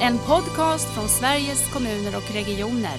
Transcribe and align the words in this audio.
En 0.00 0.18
podcast 0.18 0.94
från 0.94 1.08
Sveriges 1.08 1.72
kommuner 1.72 2.16
och 2.16 2.34
regioner. 2.34 2.98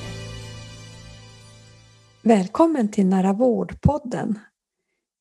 Välkommen 2.22 2.92
till 2.92 3.06
Nära 3.06 3.34
vårdpodden. 3.34 4.40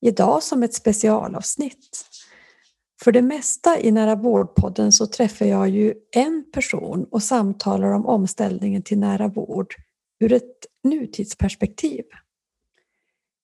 Idag 0.01 0.43
som 0.43 0.63
ett 0.63 0.73
specialavsnitt. 0.73 2.05
För 3.03 3.11
det 3.11 3.21
mesta 3.21 3.79
i 3.79 3.91
Nära 3.91 4.15
vårdpodden 4.15 4.91
så 4.91 5.07
träffar 5.07 5.45
jag 5.45 5.69
ju 5.69 5.93
en 6.15 6.45
person 6.53 7.07
och 7.11 7.23
samtalar 7.23 7.91
om 7.91 8.05
omställningen 8.05 8.83
till 8.83 8.99
nära 8.99 9.27
vård 9.27 9.75
ur 10.19 10.33
ett 10.33 10.65
nutidsperspektiv. 10.83 12.03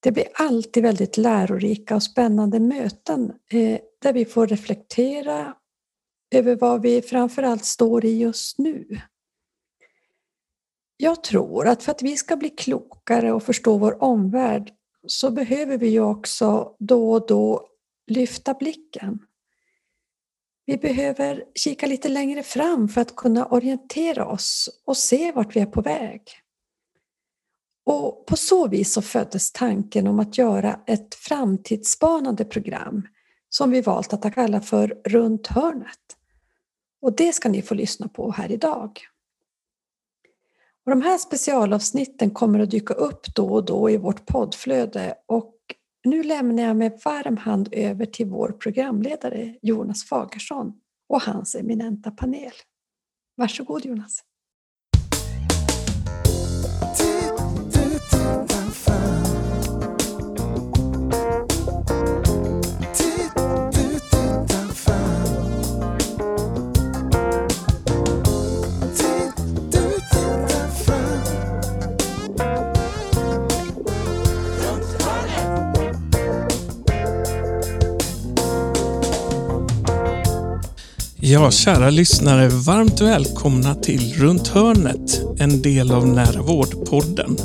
Det 0.00 0.12
blir 0.12 0.26
alltid 0.34 0.82
väldigt 0.82 1.16
lärorika 1.16 1.96
och 1.96 2.02
spännande 2.02 2.60
möten 2.60 3.32
eh, 3.50 3.78
där 4.02 4.12
vi 4.12 4.24
får 4.24 4.46
reflektera 4.46 5.54
över 6.30 6.56
vad 6.56 6.82
vi 6.82 7.02
framförallt 7.02 7.64
står 7.64 8.04
i 8.04 8.18
just 8.18 8.58
nu. 8.58 9.00
Jag 10.96 11.24
tror 11.24 11.68
att 11.68 11.82
för 11.82 11.92
att 11.92 12.02
vi 12.02 12.16
ska 12.16 12.36
bli 12.36 12.50
klokare 12.50 13.32
och 13.32 13.42
förstå 13.42 13.78
vår 13.78 14.02
omvärld 14.02 14.72
så 15.06 15.30
behöver 15.30 15.78
vi 15.78 15.88
ju 15.88 16.00
också 16.00 16.76
då 16.78 17.12
och 17.12 17.26
då 17.26 17.68
lyfta 18.06 18.54
blicken. 18.54 19.18
Vi 20.66 20.76
behöver 20.76 21.44
kika 21.54 21.86
lite 21.86 22.08
längre 22.08 22.42
fram 22.42 22.88
för 22.88 23.00
att 23.00 23.16
kunna 23.16 23.46
orientera 23.46 24.26
oss 24.26 24.80
och 24.86 24.96
se 24.96 25.32
vart 25.32 25.56
vi 25.56 25.60
är 25.60 25.66
på 25.66 25.82
väg. 25.82 26.22
Och 27.84 28.26
på 28.26 28.36
så 28.36 28.68
vis 28.68 28.92
så 28.92 29.02
föddes 29.02 29.52
tanken 29.52 30.06
om 30.06 30.20
att 30.20 30.38
göra 30.38 30.80
ett 30.86 31.14
framtidsspanande 31.14 32.44
program 32.44 33.08
som 33.48 33.70
vi 33.70 33.80
valt 33.80 34.12
att 34.12 34.34
kalla 34.34 34.60
för 34.60 35.00
Runt 35.04 35.46
hörnet. 35.46 36.15
Och 37.06 37.16
det 37.16 37.32
ska 37.32 37.48
ni 37.48 37.62
få 37.62 37.74
lyssna 37.74 38.08
på 38.08 38.30
här 38.30 38.52
idag. 38.52 39.00
Och 40.84 40.90
de 40.90 41.02
här 41.02 41.18
specialavsnitten 41.18 42.30
kommer 42.30 42.58
att 42.58 42.70
dyka 42.70 42.94
upp 42.94 43.34
då 43.34 43.48
och 43.54 43.64
då 43.64 43.90
i 43.90 43.96
vårt 43.96 44.26
poddflöde 44.26 45.14
och 45.26 45.54
nu 46.04 46.22
lämnar 46.22 46.62
jag 46.62 46.76
med 46.76 47.00
varm 47.04 47.36
hand 47.36 47.68
över 47.72 48.06
till 48.06 48.26
vår 48.26 48.52
programledare 48.52 49.58
Jonas 49.62 50.04
Fagersson 50.04 50.72
och 51.08 51.22
hans 51.22 51.54
eminenta 51.54 52.10
panel. 52.10 52.52
Varsågod 53.36 53.84
Jonas. 53.84 54.22
Ja, 81.28 81.50
kära 81.50 81.90
lyssnare, 81.90 82.48
varmt 82.48 83.00
välkomna 83.00 83.74
till 83.74 84.14
Runt 84.14 84.48
hörnet, 84.48 85.20
en 85.38 85.62
del 85.62 85.92
av 85.92 86.06
Nära 86.06 86.42
vårdpodden. 86.42 87.36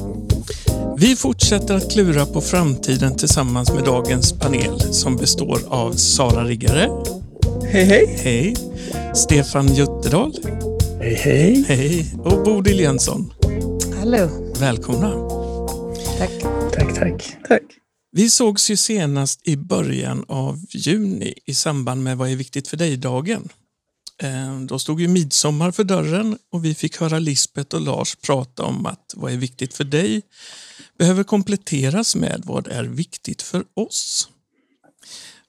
Vi 0.98 1.16
fortsätter 1.16 1.76
att 1.76 1.92
klura 1.92 2.26
på 2.26 2.42
framtiden 2.42 3.18
tillsammans 3.18 3.74
med 3.74 3.84
dagens 3.84 4.34
panel 4.34 4.80
som 4.80 5.16
består 5.16 5.60
av 5.68 5.94
Sara 5.94 6.44
Riggare. 6.44 6.90
Hej, 7.72 7.86
hej. 7.86 8.18
Hej. 8.24 8.56
Stefan 9.16 9.68
Jutterdal. 9.68 10.34
Hej, 11.00 11.16
hej. 11.16 11.66
Hej. 11.68 12.16
Och 12.24 12.44
Bodil 12.44 12.80
Jönsson. 12.80 13.34
Hallå. 14.00 14.30
Välkomna. 14.60 15.12
Tack. 16.18 16.32
Tack, 16.74 16.96
tack. 16.96 17.38
Tack. 17.48 17.64
Vi 18.12 18.30
sågs 18.30 18.72
ju 18.72 18.78
senast 18.78 19.48
i 19.48 19.58
början 19.58 20.26
av 20.28 20.60
juni 20.70 21.34
i 21.46 21.54
samband 21.54 22.04
med 22.04 22.18
Vad 22.18 22.32
är 22.32 22.36
viktigt 22.36 22.68
för 22.68 22.78
dig-dagen. 22.78 23.50
Eh, 24.22 24.60
då 24.60 24.80
stod 24.80 25.02
ju 25.02 25.08
midsommar 25.08 25.72
för 25.72 25.84
dörren 25.84 26.38
och 26.52 26.66
vi 26.66 26.76
fick 26.76 26.98
höra 26.98 27.20
Lisbeth 27.20 27.76
och 27.76 27.82
Lars 27.82 28.16
prata 28.16 28.64
om 28.64 28.86
att 28.86 29.14
vad 29.16 29.34
är 29.34 29.38
viktigt 29.38 29.74
för 29.74 29.84
dig 29.84 30.22
behöver 30.98 31.24
kompletteras 31.24 32.16
med 32.16 32.42
vad 32.46 32.68
är 32.68 32.84
viktigt 32.84 33.42
för 33.42 33.64
oss. 33.74 34.30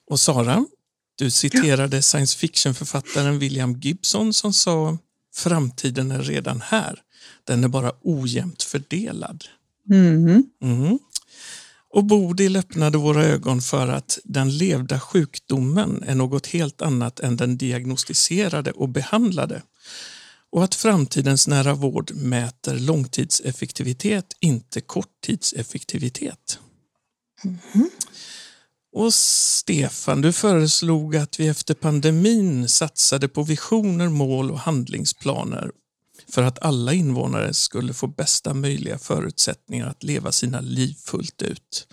Och 0.09 0.19
Sara, 0.19 0.65
du 1.15 1.31
citerade 1.31 2.01
science 2.01 2.37
fiction-författaren 2.37 3.39
William 3.39 3.79
Gibson 3.79 4.33
som 4.33 4.53
sa 4.53 4.97
framtiden 5.35 6.11
är 6.11 6.21
redan 6.21 6.61
här. 6.61 6.99
Den 7.43 7.63
är 7.63 7.67
bara 7.67 7.91
ojämnt 8.01 8.63
fördelad. 8.63 9.43
Mm. 9.89 10.43
Mm. 10.63 10.99
Och 11.93 12.05
Bodil 12.05 12.55
öppnade 12.55 12.97
våra 12.97 13.23
ögon 13.23 13.61
för 13.61 13.87
att 13.87 14.19
den 14.23 14.57
levda 14.57 14.99
sjukdomen 14.99 16.03
är 16.07 16.15
något 16.15 16.47
helt 16.47 16.81
annat 16.81 17.19
än 17.19 17.37
den 17.37 17.57
diagnostiserade 17.57 18.71
och 18.71 18.89
behandlade. 18.89 19.61
Och 20.51 20.63
att 20.63 20.75
framtidens 20.75 21.47
nära 21.47 21.73
vård 21.73 22.11
mäter 22.15 22.79
långtidseffektivitet, 22.79 24.25
inte 24.39 24.81
korttidseffektivitet. 24.81 26.59
Mm. 27.43 27.89
Och 28.95 29.13
Stefan, 29.13 30.21
du 30.21 30.33
föreslog 30.33 31.15
att 31.15 31.39
vi 31.39 31.47
efter 31.47 31.73
pandemin 31.73 32.69
satsade 32.69 33.27
på 33.27 33.43
visioner, 33.43 34.09
mål 34.09 34.51
och 34.51 34.59
handlingsplaner 34.59 35.71
för 36.33 36.43
att 36.43 36.63
alla 36.65 36.93
invånare 36.93 37.53
skulle 37.53 37.93
få 37.93 38.07
bästa 38.07 38.53
möjliga 38.53 38.97
förutsättningar 38.97 39.87
att 39.87 40.03
leva 40.03 40.31
sina 40.31 40.61
liv 40.61 40.93
fullt 40.93 41.41
ut. 41.41 41.87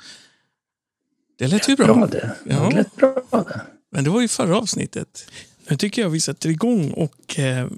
Det 1.39 1.47
lät 1.47 1.69
ju 1.69 1.77
bra. 1.77 1.95
Bra 1.95 2.07
det. 2.07 2.37
Ja. 2.45 2.69
Det 2.69 2.77
lät 2.77 2.97
bra 2.97 3.15
det. 3.33 3.61
Men 3.91 4.05
det 4.05 4.11
var 4.11 4.21
ju 4.21 4.29
förra 4.29 4.59
avsnittet. 4.59 5.31
Nu 5.69 5.77
tycker 5.77 6.03
jag 6.03 6.11
vi 6.11 6.21
sätter 6.21 6.49
igång 6.49 6.91
och 6.91 7.39
eh, 7.39 7.69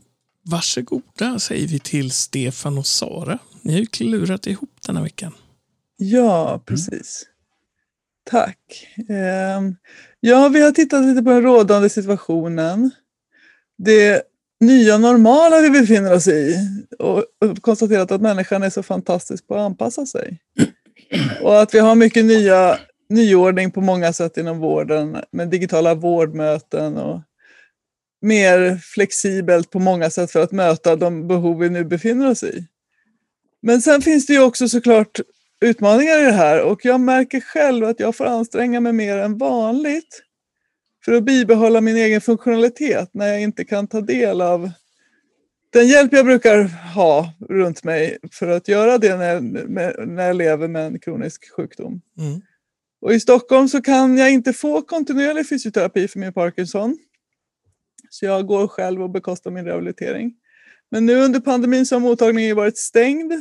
varsågoda 0.42 1.38
säger 1.38 1.68
vi 1.68 1.78
till 1.78 2.10
Stefan 2.10 2.78
och 2.78 2.86
Sara. 2.86 3.38
Ni 3.62 3.72
har 3.72 3.80
ju 3.80 3.86
klurat 3.86 4.46
ihop 4.46 4.76
den 4.86 4.96
här 4.96 5.02
veckan. 5.02 5.34
Ja, 5.96 6.62
precis. 6.66 7.26
Tack. 8.30 8.86
Ehm, 9.08 9.76
Ja, 10.20 10.48
vi 10.48 10.60
har 10.60 10.72
tittat 10.72 11.04
lite 11.04 11.22
på 11.22 11.30
den 11.30 11.42
rådande 11.42 11.88
situationen. 11.88 12.90
Det 13.78 14.22
nya 14.62 14.98
normala 14.98 15.60
vi 15.60 15.70
befinner 15.70 16.12
oss 16.12 16.28
i 16.28 16.56
och 16.98 17.24
konstaterat 17.60 18.12
att 18.12 18.20
människan 18.20 18.62
är 18.62 18.70
så 18.70 18.82
fantastisk 18.82 19.46
på 19.46 19.54
att 19.54 19.60
anpassa 19.60 20.06
sig. 20.06 20.38
Och 21.42 21.62
att 21.62 21.74
vi 21.74 21.78
har 21.78 21.94
mycket 21.94 22.24
nya, 22.24 22.78
nyordning 23.08 23.70
på 23.70 23.80
många 23.80 24.12
sätt 24.12 24.36
inom 24.36 24.58
vården 24.58 25.16
med 25.32 25.48
digitala 25.48 25.94
vårdmöten 25.94 26.96
och 26.96 27.20
mer 28.22 28.76
flexibelt 28.94 29.70
på 29.70 29.78
många 29.78 30.10
sätt 30.10 30.30
för 30.30 30.42
att 30.42 30.52
möta 30.52 30.96
de 30.96 31.28
behov 31.28 31.58
vi 31.58 31.70
nu 31.70 31.84
befinner 31.84 32.30
oss 32.30 32.42
i. 32.42 32.66
Men 33.62 33.82
sen 33.82 34.02
finns 34.02 34.26
det 34.26 34.32
ju 34.32 34.42
också 34.42 34.68
såklart 34.68 35.20
utmaningar 35.64 36.20
i 36.20 36.24
det 36.24 36.32
här 36.32 36.62
och 36.62 36.84
jag 36.84 37.00
märker 37.00 37.40
själv 37.40 37.84
att 37.84 38.00
jag 38.00 38.16
får 38.16 38.24
anstränga 38.24 38.80
mig 38.80 38.92
mer 38.92 39.18
än 39.18 39.38
vanligt 39.38 40.22
för 41.04 41.12
att 41.12 41.24
bibehålla 41.24 41.80
min 41.80 41.96
egen 41.96 42.20
funktionalitet 42.20 43.10
när 43.12 43.26
jag 43.26 43.40
inte 43.40 43.64
kan 43.64 43.86
ta 43.86 44.00
del 44.00 44.40
av 44.40 44.70
den 45.72 45.88
hjälp 45.88 46.12
jag 46.12 46.24
brukar 46.24 46.62
ha 46.94 47.32
runt 47.48 47.84
mig 47.84 48.18
för 48.32 48.48
att 48.48 48.68
göra 48.68 48.98
det 48.98 49.16
när 49.16 49.34
jag, 49.34 49.44
när 50.08 50.26
jag 50.26 50.36
lever 50.36 50.68
med 50.68 50.86
en 50.86 50.98
kronisk 50.98 51.52
sjukdom. 51.56 52.00
Mm. 52.18 52.40
Och 53.00 53.12
i 53.12 53.20
Stockholm 53.20 53.68
så 53.68 53.82
kan 53.82 54.18
jag 54.18 54.30
inte 54.30 54.52
få 54.52 54.82
kontinuerlig 54.82 55.48
fysioterapi 55.48 56.08
för 56.08 56.18
min 56.18 56.32
Parkinson. 56.32 56.98
Så 58.10 58.24
jag 58.24 58.46
går 58.46 58.68
själv 58.68 59.02
och 59.02 59.10
bekostar 59.10 59.50
min 59.50 59.64
rehabilitering. 59.64 60.34
Men 60.90 61.06
nu 61.06 61.16
under 61.16 61.40
pandemin 61.40 61.86
så 61.86 61.94
har 61.94 62.00
mottagningen 62.00 62.56
varit 62.56 62.78
stängd. 62.78 63.32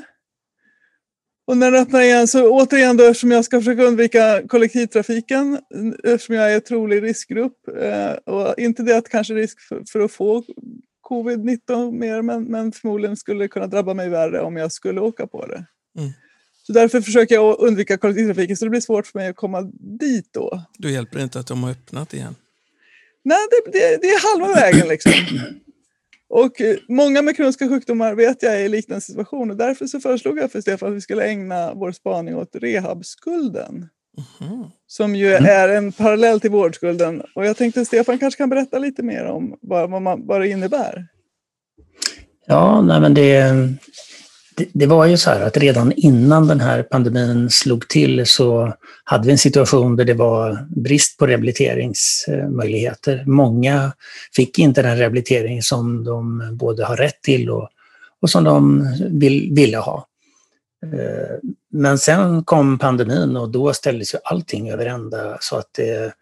Och 1.46 1.58
när 1.58 1.72
den 1.72 1.82
öppnar 1.82 2.02
igen 2.02 2.28
så 2.28 2.50
återigen 2.50 2.98
då 2.98 3.04
eftersom 3.04 3.32
jag 3.32 3.46
ska 3.46 3.60
försöka 3.60 3.84
undvika 3.84 4.48
kollektivtrafiken 4.48 5.60
eftersom 6.04 6.36
jag 6.36 6.54
är 6.54 6.60
trolig 6.60 7.04
riskgrupp. 7.04 7.68
Eh, 7.78 8.34
och 8.34 8.60
inte 8.60 8.84
det 8.84 8.98
att 8.98 9.10
kanske 9.10 9.34
risk 9.34 9.60
för, 9.60 9.84
för 9.92 10.00
att 10.00 10.12
få 10.12 10.44
covid-19 11.10 11.92
mer 11.92 12.22
men, 12.22 12.44
men 12.44 12.72
förmodligen 12.72 13.18
skulle 13.18 13.44
det 13.44 13.48
kunna 13.48 13.68
drabba 13.68 13.94
mig 13.94 14.10
värre 14.10 14.42
om 14.42 14.58
jag 14.58 14.72
skulle 14.72 15.02
åka 15.02 15.28
på 15.28 15.46
det. 15.46 15.66
Mm. 15.98 16.12
Så 16.64 16.74
därför 16.74 17.02
försöker 17.02 17.36
jag 17.36 17.60
undvika 17.60 17.98
kollektivtrafiken 17.98 18.58
så 18.58 18.66
det 18.66 18.70
blir 18.70 18.82
svårt 18.82 19.08
för 19.08 19.20
mig 19.20 19.28
att 19.28 19.36
komma 19.36 19.62
dit 20.00 20.30
då. 20.32 20.64
Då 20.78 20.90
hjälper 20.90 21.20
inte 21.20 21.40
att 21.40 21.48
de 21.48 21.64
har 21.64 21.72
öppnat 21.72 22.14
igen. 22.14 22.36
Nej, 23.24 23.38
det, 23.52 23.72
det, 23.72 23.98
det 24.02 24.08
är 24.08 24.40
halva 24.40 24.60
vägen 24.60 24.88
liksom. 24.88 25.12
Och 26.32 26.62
eh, 26.62 26.78
många 26.88 27.22
med 27.22 27.36
kroniska 27.36 27.68
sjukdomar 27.68 28.16
vet 28.16 28.44
jag 28.44 28.56
är 28.56 28.60
i 28.60 28.70
liknande 28.70 29.02
situation 29.02 29.52
och 29.52 29.58
därför 29.58 29.88
så 29.88 30.00
föreslog 30.00 30.40
jag 30.40 30.52
för 30.52 30.62
Stefan 30.62 30.90
att 30.90 30.96
vi 30.96 31.02
skulle 31.02 31.26
ägna 31.26 31.74
vår 31.74 31.92
spaning 31.92 32.36
åt 32.36 32.56
rehabskulden. 32.56 33.90
Mhm. 34.40 34.66
Som 34.88 35.16
ju 35.16 35.34
är 35.34 35.70
en 35.70 35.92
parallell 35.92 36.40
till 36.40 36.52
vårdskulden. 36.52 37.24
Och 37.36 37.46
jag 37.46 37.58
tänkte 37.58 37.86
Stefan 37.86 38.20
kanske 38.20 38.38
kan 38.38 38.50
berätta 38.50 38.80
lite 38.80 39.04
mer 39.04 39.26
om 39.26 39.58
vad, 39.62 39.90
vad, 39.90 40.02
man, 40.02 40.28
vad 40.28 40.42
det 40.42 40.48
innebär. 40.48 41.08
Ja, 42.46 42.82
nej 42.82 43.02
men 43.02 43.14
det, 43.14 43.54
det, 44.56 44.68
det, 44.74 44.86
var 44.86 45.06
ju 45.06 45.18
så 45.18 45.30
här 45.30 45.42
att 45.42 45.58
redan 45.58 45.92
innan 45.92 46.48
den 46.48 46.60
här 46.60 46.84
pandemin 46.84 47.50
slog 47.50 47.88
till 47.88 48.26
så 48.26 48.74
hade 49.04 49.26
vi 49.26 49.32
en 49.32 49.38
situation 49.38 49.96
där 49.96 50.06
det 50.06 50.14
var 50.14 50.68
brist 50.70 51.18
på 51.18 51.28
rehabiliteringsmöjligheter. 51.28 53.24
Många 53.26 53.92
fick 54.36 54.60
inte 54.60 54.82
den 54.82 54.98
rehabilitering 54.98 55.62
som 55.62 56.04
de 56.04 56.50
både 56.58 56.86
har 56.86 56.96
rätt 56.96 57.22
till 57.22 57.50
och, 57.50 57.70
och 58.22 58.30
som 58.30 58.44
de 58.44 58.88
vill, 59.12 59.54
ville 59.54 59.78
ha. 59.78 60.08
Eh, 60.86 61.50
men 61.72 61.98
sen 61.98 62.44
kom 62.44 62.80
pandemin 62.80 63.38
och 63.38 63.50
då 63.50 63.74
ställdes 63.74 64.14
ju 64.14 64.18
allting 64.24 64.70
över 64.70 64.86
ända 64.86 65.38
så 65.40 65.56
att 65.56 65.70
det, 65.78 66.14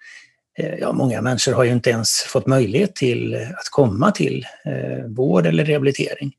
ja, 0.80 0.92
många 0.92 1.22
människor 1.22 1.54
har 1.54 1.64
ju 1.64 1.72
inte 1.72 1.90
ens 1.90 2.10
fått 2.10 2.48
möjlighet 2.48 2.96
till 2.96 3.36
att 3.36 3.70
komma 3.72 4.12
till 4.12 4.46
vård 5.08 5.46
eller 5.46 5.66
rehabilitering. 5.66 6.34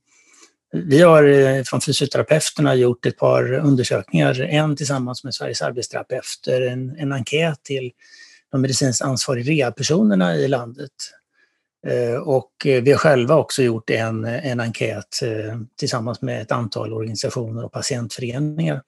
Vi 0.72 1.02
har 1.02 1.24
eh, 1.24 1.62
från 1.62 1.80
fysioterapeuterna 1.80 2.74
gjort 2.74 3.06
ett 3.06 3.16
par 3.16 3.52
undersökningar, 3.52 4.40
en 4.40 4.76
tillsammans 4.76 5.24
med 5.24 5.34
Sveriges 5.34 5.62
arbetsterapeuter, 5.62 6.60
en, 6.60 6.96
en 6.98 7.12
enkät 7.12 7.62
till 7.62 7.90
de 8.52 8.60
medicinskt 8.60 9.02
ansvariga 9.02 9.50
rehabpersonerna 9.50 10.36
i 10.36 10.48
landet 10.48 10.90
eh, 11.86 12.14
och 12.14 12.66
eh, 12.66 12.82
vi 12.82 12.90
har 12.90 12.98
själva 12.98 13.36
också 13.36 13.62
gjort 13.62 13.90
en, 13.90 14.24
en 14.24 14.60
enkät 14.60 15.20
tillsammans 15.78 16.22
med 16.22 16.42
ett 16.42 16.52
antal 16.52 16.92
organisationer 16.92 17.64
och 17.64 17.72
patientföreningar. 17.72 18.82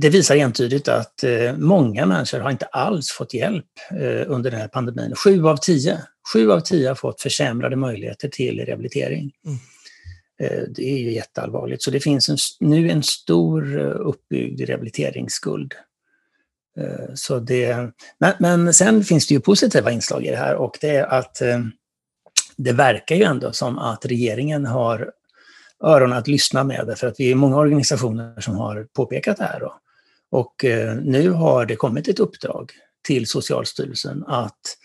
Det 0.00 0.10
visar 0.10 0.36
entydigt 0.36 0.88
att 0.88 1.24
många 1.56 2.06
människor 2.06 2.40
har 2.40 2.50
inte 2.50 2.66
alls 2.66 3.10
fått 3.10 3.34
hjälp 3.34 3.66
under 4.26 4.50
den 4.50 4.60
här 4.60 4.68
pandemin. 4.68 5.14
Sju 5.14 5.46
av 5.46 5.56
tio, 5.56 5.98
sju 6.32 6.52
av 6.52 6.60
tio 6.60 6.88
har 6.88 6.94
fått 6.94 7.20
försämrade 7.20 7.76
möjligheter 7.76 8.28
till 8.28 8.60
rehabilitering. 8.66 9.32
Mm. 9.46 9.58
Eh, 10.40 10.62
det 10.68 10.82
är 10.82 10.98
ju 10.98 11.12
jätteallvarligt. 11.12 11.82
Så 11.82 11.90
det 11.90 12.00
finns 12.00 12.28
en, 12.28 12.36
nu 12.60 12.90
en 12.90 13.02
stor 13.02 13.78
eh, 13.78 13.96
uppbyggd 14.08 14.60
rehabiliteringsskuld. 14.60 15.74
Eh, 16.78 17.14
så 17.14 17.38
det, 17.38 17.92
men, 18.18 18.32
men 18.38 18.74
sen 18.74 19.04
finns 19.04 19.26
det 19.26 19.34
ju 19.34 19.40
positiva 19.40 19.90
inslag 19.90 20.24
i 20.24 20.30
det 20.30 20.36
här 20.36 20.54
och 20.54 20.78
det 20.80 20.96
är 20.96 21.04
att 21.04 21.42
det 22.56 22.72
verkar 22.72 23.16
ju 23.16 23.22
ändå 23.22 23.52
som 23.52 23.78
att 23.78 24.06
regeringen 24.06 24.66
har 24.66 25.12
öron 25.84 26.12
att 26.12 26.28
lyssna 26.28 26.64
med 26.64 26.86
Därför 26.86 26.94
för 26.96 27.06
att 27.06 27.20
vi 27.20 27.30
är 27.30 27.34
många 27.34 27.56
organisationer 27.56 28.40
som 28.40 28.56
har 28.56 28.86
påpekat 28.92 29.36
det 29.36 29.44
här. 29.44 29.60
Då. 29.60 29.80
Och 30.30 30.54
nu 31.02 31.30
har 31.30 31.66
det 31.66 31.76
kommit 31.76 32.08
ett 32.08 32.18
uppdrag 32.18 32.72
till 33.02 33.26
Socialstyrelsen 33.26 34.24
att 34.26 34.76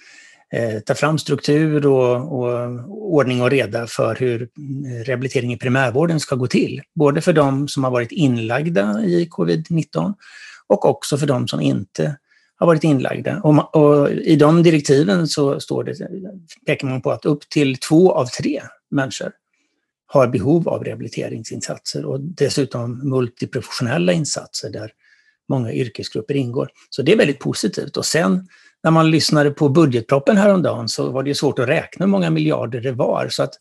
Eh, 0.55 0.79
ta 0.79 0.95
fram 0.95 1.17
struktur 1.17 1.85
och, 1.85 2.39
och, 2.39 2.69
ordning 2.89 3.41
och 3.41 3.49
reda 3.49 3.87
för 3.87 4.15
hur 4.15 4.41
eh, 4.41 5.05
rehabilitering 5.05 5.53
i 5.53 5.57
primärvården 5.57 6.19
ska 6.19 6.35
gå 6.35 6.47
till. 6.47 6.81
Både 6.95 7.21
för 7.21 7.33
de 7.33 7.67
som 7.67 7.83
har 7.83 7.91
varit 7.91 8.11
inlagda 8.11 9.03
i 9.03 9.27
covid-19 9.31 10.13
och 10.67 10.85
också 10.85 11.17
för 11.17 11.27
de 11.27 11.47
som 11.47 11.61
inte 11.61 12.17
har 12.55 12.67
varit 12.67 12.83
inlagda. 12.83 13.41
Och, 13.41 13.75
och, 13.75 14.11
I 14.11 14.35
de 14.35 14.63
direktiven 14.63 15.27
så 15.27 15.59
står 15.59 15.83
det, 15.83 15.95
pekar 16.65 16.87
man 16.87 17.01
på 17.01 17.11
att 17.11 17.25
upp 17.25 17.49
till 17.49 17.77
två 17.77 18.11
av 18.11 18.25
tre 18.25 18.61
människor 18.91 19.31
har 20.07 20.27
behov 20.27 20.69
av 20.69 20.83
rehabiliteringsinsatser 20.83 22.05
och 22.05 22.19
dessutom 22.19 23.09
multiprofessionella 23.09 24.13
insatser 24.13 24.69
där 24.69 24.91
många 25.49 25.73
yrkesgrupper 25.73 26.33
ingår. 26.33 26.69
Så 26.89 27.01
det 27.01 27.11
är 27.13 27.17
väldigt 27.17 27.39
positivt. 27.39 27.97
Och 27.97 28.05
sen 28.05 28.47
när 28.85 28.91
man 28.91 29.11
lyssnade 29.11 29.51
på 29.51 29.69
budgetproppen 29.69 30.37
häromdagen 30.37 30.89
så 30.89 31.11
var 31.11 31.23
det 31.23 31.35
svårt 31.35 31.59
att 31.59 31.67
räkna 31.67 32.05
hur 32.05 32.11
många 32.11 32.29
miljarder 32.29 32.81
det 32.81 32.91
var. 32.91 33.27
Så 33.29 33.43
att 33.43 33.53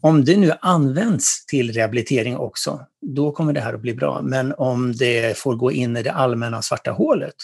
om 0.00 0.24
det 0.24 0.36
nu 0.36 0.52
används 0.60 1.46
till 1.46 1.72
rehabilitering 1.72 2.36
också, 2.36 2.86
då 3.00 3.32
kommer 3.32 3.52
det 3.52 3.60
här 3.60 3.74
att 3.74 3.80
bli 3.80 3.94
bra. 3.94 4.22
Men 4.22 4.54
om 4.58 4.92
det 4.92 5.38
får 5.38 5.56
gå 5.56 5.72
in 5.72 5.96
i 5.96 6.02
det 6.02 6.12
allmänna 6.12 6.62
svarta 6.62 6.90
hålet, 6.90 7.34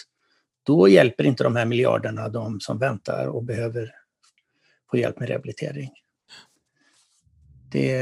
då 0.63 0.87
hjälper 0.87 1.23
inte 1.23 1.43
de 1.43 1.55
här 1.55 1.65
miljarderna 1.65 2.29
de 2.29 2.59
som 2.59 2.79
väntar 2.79 3.25
och 3.25 3.43
behöver 3.43 3.91
få 4.91 4.97
hjälp 4.97 5.19
med 5.19 5.29
rehabilitering. 5.29 5.91
Det, 7.71 8.01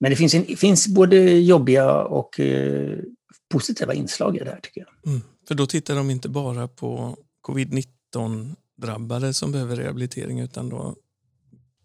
men 0.00 0.10
det 0.10 0.16
finns, 0.16 0.34
en, 0.34 0.44
finns 0.56 0.88
både 0.88 1.16
jobbiga 1.30 1.94
och 1.94 2.40
eh, 2.40 2.98
positiva 3.48 3.94
inslag 3.94 4.36
i 4.36 4.38
det 4.38 4.50
här 4.50 4.60
tycker 4.60 4.80
jag. 4.80 5.12
Mm, 5.12 5.22
för 5.48 5.54
då 5.54 5.66
tittar 5.66 5.94
de 5.94 6.10
inte 6.10 6.28
bara 6.28 6.68
på 6.68 7.16
covid-19 7.48 8.54
drabbade 8.76 9.34
som 9.34 9.52
behöver 9.52 9.76
rehabilitering 9.76 10.40
utan 10.40 10.68
då 10.68 10.96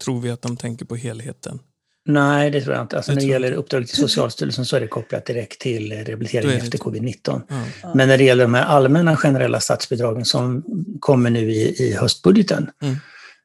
tror 0.03 0.21
vi 0.21 0.31
att 0.31 0.41
de 0.41 0.57
tänker 0.57 0.85
på 0.85 0.95
helheten? 0.95 1.59
Nej, 2.07 2.51
det 2.51 2.61
tror 2.61 2.75
jag 2.75 2.83
inte. 2.83 2.95
Alltså, 2.97 3.13
när 3.13 3.21
det 3.21 3.27
gäller 3.27 3.51
uppdraget 3.51 3.89
till 3.89 3.97
Socialstyrelsen 3.97 4.65
så 4.65 4.75
är 4.75 4.81
det 4.81 4.87
kopplat 4.87 5.25
direkt 5.25 5.61
till 5.61 5.91
rehabilitering 5.91 6.51
efter 6.51 6.77
covid-19. 6.77 7.41
Ja. 7.81 7.93
Men 7.95 8.07
när 8.07 8.17
det 8.17 8.23
gäller 8.23 8.43
de 8.43 8.53
här 8.53 8.65
allmänna 8.65 9.17
generella 9.17 9.59
statsbidragen 9.59 10.25
som 10.25 10.63
kommer 10.99 11.29
nu 11.29 11.51
i, 11.51 11.83
i 11.83 11.93
höstbudgeten, 11.93 12.69
mm. 12.81 12.95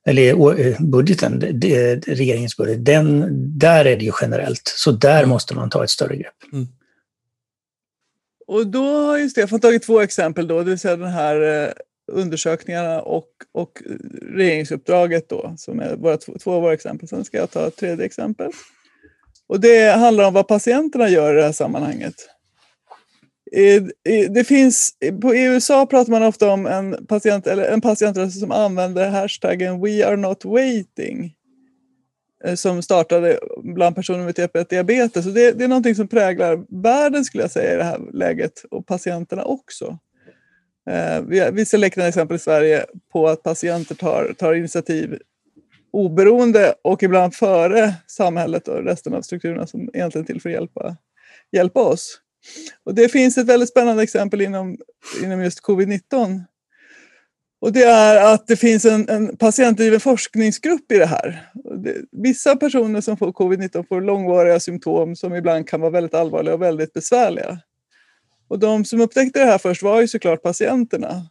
eller 0.06 0.76
budgeten, 0.90 1.44
det, 1.60 2.08
regeringens 2.08 2.56
budget, 2.56 2.84
den, 2.84 3.28
där 3.58 3.84
är 3.84 3.96
det 3.96 4.04
ju 4.04 4.12
generellt. 4.20 4.62
Så 4.64 4.92
där 4.92 5.18
mm. 5.18 5.28
måste 5.28 5.54
man 5.54 5.70
ta 5.70 5.84
ett 5.84 5.90
större 5.90 6.16
grepp. 6.16 6.52
Mm. 6.52 6.66
Och 8.46 8.66
då 8.66 9.06
har 9.06 9.18
ju 9.18 9.30
Stefan 9.30 9.60
tagit 9.60 9.82
två 9.82 10.00
exempel 10.00 10.48
då, 10.48 10.58
det 10.58 10.70
vill 10.70 10.78
säga 10.78 10.96
den 10.96 11.12
här 11.12 11.64
eh, 11.64 11.72
undersökningarna 12.10 13.02
och, 13.02 13.28
och 13.52 13.82
regeringsuppdraget 14.22 15.28
då, 15.28 15.54
som 15.56 15.80
är 15.80 15.96
våra 15.96 16.16
två, 16.16 16.32
två 16.38 16.52
av 16.52 16.62
våra 16.62 16.72
exempel. 16.72 17.08
Sen 17.08 17.24
ska 17.24 17.36
jag 17.36 17.50
ta 17.50 17.66
ett 17.66 17.76
tredje 17.76 18.04
exempel. 18.04 18.50
Och 19.46 19.60
det 19.60 19.90
handlar 19.90 20.24
om 20.24 20.34
vad 20.34 20.48
patienterna 20.48 21.08
gör 21.08 21.34
i 21.34 21.36
det 21.36 21.42
här 21.42 21.52
sammanhanget. 21.52 22.14
Det 24.30 24.46
finns, 24.46 24.94
på 25.22 25.34
i 25.34 25.44
USA 25.44 25.86
pratar 25.86 26.10
man 26.10 26.22
ofta 26.22 26.50
om 26.50 26.66
en, 26.66 27.06
patient, 27.06 27.46
eller 27.46 27.64
en 27.64 27.80
patientrörelse 27.80 28.38
som 28.38 28.50
använder 28.52 29.10
hashtaggen 29.10 29.80
We 29.80 30.06
are 30.06 30.16
not 30.16 30.44
waiting 30.44 31.34
eh, 32.44 32.54
som 32.54 32.82
startade 32.82 33.38
bland 33.62 33.96
personer 33.96 34.24
med 34.24 34.36
typ 34.36 34.56
1 34.56 34.68
diabetes. 34.68 35.24
Det, 35.24 35.52
det 35.52 35.64
är 35.64 35.68
någonting 35.68 35.94
som 35.94 36.08
präglar 36.08 36.82
världen 36.82 37.24
skulle 37.24 37.42
jag 37.44 37.50
säga 37.50 37.74
i 37.74 37.76
det 37.76 37.84
här 37.84 38.00
läget 38.12 38.64
och 38.70 38.86
patienterna 38.86 39.44
också. 39.44 39.98
Eh, 40.90 41.22
vi, 41.22 41.50
vi 41.52 41.64
ser 41.64 41.78
liknande 41.78 42.08
exempel 42.08 42.36
i 42.36 42.38
Sverige 42.38 42.86
på 43.12 43.28
att 43.28 43.42
patienter 43.42 43.94
tar, 43.94 44.34
tar 44.38 44.54
initiativ 44.54 45.18
oberoende 45.92 46.74
och 46.82 47.02
ibland 47.02 47.34
före 47.34 47.94
samhället 48.06 48.68
och 48.68 48.84
resten 48.84 49.14
av 49.14 49.22
strukturerna 49.22 49.66
som 49.66 49.90
egentligen 49.94 50.24
är 50.24 50.26
till 50.26 50.40
för 50.40 50.48
att 50.48 50.54
hjälpa, 50.54 50.96
hjälpa 51.52 51.80
oss. 51.80 52.20
Och 52.84 52.94
det 52.94 53.08
finns 53.08 53.38
ett 53.38 53.46
väldigt 53.46 53.68
spännande 53.68 54.02
exempel 54.02 54.40
inom, 54.40 54.78
inom 55.24 55.42
just 55.42 55.64
covid-19. 55.64 56.44
Och 57.60 57.72
det 57.72 57.82
är 57.82 58.34
att 58.34 58.46
det 58.46 58.56
finns 58.56 58.84
en, 58.84 59.08
en 59.08 59.36
patientdriven 59.36 60.00
forskningsgrupp 60.00 60.92
i 60.92 60.98
det 60.98 61.06
här. 61.06 61.50
Det, 61.84 61.96
vissa 62.12 62.56
personer 62.56 63.00
som 63.00 63.16
får 63.16 63.32
covid-19 63.32 63.84
får 63.88 64.00
långvariga 64.00 64.60
symptom 64.60 65.16
som 65.16 65.34
ibland 65.34 65.68
kan 65.68 65.80
vara 65.80 65.90
väldigt 65.90 66.14
allvarliga 66.14 66.54
och 66.54 66.62
väldigt 66.62 66.92
besvärliga. 66.92 67.58
Och 68.50 68.58
de 68.58 68.84
som 68.84 69.00
upptäckte 69.00 69.38
det 69.38 69.44
här 69.44 69.58
först 69.58 69.82
var 69.82 70.00
ju 70.00 70.08
såklart 70.08 70.42
patienterna. 70.42 71.22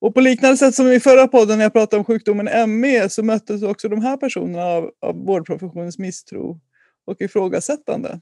Och 0.00 0.14
på 0.14 0.20
liknande 0.20 0.56
sätt 0.56 0.74
som 0.74 0.92
i 0.92 1.00
förra 1.00 1.28
podden 1.28 1.58
när 1.58 1.64
jag 1.64 1.72
pratade 1.72 1.98
om 1.98 2.04
sjukdomen 2.04 2.80
ME 2.80 3.08
så 3.08 3.22
möttes 3.22 3.62
också 3.62 3.88
de 3.88 4.00
här 4.02 4.16
personerna 4.16 4.64
av, 4.64 4.90
av 5.00 5.24
vårdprofessionens 5.26 5.98
misstro 5.98 6.60
och 7.06 7.20
ifrågasättande. 7.20 8.20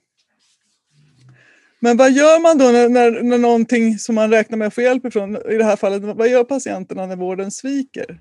Men 1.80 1.96
vad 1.96 2.12
gör 2.12 2.42
man 2.42 2.58
då 2.58 2.64
när, 2.64 2.88
när, 2.88 3.22
när 3.22 3.38
någonting 3.38 3.98
som 3.98 4.14
man 4.14 4.30
räknar 4.30 4.58
med 4.58 4.68
att 4.68 4.74
få 4.74 4.82
hjälp 4.82 5.06
ifrån, 5.06 5.36
i 5.36 5.56
det 5.56 5.64
här 5.64 5.76
fallet, 5.76 6.02
vad 6.02 6.28
gör 6.28 6.44
patienterna 6.44 7.06
när 7.06 7.16
vården 7.16 7.50
sviker? 7.50 8.20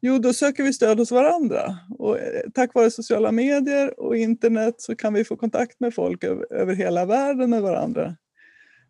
Jo, 0.00 0.18
då 0.18 0.32
söker 0.32 0.62
vi 0.62 0.72
stöd 0.72 0.98
hos 0.98 1.10
varandra. 1.10 1.78
Och 1.98 2.18
eh, 2.18 2.42
tack 2.54 2.74
vare 2.74 2.90
sociala 2.90 3.32
medier 3.32 4.00
och 4.00 4.16
internet 4.16 4.74
så 4.78 4.96
kan 4.96 5.14
vi 5.14 5.24
få 5.24 5.36
kontakt 5.36 5.80
med 5.80 5.94
folk 5.94 6.24
över, 6.24 6.52
över 6.52 6.74
hela 6.74 7.04
världen 7.04 7.50
med 7.50 7.62
varandra 7.62 8.16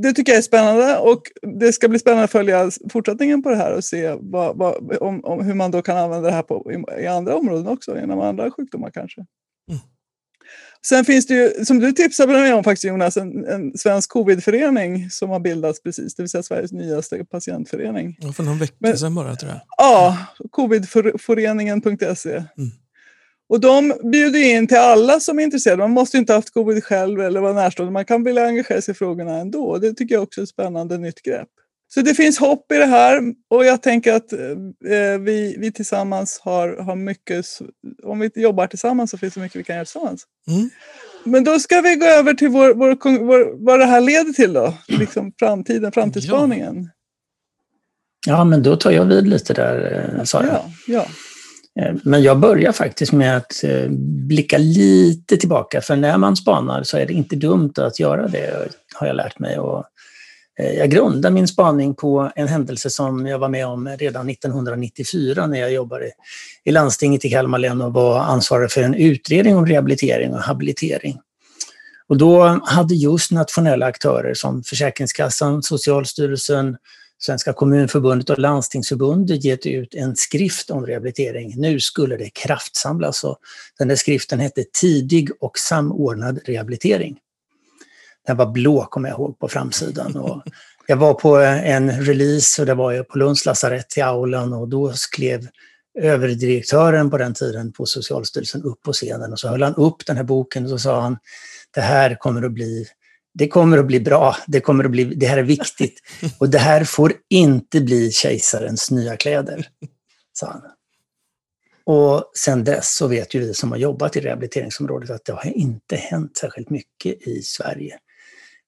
Det 0.01 0.13
tycker 0.13 0.31
jag 0.31 0.37
är 0.37 0.41
spännande 0.41 0.97
och 0.97 1.21
det 1.59 1.73
ska 1.73 1.87
bli 1.87 1.99
spännande 1.99 2.23
att 2.23 2.31
följa 2.31 2.71
fortsättningen 2.89 3.43
på 3.43 3.49
det 3.49 3.55
här 3.55 3.73
och 3.73 3.83
se 3.83 4.15
vad, 4.19 4.57
vad, 4.57 4.97
om, 5.01 5.25
om, 5.25 5.45
hur 5.45 5.53
man 5.53 5.71
då 5.71 5.81
kan 5.81 5.97
använda 5.97 6.29
det 6.29 6.35
här 6.35 6.43
på, 6.43 6.71
i, 6.71 7.03
i 7.03 7.07
andra 7.07 7.35
områden 7.35 7.67
också, 7.67 7.99
inom 7.99 8.19
andra 8.19 8.51
sjukdomar 8.51 8.91
kanske. 8.91 9.25
Mm. 9.69 9.81
Sen 10.87 11.05
finns 11.05 11.27
det 11.27 11.33
ju, 11.33 11.65
som 11.65 11.79
du 11.79 11.91
tipsade 11.91 12.33
mig 12.33 12.53
om 12.53 12.63
faktiskt 12.63 12.83
Jonas, 12.83 13.17
en, 13.17 13.45
en 13.45 13.77
svensk 13.77 14.09
covidförening 14.09 15.09
som 15.09 15.29
har 15.29 15.39
bildats 15.39 15.83
precis, 15.83 16.15
det 16.15 16.23
vill 16.23 16.29
säga 16.29 16.43
Sveriges 16.43 16.71
nyaste 16.71 17.25
patientförening. 17.25 18.17
Ja, 18.19 18.33
för 18.33 18.43
någon 18.43 18.59
vecka 18.59 18.97
sedan 18.97 19.15
bara 19.15 19.35
tror 19.35 19.51
jag. 19.51 19.61
Ja, 19.77 20.17
covidföreningen.se. 20.51 22.31
Mm. 22.31 22.71
Och 23.49 23.59
de 23.59 23.93
bjuder 24.11 24.39
in 24.39 24.67
till 24.67 24.77
alla 24.77 25.19
som 25.19 25.39
är 25.39 25.43
intresserade. 25.43 25.81
Man 25.81 25.91
måste 25.91 26.17
inte 26.17 26.33
ha 26.33 26.37
haft 26.37 26.53
covid 26.53 26.83
själv 26.83 27.21
eller 27.21 27.41
vara 27.41 27.53
närstående. 27.53 27.93
Man 27.93 28.05
kan 28.05 28.23
vilja 28.23 28.45
engagera 28.45 28.81
sig 28.81 28.91
i 28.91 28.95
frågorna 28.95 29.37
ändå. 29.37 29.77
Det 29.77 29.93
tycker 29.93 30.15
jag 30.15 30.23
också 30.23 30.41
är 30.41 30.43
ett 30.43 30.49
spännande 30.49 30.97
nytt 30.97 31.21
grepp. 31.21 31.49
Så 31.93 32.01
det 32.01 32.13
finns 32.13 32.39
hopp 32.39 32.71
i 32.71 32.77
det 32.77 32.85
här 32.85 33.21
och 33.49 33.65
jag 33.65 33.81
tänker 33.81 34.13
att 34.13 34.33
eh, 34.33 35.19
vi, 35.19 35.55
vi 35.59 35.71
tillsammans 35.71 36.39
har, 36.43 36.77
har 36.77 36.95
mycket, 36.95 37.45
om 38.03 38.19
vi 38.19 38.31
jobbar 38.35 38.67
tillsammans 38.67 39.11
så 39.11 39.17
finns 39.17 39.33
det 39.33 39.39
mycket 39.39 39.59
vi 39.59 39.63
kan 39.63 39.75
göra 39.75 39.85
tillsammans. 39.85 40.23
Mm. 40.47 40.69
Men 41.23 41.43
då 41.43 41.59
ska 41.59 41.81
vi 41.81 41.95
gå 41.95 42.05
över 42.05 42.33
till 42.33 42.49
vår, 42.49 42.73
vår, 42.73 43.19
vår, 43.25 43.65
vad 43.65 43.79
det 43.79 43.85
här 43.85 44.01
leder 44.01 44.33
till 44.33 44.53
då, 44.53 44.73
liksom 44.87 45.31
framtiden, 45.39 45.91
framtidsspaningen. 45.91 46.89
Ja. 48.27 48.33
ja, 48.33 48.43
men 48.43 48.63
då 48.63 48.75
tar 48.75 48.91
jag 48.91 49.05
vid 49.05 49.27
lite 49.27 49.53
där, 49.53 50.09
eh, 50.17 50.23
Sara. 50.23 50.47
Ja, 50.47 50.65
ja. 50.87 51.05
Eh, 51.79 51.95
men 52.03 52.23
jag 52.23 52.39
börjar 52.39 52.71
faktiskt 52.71 53.11
med 53.11 53.37
att 53.37 53.63
eh, 53.63 53.89
blicka 54.27 54.57
lite 54.57 55.37
tillbaka, 55.37 55.81
för 55.81 55.95
när 55.95 56.17
man 56.17 56.35
spanar 56.35 56.83
så 56.83 56.97
är 56.97 57.05
det 57.05 57.13
inte 57.13 57.35
dumt 57.35 57.73
att 57.77 57.99
göra 57.99 58.27
det, 58.27 58.69
har 58.95 59.07
jag 59.07 59.15
lärt 59.15 59.39
mig. 59.39 59.59
Och 59.59 59.83
eh, 60.59 60.71
jag 60.71 60.91
grundar 60.91 61.31
min 61.31 61.47
spaning 61.47 61.95
på 61.95 62.31
en 62.35 62.47
händelse 62.47 62.89
som 62.89 63.27
jag 63.27 63.39
var 63.39 63.49
med 63.49 63.67
om 63.67 63.87
redan 63.87 64.29
1994 64.29 65.47
när 65.47 65.59
jag 65.59 65.71
jobbade 65.71 66.11
i 66.63 66.71
landstinget 66.71 67.25
i 67.25 67.29
Kalmar 67.29 67.59
län 67.59 67.81
och 67.81 67.93
var 67.93 68.19
ansvarig 68.19 68.71
för 68.71 68.81
en 68.81 68.95
utredning 68.95 69.57
om 69.57 69.65
rehabilitering 69.65 70.33
och 70.33 70.41
habilitering. 70.41 71.19
Och 72.07 72.17
då 72.17 72.59
hade 72.63 72.95
just 72.95 73.31
nationella 73.31 73.85
aktörer 73.85 74.33
som 74.33 74.63
Försäkringskassan, 74.63 75.63
Socialstyrelsen, 75.63 76.77
Svenska 77.17 77.53
kommunförbundet 77.53 78.29
och 78.29 78.39
Landstingsförbundet 78.39 79.43
gett 79.43 79.65
ut 79.65 79.95
en 79.95 80.15
skrift 80.15 80.69
om 80.69 80.85
rehabilitering. 80.85 81.53
Nu 81.57 81.79
skulle 81.79 82.17
det 82.17 82.29
kraftsamlas 82.29 83.23
och 83.23 83.37
den 83.79 83.87
där 83.87 83.95
skriften 83.95 84.39
hette 84.39 84.63
Tidig 84.81 85.29
och 85.39 85.57
samordnad 85.57 86.39
rehabilitering. 86.45 87.17
Den 88.27 88.37
var 88.37 88.45
blå, 88.45 88.85
kommer 88.85 89.09
jag 89.09 89.17
ihåg, 89.17 89.39
på 89.39 89.47
framsidan. 89.47 90.15
Och 90.15 90.41
jag 90.87 90.97
var 90.97 91.13
på 91.13 91.37
en 91.37 92.05
release 92.05 92.61
och 92.61 92.65
det 92.65 92.73
var 92.73 92.91
jag 92.91 93.07
på 93.07 93.17
Lunds 93.17 93.45
lasarett 93.45 93.97
i 93.97 94.01
aulan 94.01 94.53
och 94.53 94.67
då 94.67 94.93
skrev 94.93 95.47
överdirektören 95.99 97.09
på 97.09 97.17
den 97.17 97.33
tiden 97.33 97.71
på 97.71 97.85
Socialstyrelsen 97.85 98.63
upp 98.63 98.81
på 98.81 98.93
scenen 98.93 99.31
och 99.31 99.39
så 99.39 99.47
höll 99.47 99.63
han 99.63 99.75
upp 99.75 100.05
den 100.05 100.17
här 100.17 100.23
boken 100.23 100.63
och 100.63 100.69
så 100.69 100.79
sa 100.79 101.01
han 101.01 101.17
det 101.71 101.81
här 101.81 102.15
kommer 102.15 102.43
att 102.43 102.51
bli 102.51 102.87
det 103.37 103.47
kommer 103.47 103.77
att 103.77 103.85
bli 103.85 103.99
bra, 103.99 104.35
det, 104.47 104.59
kommer 104.59 104.83
att 104.83 104.91
bli, 104.91 105.03
det 105.03 105.27
här 105.27 105.37
är 105.37 105.43
viktigt 105.43 106.01
och 106.39 106.49
det 106.49 106.57
här 106.57 106.83
får 106.83 107.13
inte 107.29 107.81
bli 107.81 108.11
kejsarens 108.11 108.91
nya 108.91 109.17
kläder, 109.17 109.67
sa 110.33 110.47
han. 110.47 110.61
Och 111.87 112.31
sen 112.37 112.63
dess 112.63 112.95
så 112.95 113.07
vet 113.07 113.33
ju 113.33 113.39
vi 113.39 113.53
som 113.53 113.71
har 113.71 113.77
jobbat 113.77 114.15
i 114.15 114.19
rehabiliteringsområdet 114.19 115.09
att 115.09 115.25
det 115.25 115.33
har 115.33 115.57
inte 115.57 115.95
hänt 115.95 116.37
särskilt 116.37 116.69
mycket 116.69 117.27
i 117.27 117.41
Sverige. 117.41 117.97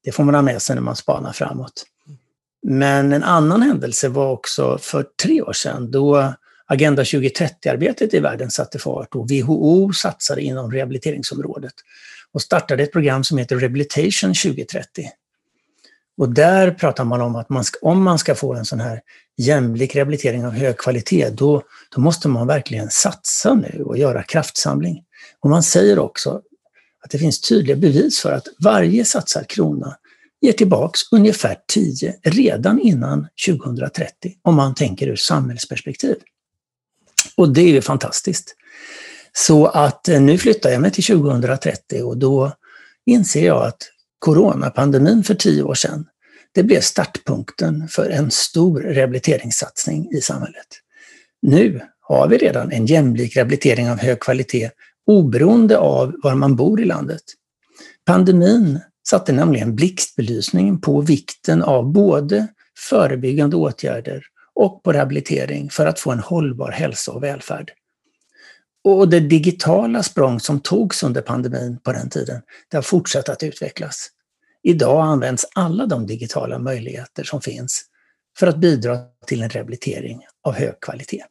Det 0.03 0.11
får 0.11 0.23
man 0.23 0.35
ha 0.35 0.41
med 0.41 0.61
sig 0.61 0.75
när 0.75 0.83
man 0.83 0.95
spanar 0.95 1.33
framåt. 1.33 1.85
Men 2.63 3.13
en 3.13 3.23
annan 3.23 3.61
händelse 3.61 4.09
var 4.09 4.31
också 4.31 4.77
för 4.77 5.05
tre 5.23 5.41
år 5.41 5.53
sedan 5.53 5.91
då 5.91 6.33
Agenda 6.65 7.03
2030-arbetet 7.03 8.13
i 8.13 8.19
världen 8.19 8.51
satte 8.51 8.79
fart 8.79 9.15
och 9.15 9.31
WHO 9.31 9.93
satsade 9.93 10.41
inom 10.41 10.71
rehabiliteringsområdet 10.71 11.73
och 12.37 12.41
startade 12.41 12.83
ett 12.83 12.91
program 12.91 13.23
som 13.23 13.37
heter 13.37 13.55
Rehabilitation 13.55 14.33
2030. 14.33 15.09
Och 16.17 16.29
där 16.29 16.71
pratar 16.71 17.03
man 17.03 17.21
om 17.21 17.35
att 17.35 17.49
man 17.49 17.63
ska, 17.63 17.79
om 17.81 18.03
man 18.03 18.19
ska 18.19 18.35
få 18.35 18.53
en 18.53 18.65
sån 18.65 18.79
här 18.79 19.01
jämlik 19.37 19.95
rehabilitering 19.95 20.45
av 20.45 20.51
hög 20.51 20.77
kvalitet, 20.77 21.29
då, 21.29 21.63
då 21.95 22.01
måste 22.01 22.27
man 22.27 22.47
verkligen 22.47 22.89
satsa 22.89 23.53
nu 23.53 23.83
och 23.85 23.97
göra 23.97 24.23
kraftsamling. 24.23 25.03
Och 25.39 25.49
man 25.49 25.63
säger 25.63 25.99
också 25.99 26.41
att 27.03 27.11
det 27.11 27.17
finns 27.17 27.41
tydliga 27.41 27.75
bevis 27.75 28.19
för 28.19 28.31
att 28.31 28.47
varje 28.63 29.05
satsad 29.05 29.47
krona 29.47 29.97
ger 30.41 30.53
tillbaks 30.53 30.99
ungefär 31.11 31.57
10 31.67 32.15
redan 32.23 32.79
innan 32.79 33.27
2030, 33.47 34.33
om 34.41 34.55
man 34.55 34.75
tänker 34.75 35.07
ur 35.07 35.15
samhällsperspektiv. 35.15 36.15
Och 37.37 37.53
det 37.53 37.61
är 37.61 37.73
ju 37.73 37.81
fantastiskt. 37.81 38.55
Så 39.37 39.65
att 39.65 40.07
eh, 40.07 40.21
nu 40.21 40.37
flyttar 40.37 40.69
jag 40.69 40.81
mig 40.81 40.91
till 40.91 41.03
2030 41.03 42.03
och 42.03 42.17
då 42.17 42.51
inser 43.05 43.45
jag 43.45 43.63
att 43.67 43.77
coronapandemin 44.19 45.23
för 45.23 45.35
tio 45.35 45.63
år 45.63 45.73
sedan, 45.73 46.05
det 46.53 46.63
blev 46.63 46.81
startpunkten 46.81 47.87
för 47.87 48.09
en 48.09 48.31
stor 48.31 48.81
rehabiliteringssatsning 48.81 50.11
i 50.11 50.21
samhället. 50.21 50.67
Nu 51.41 51.81
har 52.01 52.27
vi 52.27 52.37
redan 52.37 52.71
en 52.71 52.85
jämlik 52.85 53.37
rehabilitering 53.37 53.89
av 53.89 53.97
hög 53.97 54.19
kvalitet 54.19 54.69
oberoende 55.07 55.77
av 55.77 56.15
var 56.23 56.35
man 56.35 56.55
bor 56.55 56.81
i 56.81 56.85
landet. 56.85 57.23
Pandemin 58.05 58.79
satte 59.09 59.31
nämligen 59.31 59.75
blixtbelysning 59.75 60.81
på 60.81 61.01
vikten 61.01 61.63
av 61.63 61.91
både 61.91 62.47
förebyggande 62.89 63.55
åtgärder 63.55 64.23
och 64.55 64.83
på 64.83 64.93
rehabilitering 64.93 65.69
för 65.69 65.85
att 65.85 65.99
få 65.99 66.11
en 66.11 66.19
hållbar 66.19 66.71
hälsa 66.71 67.11
och 67.11 67.23
välfärd. 67.23 67.71
Och 68.89 69.09
det 69.09 69.19
digitala 69.19 70.03
språng 70.03 70.39
som 70.39 70.59
togs 70.59 71.03
under 71.03 71.21
pandemin 71.21 71.77
på 71.83 71.91
den 71.91 72.09
tiden, 72.09 72.41
det 72.71 72.77
har 72.77 72.81
fortsatt 72.81 73.29
att 73.29 73.43
utvecklas. 73.43 74.09
Idag 74.63 75.01
används 75.01 75.45
alla 75.55 75.85
de 75.85 76.07
digitala 76.07 76.59
möjligheter 76.59 77.23
som 77.23 77.41
finns 77.41 77.85
för 78.39 78.47
att 78.47 78.57
bidra 78.57 78.97
till 79.25 79.43
en 79.43 79.49
rehabilitering 79.49 80.25
av 80.43 80.53
hög 80.53 80.79
kvalitet. 80.81 81.23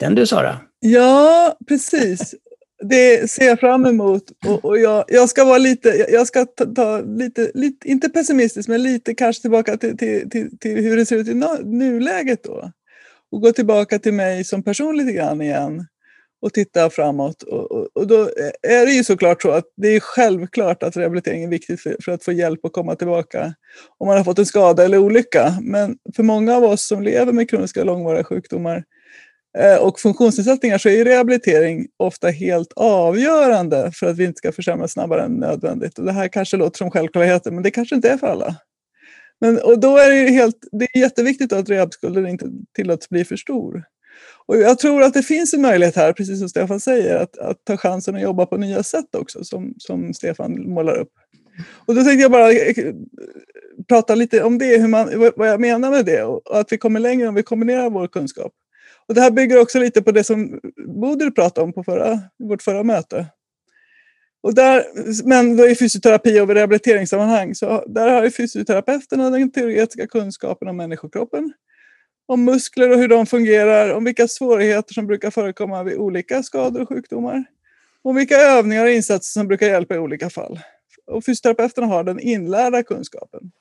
Den 0.00 0.14
du 0.14 0.26
Sara? 0.26 0.60
Ja, 0.80 1.56
precis. 1.68 2.34
Det 2.82 3.30
ser 3.30 3.46
jag 3.46 3.60
fram 3.60 3.86
emot. 3.86 4.22
Och, 4.46 4.64
och 4.64 4.78
jag, 4.78 5.04
jag, 5.08 5.28
ska 5.28 5.44
vara 5.44 5.58
lite, 5.58 6.06
jag 6.08 6.26
ska 6.26 6.44
ta, 6.44 6.64
ta, 6.64 7.00
lite, 7.00 7.50
lite, 7.54 7.88
inte 7.88 8.08
pessimistisk, 8.08 8.68
men 8.68 8.82
lite 8.82 9.14
kanske 9.14 9.42
tillbaka 9.42 9.76
till, 9.76 9.96
till, 9.96 10.30
till, 10.30 10.58
till 10.58 10.76
hur 10.76 10.96
det 10.96 11.06
ser 11.06 11.16
ut 11.16 11.28
i 11.28 11.34
nuläget 11.64 12.44
då. 12.44 12.72
Och 13.32 13.40
gå 13.40 13.52
tillbaka 13.52 13.98
till 13.98 14.14
mig 14.14 14.44
som 14.44 14.62
person 14.62 14.96
lite 14.96 15.12
grann 15.12 15.42
igen 15.42 15.86
och 16.42 16.52
titta 16.52 16.90
framåt. 16.90 17.42
Och, 17.42 17.72
och, 17.72 17.88
och, 17.94 18.06
då 18.06 18.30
är 18.62 18.86
det 18.86 18.92
ju 18.92 19.04
såklart 19.04 19.42
så 19.42 19.50
att 19.50 19.64
det 19.76 19.88
är 19.88 20.00
självklart 20.00 20.82
att 20.82 20.96
rehabilitering 20.96 21.44
är 21.44 21.48
viktigt 21.48 21.80
för, 21.80 21.96
för, 22.04 22.12
att 22.12 22.24
få 22.24 22.32
hjälp 22.32 22.64
att 22.64 22.72
komma 22.72 22.94
tillbaka 22.94 23.54
om 23.98 24.06
man 24.06 24.16
har 24.16 24.24
fått 24.24 24.38
en 24.38 24.46
skada 24.46 24.84
eller 24.84 24.98
olycka. 24.98 25.58
Men 25.62 25.96
för 26.16 26.22
många 26.22 26.56
av 26.56 26.64
oss 26.64 26.86
som 26.86 27.02
lever 27.02 27.32
med 27.32 27.50
kroniska 27.50 27.84
långvariga 27.84 28.24
sjukdomar 28.24 28.84
eh, 29.58 29.76
och 29.76 30.00
funktionsnedsättningar 30.00 30.78
så 30.78 30.88
är 30.88 31.04
rehabilitering 31.04 31.86
ofta 31.96 32.28
helt 32.28 32.72
avgörande 32.76 33.92
för 33.94 34.06
att 34.06 34.16
vi 34.16 34.24
inte 34.24 34.38
ska 34.38 34.52
försämras 34.52 34.92
snabbare 34.92 35.22
än 35.22 35.32
nödvändigt. 35.32 35.98
Och 35.98 36.04
det 36.04 36.12
här 36.12 36.28
kanske 36.28 36.56
låter 36.56 36.78
som 36.78 36.90
självklarheter, 36.90 37.50
men 37.50 37.62
det 37.62 37.70
kanske 37.70 37.94
inte 37.94 38.10
är 38.10 38.16
för 38.16 38.26
alla. 38.26 38.56
Men, 39.40 39.58
och 39.58 39.80
då 39.80 39.96
är 39.96 40.10
det, 40.10 40.30
helt, 40.30 40.56
det 40.72 40.86
är 40.92 41.00
jätteviktigt 41.00 41.52
att 41.52 41.68
rehabskulden 41.68 42.26
inte 42.26 42.46
tillåts 42.74 43.08
bli 43.08 43.24
för 43.24 43.36
stor. 43.36 43.84
Och 44.48 44.56
jag 44.56 44.78
tror 44.78 45.02
att 45.02 45.14
det 45.14 45.22
finns 45.22 45.54
en 45.54 45.62
möjlighet 45.62 45.96
här, 45.96 46.12
precis 46.12 46.38
som 46.38 46.48
Stefan 46.48 46.80
säger, 46.80 47.16
att, 47.16 47.38
att 47.38 47.64
ta 47.64 47.76
chansen 47.76 48.16
att 48.16 48.22
jobba 48.22 48.46
på 48.46 48.56
nya 48.56 48.82
sätt 48.82 49.14
också, 49.14 49.44
som, 49.44 49.74
som 49.78 50.14
Stefan 50.14 50.70
målar 50.70 50.96
upp. 50.96 51.12
Och 51.86 51.94
då 51.94 52.04
tänkte 52.04 52.22
jag 52.22 52.30
bara 52.30 52.52
eh, 52.52 52.94
prata 53.88 54.14
lite 54.14 54.42
om 54.42 54.58
det, 54.58 54.80
hur 54.80 54.88
man, 54.88 55.32
vad 55.36 55.48
jag 55.48 55.60
menar 55.60 55.90
med 55.90 56.04
det 56.04 56.22
och 56.22 56.60
att 56.60 56.72
vi 56.72 56.78
kommer 56.78 57.00
längre 57.00 57.28
om 57.28 57.34
vi 57.34 57.42
kombinerar 57.42 57.90
vår 57.90 58.06
kunskap. 58.08 58.52
Och 59.08 59.14
det 59.14 59.20
här 59.20 59.30
bygger 59.30 59.60
också 59.60 59.78
lite 59.78 60.02
på 60.02 60.12
det 60.12 60.24
som 60.24 60.60
Bodil 61.00 61.32
pratade 61.34 61.64
om 61.64 61.72
på 61.72 61.84
förra, 61.84 62.20
vårt 62.38 62.62
förra 62.62 62.82
möte. 62.82 63.26
Och 64.42 64.54
där, 64.54 64.84
men 65.24 65.56
då 65.56 65.68
i 65.68 65.74
fysioterapi 65.74 66.40
och 66.40 66.48
rehabiliteringssammanhang, 66.48 67.54
så 67.54 67.84
där 67.86 68.10
har 68.10 68.24
ju 68.24 68.30
fysioterapeuterna 68.30 69.30
den 69.30 69.52
teoretiska 69.52 70.06
kunskapen 70.06 70.68
om 70.68 70.76
människokroppen, 70.76 71.52
om 72.26 72.44
muskler 72.44 72.90
och 72.90 72.98
hur 72.98 73.08
de 73.08 73.26
fungerar, 73.26 73.94
om 73.94 74.04
vilka 74.04 74.28
svårigheter 74.28 74.94
som 74.94 75.06
brukar 75.06 75.30
förekomma 75.30 75.82
vid 75.82 75.96
olika 75.96 76.42
skador 76.42 76.82
och 76.82 76.88
sjukdomar, 76.88 77.44
Och 78.02 78.16
vilka 78.18 78.36
övningar 78.36 78.84
och 78.84 78.90
insatser 78.90 79.40
som 79.40 79.48
brukar 79.48 79.66
hjälpa 79.66 79.94
i 79.94 79.98
olika 79.98 80.30
fall. 80.30 80.60
Och 81.06 81.24
fysioterapeuterna 81.24 81.86
har 81.86 82.04
den 82.04 82.20
inlärda 82.20 82.82
kunskapen. 82.82 83.52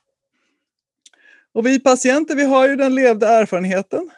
Och 1.54 1.66
vi 1.66 1.80
patienter, 1.80 2.36
vi 2.36 2.44
har 2.44 2.68
ju 2.68 2.76
den 2.76 2.96
levda 2.96 3.30
erfarenheten. 3.30 4.10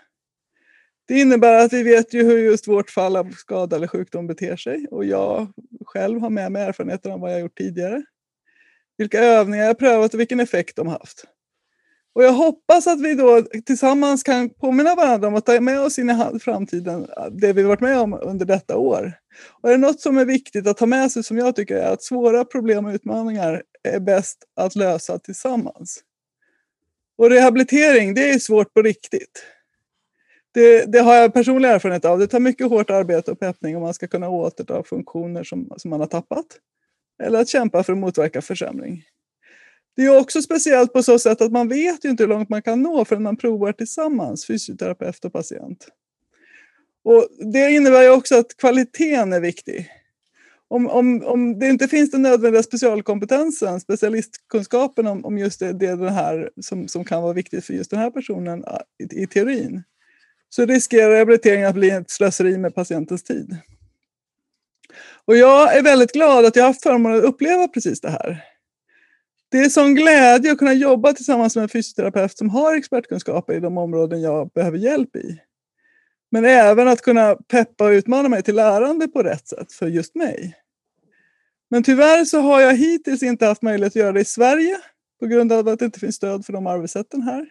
Det 1.07 1.19
innebär 1.19 1.65
att 1.65 1.73
vi 1.73 1.83
vet 1.83 2.13
ju 2.13 2.23
hur 2.23 2.37
just 2.37 2.67
vårt 2.67 2.89
fall 2.89 3.15
av 3.15 3.31
skada 3.31 3.75
eller 3.75 3.87
sjukdom 3.87 4.27
beter 4.27 4.55
sig. 4.55 4.87
Och 4.91 5.05
jag 5.05 5.47
själv 5.85 6.21
har 6.21 6.29
med 6.29 6.51
mig 6.51 6.63
erfarenheter 6.63 7.09
av 7.09 7.19
vad 7.19 7.33
jag 7.33 7.39
gjort 7.39 7.57
tidigare. 7.57 8.03
Vilka 8.97 9.19
övningar 9.19 9.65
jag 9.65 9.79
prövat 9.79 10.13
och 10.13 10.19
vilken 10.19 10.39
effekt 10.39 10.75
de 10.75 10.87
haft. 10.87 11.23
Och 12.17 12.23
jag 12.23 12.33
hoppas 12.33 12.87
att 12.87 13.01
vi 13.01 13.13
då 13.13 13.41
tillsammans 13.65 14.23
kan 14.23 14.49
påminna 14.49 14.95
varandra 14.95 15.27
om 15.27 15.35
att 15.35 15.45
ta 15.45 15.61
med 15.61 15.81
oss 15.81 15.99
in 15.99 16.09
i 16.09 16.39
framtiden 16.39 17.07
det 17.31 17.53
vi 17.53 17.63
varit 17.63 17.81
med 17.81 17.99
om 17.99 18.13
under 18.13 18.45
detta 18.45 18.77
år. 18.77 19.13
Och 19.61 19.69
är 19.69 19.73
det 19.73 19.77
något 19.77 20.01
som 20.01 20.17
är 20.17 20.25
viktigt 20.25 20.67
att 20.67 20.77
ta 20.77 20.85
med 20.85 21.11
sig 21.11 21.23
som 21.23 21.37
jag 21.37 21.55
tycker 21.55 21.75
är 21.75 21.93
att 21.93 22.03
svåra 22.03 22.45
problem 22.45 22.85
och 22.85 22.93
utmaningar 22.93 23.63
är 23.83 23.99
bäst 23.99 24.37
att 24.55 24.75
lösa 24.75 25.19
tillsammans. 25.19 25.99
Och 27.17 27.29
rehabilitering, 27.29 28.13
det 28.13 28.29
är 28.29 28.39
svårt 28.39 28.73
på 28.73 28.81
riktigt. 28.81 29.45
Det, 30.53 30.91
det, 30.91 30.99
har 30.99 31.15
jag 31.15 31.33
personlig 31.33 31.69
erfarenhet 31.69 32.05
av. 32.05 32.19
Det 32.19 32.27
tar 32.27 32.39
mycket 32.39 32.69
hårt 32.69 32.89
arbete 32.89 33.31
och 33.31 33.39
peppning 33.39 33.75
om 33.75 33.81
man 33.81 33.93
ska 33.93 34.07
kunna 34.07 34.29
återta 34.29 34.83
funktioner 34.83 35.43
som, 35.43 35.73
som 35.77 35.89
man 35.89 35.99
har 35.99 36.07
tappat. 36.07 36.45
Eller 37.23 37.41
att 37.41 37.49
kämpa 37.49 37.83
för 37.83 37.93
att 37.93 37.99
motverka 37.99 38.41
försämring. 38.41 39.03
Det 39.97 40.05
är 40.05 40.19
också 40.19 40.41
speciellt 40.41 40.93
på 40.93 41.03
så 41.03 41.19
sätt 41.19 41.41
att 41.41 41.51
man 41.51 41.67
vet 41.67 42.05
ju 42.05 42.09
inte 42.09 42.23
hur 42.23 42.27
långt 42.27 42.49
man 42.49 42.61
kan 42.61 42.81
nå 42.81 43.05
förrän 43.05 43.23
man 43.23 43.37
provar 43.37 43.71
tillsammans, 43.71 44.47
fysioterapeut 44.47 45.25
och 45.25 45.33
patient. 45.33 45.87
Och 47.03 47.27
det 47.53 47.71
innebär 47.71 48.03
ju 48.03 48.09
också 48.09 48.35
att 48.35 48.57
kvaliteten 48.57 49.33
är 49.33 49.39
viktig. 49.39 49.89
Om, 50.67 50.87
om, 50.87 51.23
om 51.23 51.59
det 51.59 51.67
inte 51.67 51.87
finns 51.87 52.11
den 52.11 52.21
nödvändiga 52.21 52.63
specialkompetensen, 52.63 53.79
specialistkunskapen 53.79 55.07
om, 55.07 55.25
om 55.25 55.37
just 55.37 55.59
det, 55.59 55.73
det, 55.73 55.95
det 55.95 56.11
här 56.11 56.49
som, 56.61 56.87
som 56.87 57.05
kan 57.05 57.23
vara 57.23 57.33
viktigt 57.33 57.65
för 57.65 57.73
just 57.73 57.91
den 57.91 57.99
här 57.99 58.11
personen 58.11 58.63
i, 58.99 59.23
i 59.23 59.27
teorin, 59.27 59.83
så 60.49 60.65
riskerar 60.65 61.11
rehabiliteringen 61.11 61.67
att 61.67 61.75
bli 61.75 61.89
ett 61.89 62.11
slöseri 62.11 62.57
med 62.57 62.75
patientens 62.75 63.23
tid. 63.23 63.57
Och 65.25 65.37
jag 65.37 65.77
är 65.77 65.83
väldigt 65.83 66.13
glad 66.13 66.45
att 66.45 66.55
jag 66.55 66.63
har 66.63 66.69
haft 66.69 66.83
förmånen 66.83 67.17
att 67.17 67.23
uppleva 67.23 67.67
precis 67.67 68.01
det 68.01 68.09
här. 68.09 68.56
Det 69.49 69.57
är 69.59 69.69
sån 69.69 69.95
glädje 69.95 70.51
att 70.51 70.57
kunna 70.57 70.73
jobba 70.73 71.13
tillsammans 71.13 71.55
med 71.55 71.63
en 71.63 71.69
fysioterapeut 71.69 72.37
som 72.37 72.49
har 72.49 72.75
expertkunskaper 72.75 73.53
i 73.53 73.59
de 73.59 73.77
områden 73.77 74.21
jag 74.21 74.49
behöver 74.49 74.77
hjälp 74.77 75.15
i. 75.15 75.41
Men 76.31 76.45
även 76.45 76.87
att 76.87 77.01
kunna 77.01 77.35
peppa 77.35 77.85
och 77.85 77.91
utmana 77.91 78.29
mig 78.29 78.43
till 78.43 78.55
lärande 78.55 79.07
på 79.07 79.23
rätt 79.23 79.47
sätt 79.47 79.71
för 79.71 79.87
just 79.87 80.15
mig. 80.15 80.57
Men 81.69 81.83
tyvärr 81.83 82.25
så 82.25 82.41
har 82.41 82.61
jag 82.61 82.75
hittills 82.75 83.23
inte 83.23 83.45
haft 83.45 83.61
möjlighet 83.61 83.91
att 83.91 83.95
göra 83.95 84.11
det 84.11 84.21
i 84.21 84.25
Sverige 84.25 84.77
på 85.19 85.25
grund 85.25 85.51
av 85.51 85.67
att 85.67 85.79
det 85.79 85.85
inte 85.85 85.99
finns 85.99 86.15
stöd 86.15 86.45
för 86.45 86.53
de 86.53 86.67
arbetssätten 86.67 87.21
här. 87.21 87.47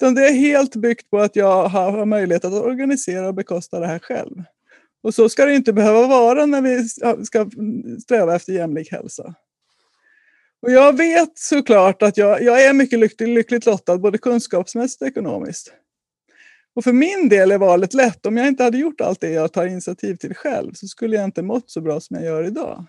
Utan 0.00 0.14
det 0.14 0.28
är 0.28 0.32
helt 0.32 0.76
byggt 0.76 1.10
på 1.10 1.18
att 1.18 1.36
jag 1.36 1.68
har 1.68 2.04
möjlighet 2.04 2.44
att 2.44 2.52
organisera 2.52 3.28
och 3.28 3.34
bekosta 3.34 3.80
det 3.80 3.86
här 3.86 3.98
själv. 3.98 4.42
Och 5.02 5.14
så 5.14 5.28
ska 5.28 5.44
det 5.44 5.54
inte 5.54 5.72
behöva 5.72 6.06
vara 6.06 6.46
när 6.46 6.60
vi 6.60 6.88
ska 7.24 7.50
sträva 8.02 8.36
efter 8.36 8.52
jämlik 8.52 8.92
hälsa. 8.92 9.34
Och 10.62 10.72
jag 10.72 10.96
vet 10.96 11.38
såklart 11.38 12.02
att 12.02 12.16
jag, 12.16 12.42
jag 12.42 12.64
är 12.64 12.72
mycket 12.72 12.98
lycklig, 12.98 13.28
lyckligt 13.28 13.66
lottad 13.66 13.98
både 13.98 14.18
kunskapsmässigt 14.18 15.02
och 15.02 15.08
ekonomiskt. 15.08 15.72
Och 16.74 16.84
för 16.84 16.92
min 16.92 17.28
del 17.28 17.50
är 17.50 17.58
valet 17.58 17.94
lätt. 17.94 18.26
Om 18.26 18.36
jag 18.36 18.48
inte 18.48 18.64
hade 18.64 18.78
gjort 18.78 19.00
allt 19.00 19.20
det 19.20 19.30
jag 19.30 19.52
tar 19.52 19.66
initiativ 19.66 20.16
till 20.16 20.34
själv 20.34 20.72
så 20.72 20.86
skulle 20.86 21.16
jag 21.16 21.24
inte 21.24 21.42
mått 21.42 21.70
så 21.70 21.80
bra 21.80 22.00
som 22.00 22.16
jag 22.16 22.24
gör 22.24 22.44
idag. 22.44 22.84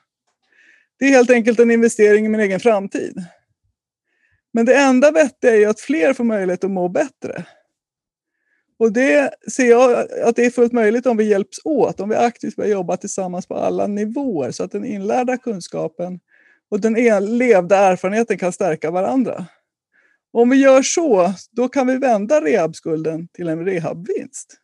Det 1.00 1.06
är 1.06 1.10
helt 1.10 1.30
enkelt 1.30 1.60
en 1.60 1.72
investering 1.72 2.26
i 2.26 2.30
min 2.30 2.40
egen 2.40 2.60
framtid. 2.60 3.26
Men 4.54 4.66
det 4.66 4.76
enda 4.76 5.12
vettiga 5.12 5.52
är 5.52 5.58
ju 5.58 5.66
att 5.66 5.80
fler 5.80 6.14
får 6.14 6.24
möjlighet 6.24 6.64
att 6.64 6.72
må 6.72 6.90
bättre. 6.90 7.46
Och 8.80 8.92
det 8.92 9.34
ser 9.52 9.70
jag 9.70 10.12
att 10.24 10.36
det 10.36 10.46
är 10.46 10.50
fullt 10.50 10.74
möjligt 10.74 11.06
om 11.06 11.18
vi 11.18 11.24
hjälps 11.24 11.60
åt, 11.64 12.00
om 12.00 12.10
vi 12.10 12.16
aktivt 12.16 12.56
börjar 12.56 12.72
jobba 12.72 12.98
tillsammans 12.98 13.48
på 13.48 13.56
alla 13.56 13.88
nivåer 13.88 14.52
så 14.52 14.64
att 14.64 14.72
den 14.72 14.86
inlärda 14.86 15.38
kunskapen 15.38 16.20
och 16.74 16.80
den 16.80 16.94
levda 17.38 17.78
erfarenheten 17.78 18.38
kan 18.38 18.54
stärka 18.54 18.92
varandra. 18.92 19.46
Och 20.34 20.42
om 20.42 20.50
vi 20.50 20.58
gör 20.58 20.82
så, 20.82 21.34
då 21.52 21.70
kan 21.70 21.88
vi 21.88 21.98
vända 21.98 22.42
rehabskulden 22.42 23.28
till 23.28 23.48
en 23.48 23.66
rehabvinst. 23.66 24.58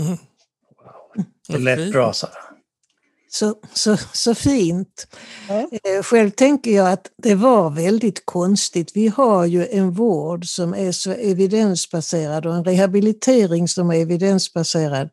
Mm. 0.00 0.08
Wow. 0.08 1.24
Det 1.48 1.58
lät 1.58 1.92
bra, 1.92 2.12
Sara. 2.12 2.30
Så, 3.28 3.54
så, 3.72 3.96
så 4.12 4.34
fint. 4.34 5.06
Ja. 5.48 5.68
Eh, 5.84 6.02
själv 6.02 6.30
tänker 6.30 6.70
jag 6.70 6.92
att 6.92 7.10
det 7.16 7.34
var 7.34 7.70
väldigt 7.70 8.26
konstigt. 8.26 8.90
Vi 8.94 9.08
har 9.08 9.46
ju 9.46 9.66
en 9.66 9.90
vård 9.90 10.46
som 10.46 10.74
är 10.74 10.92
så 10.92 11.10
evidensbaserad 11.12 12.46
och 12.46 12.54
en 12.54 12.64
rehabilitering 12.64 13.68
som 13.68 13.90
är 13.90 13.94
evidensbaserad. 13.94 15.10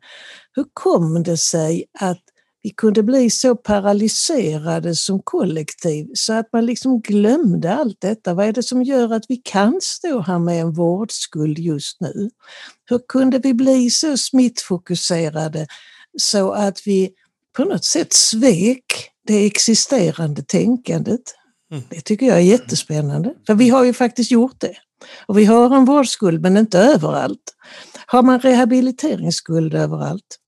Hur 0.52 0.66
kom 0.72 1.22
det 1.22 1.36
sig 1.36 1.84
att 2.00 2.22
vi 2.62 2.70
kunde 2.70 3.02
bli 3.02 3.30
så 3.30 3.56
paralyserade 3.56 4.94
som 4.94 5.22
kollektiv 5.24 6.06
så 6.14 6.32
att 6.32 6.52
man 6.52 6.66
liksom 6.66 7.00
glömde 7.00 7.74
allt 7.74 8.00
detta. 8.00 8.34
Vad 8.34 8.46
är 8.46 8.52
det 8.52 8.62
som 8.62 8.82
gör 8.82 9.12
att 9.12 9.24
vi 9.28 9.36
kan 9.36 9.78
stå 9.82 10.20
här 10.20 10.38
med 10.38 10.60
en 10.60 10.72
vårdskuld 10.72 11.58
just 11.58 12.00
nu? 12.00 12.30
Hur 12.84 13.00
kunde 13.08 13.38
vi 13.38 13.54
bli 13.54 13.90
så 13.90 14.16
smittfokuserade 14.16 15.66
så 16.18 16.52
att 16.52 16.86
vi 16.86 17.10
på 17.56 17.64
något 17.64 17.84
sätt 17.84 18.12
svek 18.12 19.10
det 19.26 19.46
existerande 19.46 20.42
tänkandet? 20.42 21.34
Mm. 21.72 21.82
Det 21.90 22.00
tycker 22.00 22.26
jag 22.26 22.36
är 22.36 22.40
jättespännande, 22.40 23.34
för 23.46 23.54
vi 23.54 23.68
har 23.68 23.84
ju 23.84 23.92
faktiskt 23.92 24.30
gjort 24.30 24.60
det. 24.60 24.74
Och 25.26 25.38
vi 25.38 25.44
har 25.44 25.76
en 25.76 25.84
vårdskuld, 25.84 26.42
men 26.42 26.56
inte 26.56 26.78
överallt. 26.78 27.54
Har 28.06 28.22
man 28.22 28.40
rehabiliteringsskuld 28.40 29.74
överallt? 29.74 30.39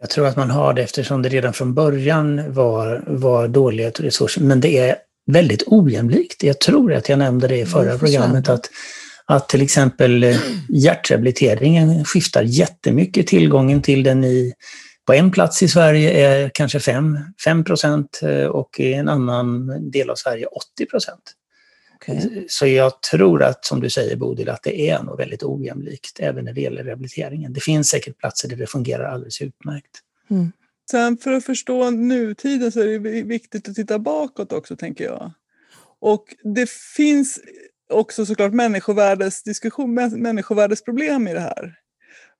Jag 0.00 0.10
tror 0.10 0.26
att 0.26 0.36
man 0.36 0.50
har 0.50 0.74
det 0.74 0.82
eftersom 0.82 1.22
det 1.22 1.28
redan 1.28 1.52
från 1.52 1.74
början 1.74 2.52
var, 2.52 3.04
var 3.06 3.48
dåliga 3.48 3.90
resurser. 3.90 4.40
Men 4.40 4.60
det 4.60 4.78
är 4.78 4.96
väldigt 5.32 5.62
ojämlikt. 5.66 6.42
Jag 6.42 6.60
tror 6.60 6.92
att 6.92 7.08
jag 7.08 7.18
nämnde 7.18 7.48
det 7.48 7.58
i 7.58 7.66
förra 7.66 7.88
mm, 7.88 7.98
programmet 7.98 8.48
att, 8.48 8.70
att 9.26 9.48
till 9.48 9.62
exempel 9.62 10.24
eh, 10.24 10.36
hjärtrehabiliteringen 10.68 12.04
skiftar 12.04 12.42
jättemycket. 12.42 13.26
Tillgången 13.26 13.82
till 13.82 14.02
den 14.02 14.24
i, 14.24 14.52
på 15.06 15.12
en 15.12 15.30
plats 15.30 15.62
i 15.62 15.68
Sverige 15.68 16.10
är 16.10 16.50
kanske 16.54 16.80
5, 16.80 17.18
5 17.44 17.64
procent 17.64 18.20
eh, 18.22 18.44
och 18.44 18.80
i 18.80 18.92
en 18.92 19.08
annan 19.08 19.66
del 19.90 20.10
av 20.10 20.14
Sverige 20.14 20.46
80 20.46 20.86
procent. 20.86 21.22
Okay. 22.02 22.44
Så 22.48 22.66
jag 22.66 23.02
tror 23.02 23.42
att, 23.42 23.64
som 23.64 23.80
du 23.80 23.90
säger 23.90 24.16
Bodil, 24.16 24.48
att 24.48 24.62
det 24.62 24.80
är 24.90 25.02
nog 25.02 25.18
väldigt 25.18 25.42
ojämlikt 25.42 26.20
även 26.20 26.44
när 26.44 26.52
det 26.52 26.60
gäller 26.60 26.84
rehabiliteringen. 26.84 27.52
Det 27.52 27.60
finns 27.60 27.88
säkert 27.88 28.18
platser 28.18 28.48
där 28.48 28.56
det 28.56 28.66
fungerar 28.66 29.04
alldeles 29.04 29.42
utmärkt. 29.42 30.00
Mm. 30.30 30.52
Sen 30.90 31.16
för 31.16 31.32
att 31.32 31.44
förstå 31.44 31.90
nutiden 31.90 32.72
så 32.72 32.80
är 32.80 32.86
det 32.86 33.22
viktigt 33.22 33.68
att 33.68 33.74
titta 33.74 33.98
bakåt 33.98 34.52
också, 34.52 34.76
tänker 34.76 35.04
jag. 35.04 35.32
Och 36.00 36.24
det 36.54 36.70
finns 36.70 37.38
också 37.90 38.26
såklart 38.26 38.52
människovärdesdiskussion, 38.52 39.94
människovärdesproblem 39.94 41.28
i 41.28 41.34
det 41.34 41.40
här. 41.40 41.74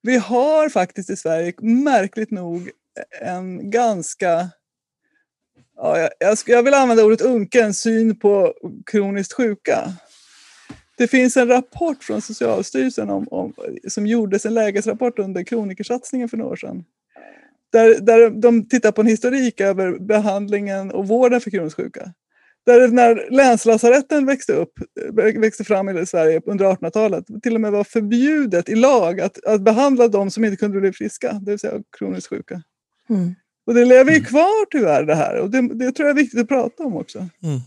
Vi 0.03 0.17
har 0.17 0.69
faktiskt 0.69 1.11
i 1.11 1.17
Sverige, 1.17 1.53
märkligt 1.63 2.31
nog, 2.31 2.71
en 3.21 3.71
ganska 3.71 4.51
ja, 5.79 6.09
jag, 6.19 6.39
jag 6.47 6.63
vill 6.63 6.75
använda 6.75 7.05
ordet 7.05 7.21
unken 7.21 7.75
syn 7.75 8.19
på 8.19 8.55
kroniskt 8.87 9.33
sjuka. 9.33 9.93
Det 10.99 11.09
finns 11.09 11.37
en 11.37 11.49
rapport 11.49 12.05
från 12.05 12.21
Socialstyrelsen 12.21 13.11
om, 13.11 13.29
om, 13.31 13.55
som 13.89 14.07
gjordes, 14.07 14.47
en 14.47 14.55
lägesrapport 14.55 15.19
under 15.19 15.43
kronikersatsningen 15.43 16.29
för 16.29 16.37
några 16.37 16.51
år 16.51 16.57
sedan. 16.57 16.85
Där, 17.73 18.01
där 18.01 18.31
de 18.31 18.69
tittar 18.69 18.93
på 18.93 19.01
en 19.01 19.07
historik 19.07 19.61
över 19.61 19.99
behandlingen 19.99 20.91
och 20.91 21.09
vården 21.09 21.41
för 21.41 21.51
kroniskt 21.51 21.77
sjuka. 21.77 22.13
Där 22.67 22.89
när 22.89 23.31
länslasaretten 23.31 24.27
växte, 24.27 24.53
upp, 24.53 24.73
växte 25.35 25.65
fram 25.65 25.89
i 25.89 26.07
Sverige 26.07 26.41
under 26.47 26.65
1800-talet 26.65 27.25
till 27.43 27.55
och 27.55 27.61
med 27.61 27.73
var 27.73 27.85
förbjudet 27.85 28.69
i 28.69 28.75
lag 28.75 29.21
att, 29.21 29.45
att 29.45 29.61
behandla 29.61 30.09
de 30.09 30.31
som 30.31 30.45
inte 30.45 30.57
kunde 30.57 30.81
bli 30.81 30.93
friska, 30.93 31.33
det 31.33 31.51
vill 31.51 31.59
säga 31.59 31.83
kroniskt 31.99 32.29
sjuka. 32.29 32.63
Mm. 33.11 33.35
Och 33.69 33.75
det 33.75 33.85
lever 33.85 34.11
ju 34.11 34.17
mm. 34.17 34.29
kvar 34.29 34.71
tyvärr 34.71 35.03
det 35.03 35.15
här 35.15 35.37
och 35.41 35.51
det, 35.51 35.75
det 35.75 35.93
tror 35.93 36.09
jag 36.09 36.19
är 36.19 36.23
viktigt 36.23 36.41
att 36.41 36.49
prata 36.49 36.83
om 36.83 36.97
också. 36.97 37.19
Mm. 37.19 37.61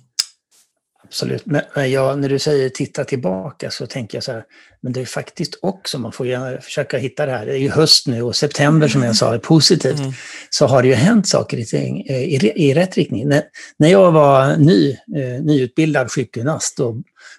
absolut. 1.04 1.46
Men 1.46 1.92
ja, 1.92 2.16
när 2.16 2.30
du 2.30 2.40
säger 2.40 2.70
titta 2.70 3.04
tillbaka 3.04 3.72
så 3.72 3.88
tänker 3.88 4.18
jag 4.18 4.24
så 4.24 4.32
här, 4.32 4.44
men 4.82 4.94
det 4.94 5.02
är 5.02 5.06
faktiskt 5.06 5.60
också, 5.62 6.00
man 6.00 6.12
får 6.12 6.28
ju 6.28 6.58
försöka 6.62 6.98
hitta 6.98 7.26
det 7.26 7.32
här, 7.32 7.46
det 7.46 7.52
är 7.52 7.58
ju 7.58 7.70
höst 7.70 8.08
nu 8.08 8.22
och 8.22 8.36
september 8.36 8.88
som 8.88 9.04
jag 9.04 9.16
sa 9.16 9.34
är 9.34 9.38
positivt, 9.38 10.00
mm. 10.00 10.12
så 10.50 10.68
har 10.68 10.82
det 10.82 10.88
ju 10.88 10.94
hänt 10.94 11.28
saker 11.28 11.58
i, 11.58 12.06
eh, 12.10 12.24
i, 12.24 12.54
i 12.56 12.74
rätt 12.74 12.98
riktning. 12.98 13.28
När, 13.28 13.44
när 13.78 13.90
jag 13.90 14.12
var 14.12 14.58
ny, 14.58 14.92
eh, 14.92 15.44
nyutbildad 15.44 16.12
sjukgymnast 16.12 16.80
och 16.80 16.96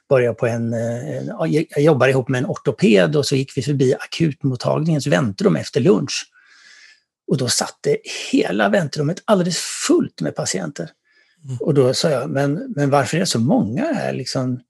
började 0.09 0.35
på 0.35 0.47
en, 0.47 0.73
eh, 0.73 1.17
en, 1.17 1.33
jag 1.69 1.85
jobbade 1.85 2.11
ihop 2.11 2.29
med 2.29 2.39
en 2.39 2.47
ortoped 2.47 3.17
och 3.17 3.27
så 3.27 3.37
gick 3.37 3.57
vi 3.57 3.63
förbi 3.63 3.95
akutmottagningens 3.95 5.07
väntrum 5.07 5.57
efter 5.57 5.81
lunch. 5.81 6.29
Och 7.33 7.39
då 7.39 7.49
satt 7.49 7.79
det 7.81 7.97
hela 8.33 8.69
väntrummet 8.69 9.23
alldeles 9.25 9.59
fullt 9.59 10.21
med 10.21 10.37
patienter. 10.37 10.91
Mm. 11.45 11.57
Och 11.61 11.75
då 11.75 11.95
sa 11.95 12.11
jag, 12.11 12.31
men, 12.31 12.73
men 12.77 12.91
varför 12.91 13.17
är 13.17 13.21
det 13.21 13.27
så 13.27 13.39
många 13.39 13.93
här? 13.93 14.13
Liksom, 14.13 14.61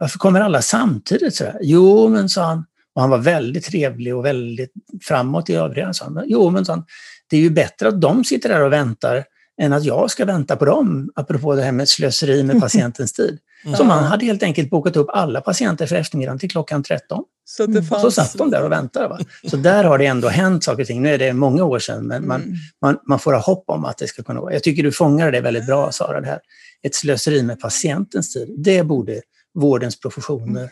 varför 0.00 0.18
kommer 0.18 0.40
alla 0.40 0.62
samtidigt? 0.62 1.34
Så 1.34 1.44
här? 1.44 1.58
Jo, 1.62 2.08
men 2.08 2.28
sa 2.28 2.44
han, 2.44 2.64
och 2.94 3.00
han 3.00 3.10
var 3.10 3.18
väldigt 3.18 3.64
trevlig 3.64 4.16
och 4.16 4.24
väldigt 4.24 4.72
framåt 5.02 5.50
i 5.50 5.54
övriga. 5.54 5.92
Så 5.92 6.04
han, 6.04 6.22
jo, 6.26 6.50
men 6.50 6.64
sa 6.64 6.72
han, 6.72 6.84
det 7.30 7.36
är 7.36 7.40
ju 7.40 7.50
bättre 7.50 7.88
att 7.88 8.00
de 8.00 8.24
sitter 8.24 8.48
där 8.48 8.60
och 8.60 8.72
väntar 8.72 9.24
än 9.60 9.72
att 9.72 9.84
jag 9.84 10.10
ska 10.10 10.24
vänta 10.24 10.56
på 10.56 10.64
dem, 10.64 11.10
apropå 11.14 11.54
det 11.54 11.62
här 11.62 11.72
med 11.72 11.88
slöseri 11.88 12.42
med 12.42 12.60
patientens 12.60 13.12
tid. 13.12 13.38
Mm. 13.66 13.76
Så 13.76 13.84
man 13.84 14.04
hade 14.04 14.24
helt 14.24 14.42
enkelt 14.42 14.70
bokat 14.70 14.96
upp 14.96 15.06
alla 15.10 15.40
patienter 15.40 15.86
för 15.86 15.96
eftermiddagen 15.96 16.38
till 16.38 16.50
klockan 16.50 16.82
13. 16.82 17.24
Så, 17.44 17.66
det 17.66 17.82
fanns... 17.82 18.02
så 18.02 18.10
satt 18.10 18.34
de 18.34 18.50
där 18.50 18.64
och 18.64 18.72
väntade. 18.72 19.08
Va? 19.08 19.18
Så 19.50 19.56
där 19.56 19.84
har 19.84 19.98
det 19.98 20.06
ändå 20.06 20.28
hänt 20.28 20.64
saker 20.64 20.82
och 20.82 20.86
ting. 20.86 21.02
Nu 21.02 21.14
är 21.14 21.18
det 21.18 21.32
många 21.32 21.64
år 21.64 21.78
sedan, 21.78 22.06
men 22.06 22.26
man, 22.26 22.42
mm. 22.42 22.56
man, 22.82 22.98
man 23.06 23.18
får 23.18 23.32
ha 23.32 23.40
hopp 23.40 23.64
om 23.66 23.84
att 23.84 23.98
det 23.98 24.06
ska 24.06 24.22
kunna 24.22 24.40
vara. 24.40 24.52
Jag 24.52 24.62
tycker 24.62 24.82
du 24.82 24.92
fångar 24.92 25.32
det 25.32 25.40
väldigt 25.40 25.66
bra, 25.66 25.92
Sara. 25.92 26.20
Det 26.20 26.26
här. 26.26 26.40
Ett 26.82 26.94
slöseri 26.94 27.42
med 27.42 27.60
patientens 27.60 28.32
tid. 28.32 28.54
Det 28.58 28.82
borde 28.82 29.20
vårdens 29.54 30.00
professioner 30.00 30.70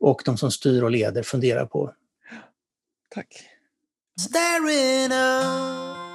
och 0.00 0.22
de 0.24 0.36
som 0.36 0.50
styr 0.50 0.82
och 0.82 0.90
leder 0.90 1.22
fundera 1.22 1.66
på. 1.66 1.92
Tack. 3.14 3.26
Staring 4.20 5.12
up 5.12 6.08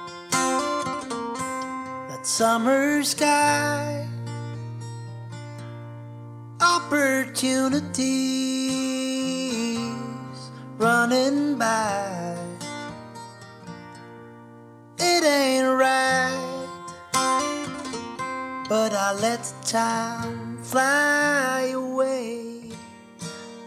that 2.10 2.26
summer 2.26 3.02
sky 3.02 4.13
Opportunities 6.64 7.84
running 10.78 11.58
by. 11.58 12.38
It 14.98 15.24
ain't 15.24 15.68
right 15.78 16.68
But 18.66 18.94
I 18.94 19.12
let 19.20 19.44
time 19.66 20.56
fly 20.62 21.72
away. 21.74 22.70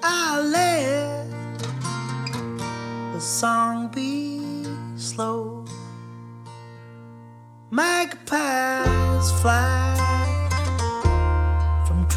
I 0.01 0.41
let 0.41 1.27
the 3.13 3.19
song 3.19 3.89
be 3.93 4.65
slow. 4.95 5.65
Magpies 7.69 9.31
fly 9.39 10.26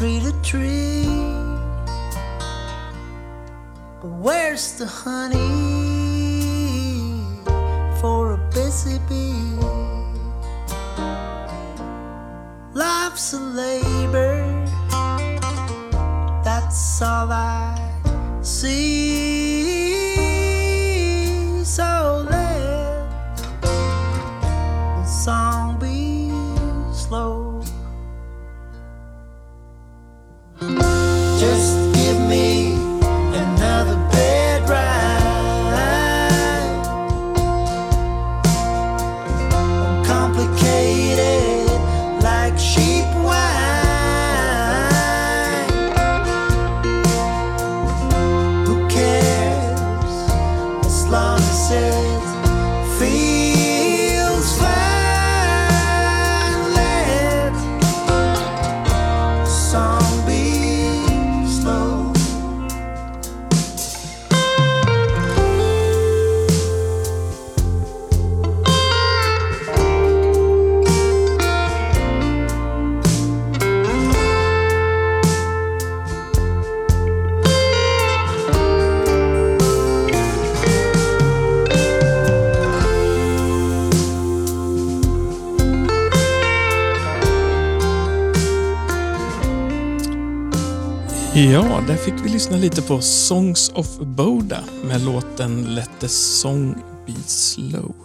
tree 0.01 0.19
to 0.19 0.33
tree 0.41 1.05
But 4.01 4.11
where's 4.25 4.79
the 4.79 4.87
honey 4.87 5.37
for 8.01 8.33
a 8.33 8.37
busy 8.51 8.97
bee? 9.07 9.59
Life's 12.73 13.33
a 13.33 13.39
labor, 13.39 14.41
that's 16.43 16.99
all 17.03 17.31
I 17.31 17.77
see. 18.41 19.60
Ja, 91.51 91.83
där 91.87 91.95
fick 91.95 92.13
vi 92.23 92.29
lyssna 92.29 92.57
lite 92.57 92.81
på 92.81 93.01
Songs 93.01 93.69
of 93.69 93.97
Boda 93.97 94.63
med 94.83 95.01
låten 95.01 95.75
Let 95.75 95.89
the 95.99 96.07
song 96.07 96.75
be 97.05 97.13
slow. 97.25 97.95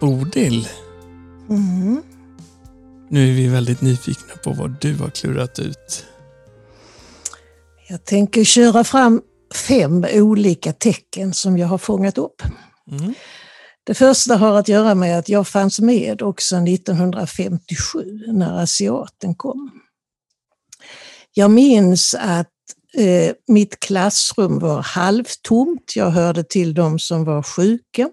Bodil, 0.00 0.68
Mm. 1.48 2.02
nu 3.08 3.30
är 3.30 3.34
vi 3.34 3.48
väldigt 3.48 3.80
nyfikna 3.80 4.34
på 4.44 4.52
vad 4.52 4.76
du 4.80 4.94
har 4.96 5.10
klurat 5.10 5.58
ut. 5.58 6.06
Jag 7.88 8.04
tänker 8.04 8.44
köra 8.44 8.84
fram 8.84 9.22
fem 9.54 10.06
olika 10.12 10.72
tecken 10.72 11.34
som 11.34 11.58
jag 11.58 11.68
har 11.68 11.78
fångat 11.78 12.18
upp. 12.18 12.42
Mm. 12.90 13.14
Det 13.84 13.94
första 13.94 14.36
har 14.36 14.58
att 14.58 14.68
göra 14.68 14.94
med 14.94 15.18
att 15.18 15.28
jag 15.28 15.48
fanns 15.48 15.80
med 15.80 16.22
också 16.22 16.56
1957 16.56 18.20
när 18.26 18.62
asiaten 18.62 19.34
kom. 19.34 19.70
Jag 21.38 21.50
minns 21.50 22.14
att 22.14 22.52
eh, 22.94 23.34
mitt 23.48 23.80
klassrum 23.80 24.58
var 24.58 24.82
halvtomt. 24.82 25.92
Jag 25.96 26.10
hörde 26.10 26.44
till 26.44 26.74
de 26.74 26.98
som 26.98 27.24
var 27.24 27.42
sjuka. 27.42 28.10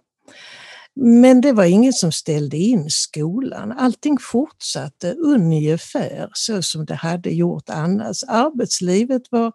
Men 0.95 1.41
det 1.41 1.51
var 1.51 1.63
ingen 1.63 1.93
som 1.93 2.12
ställde 2.12 2.57
in 2.57 2.89
skolan. 2.89 3.71
Allting 3.71 4.17
fortsatte 4.21 5.13
ungefär 5.13 6.29
så 6.33 6.62
som 6.62 6.86
det 6.86 6.95
hade 6.95 7.29
gjort 7.29 7.69
annars. 7.69 8.23
Arbetslivet 8.27 9.21
var 9.31 9.51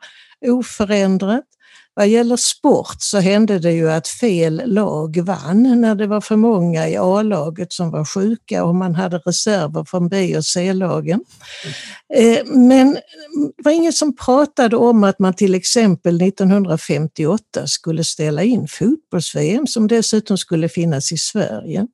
oförändrat. 0.46 1.44
Vad 1.98 2.08
gäller 2.08 2.36
sport 2.36 2.96
så 2.98 3.18
hände 3.18 3.58
det 3.58 3.72
ju 3.72 3.90
att 3.90 4.08
fel 4.08 4.62
lag 4.64 5.20
vann 5.22 5.80
när 5.80 5.94
det 5.94 6.06
var 6.06 6.20
för 6.20 6.36
många 6.36 6.88
i 6.88 6.96
A-laget 6.96 7.72
som 7.72 7.90
var 7.90 8.04
sjuka 8.04 8.64
och 8.64 8.74
man 8.74 8.94
hade 8.94 9.18
reserver 9.18 9.84
från 9.84 10.08
B 10.08 10.36
och 10.36 10.44
C-lagen. 10.44 11.20
Eh, 12.14 12.46
men 12.46 12.92
det 13.56 13.64
var 13.64 13.72
ingen 13.72 13.92
som 13.92 14.16
pratade 14.16 14.76
om 14.76 15.04
att 15.04 15.18
man 15.18 15.34
till 15.34 15.54
exempel 15.54 16.22
1958 16.22 17.66
skulle 17.66 18.04
ställa 18.04 18.42
in 18.42 18.68
fotbolls-VM 18.68 19.66
som 19.66 19.88
dessutom 19.88 20.38
skulle 20.38 20.68
finnas 20.68 21.12
i 21.12 21.16
Sverige. 21.16 21.86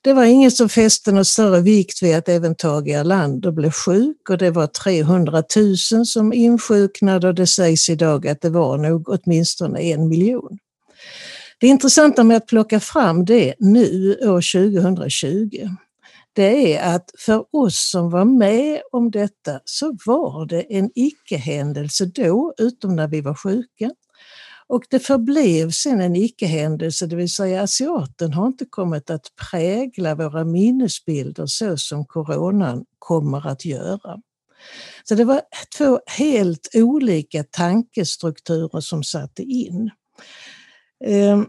Det 0.00 0.12
var 0.12 0.24
ingen 0.24 0.50
som 0.50 0.68
fäste 0.68 1.12
någon 1.12 1.24
större 1.24 1.60
vikt 1.60 2.02
vid 2.02 2.16
att 2.16 2.28
även 2.28 2.54
Tage 2.54 2.88
Erlander 2.88 3.50
blev 3.50 3.70
sjuk 3.70 4.30
och 4.30 4.38
det 4.38 4.50
var 4.50 4.66
300 4.66 5.42
000 5.92 6.06
som 6.06 6.32
insjuknade 6.32 7.28
och 7.28 7.34
det 7.34 7.46
sägs 7.46 7.90
idag 7.90 8.28
att 8.28 8.40
det 8.40 8.50
var 8.50 8.78
nog 8.78 9.08
åtminstone 9.08 9.80
en 9.80 10.08
miljon. 10.08 10.58
Det 11.58 11.66
intressanta 11.66 12.24
med 12.24 12.36
att 12.36 12.46
plocka 12.46 12.80
fram 12.80 13.24
det 13.24 13.54
nu 13.58 14.16
år 14.22 14.70
2020 14.70 15.68
det 16.36 16.76
är 16.76 16.94
att 16.94 17.10
för 17.18 17.44
oss 17.56 17.90
som 17.90 18.10
var 18.10 18.24
med 18.24 18.80
om 18.92 19.10
detta 19.10 19.60
så 19.64 19.96
var 20.06 20.46
det 20.46 20.76
en 20.76 20.90
icke-händelse 20.94 22.04
då, 22.04 22.54
utom 22.58 22.96
när 22.96 23.08
vi 23.08 23.20
var 23.20 23.34
sjuka. 23.34 23.90
Och 24.68 24.84
det 24.90 24.98
förblev 24.98 25.70
sen 25.70 26.00
en 26.00 26.16
icke-händelse, 26.16 27.06
det 27.06 27.16
vill 27.16 27.30
säga 27.30 27.62
asiaten 27.62 28.32
har 28.32 28.46
inte 28.46 28.64
kommit 28.64 29.10
att 29.10 29.26
prägla 29.50 30.14
våra 30.14 30.44
minnesbilder 30.44 31.46
så 31.46 31.76
som 31.76 32.04
coronan 32.04 32.84
kommer 32.98 33.48
att 33.48 33.64
göra. 33.64 34.20
Så 35.04 35.14
det 35.14 35.24
var 35.24 35.42
två 35.78 36.00
helt 36.06 36.70
olika 36.74 37.44
tankestrukturer 37.44 38.80
som 38.80 39.04
satte 39.04 39.42
in. 39.42 39.90
Ehm, 41.04 41.46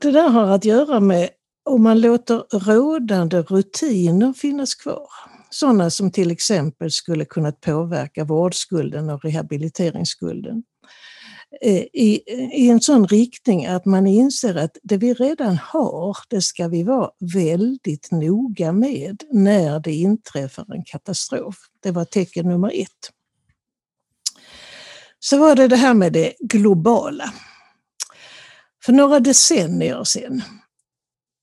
det 0.00 0.10
där 0.10 0.28
har 0.28 0.46
att 0.46 0.64
göra 0.64 1.00
med 1.00 1.30
om 1.64 1.82
man 1.82 2.00
låter 2.00 2.58
rådande 2.58 3.42
rutiner 3.42 4.32
finnas 4.32 4.74
kvar. 4.74 5.08
Sådana 5.50 5.90
som 5.90 6.10
till 6.10 6.30
exempel 6.30 6.90
skulle 6.90 7.24
kunna 7.24 7.52
påverka 7.52 8.24
vårdskulden 8.24 9.10
och 9.10 9.24
rehabiliteringsskulden. 9.24 10.62
Eh, 11.60 11.84
I, 11.92 12.22
I 12.52 12.70
en 12.70 12.80
sån 12.80 13.06
riktning 13.06 13.66
att 13.66 13.84
man 13.84 14.06
inser 14.06 14.54
att 14.54 14.76
det 14.82 14.96
vi 14.96 15.14
redan 15.14 15.56
har, 15.56 16.16
det 16.28 16.40
ska 16.40 16.68
vi 16.68 16.82
vara 16.82 17.10
väldigt 17.34 18.10
noga 18.10 18.72
med 18.72 19.22
när 19.32 19.80
det 19.80 19.92
inträffar 19.92 20.74
en 20.74 20.84
katastrof. 20.84 21.56
Det 21.82 21.90
var 21.90 22.04
tecken 22.04 22.48
nummer 22.48 22.70
ett. 22.74 23.10
Så 25.18 25.38
var 25.38 25.56
det 25.56 25.68
det 25.68 25.76
här 25.76 25.94
med 25.94 26.12
det 26.12 26.34
globala. 26.40 27.32
För 28.84 28.92
några 28.92 29.20
decennier 29.20 30.04
sedan 30.04 30.42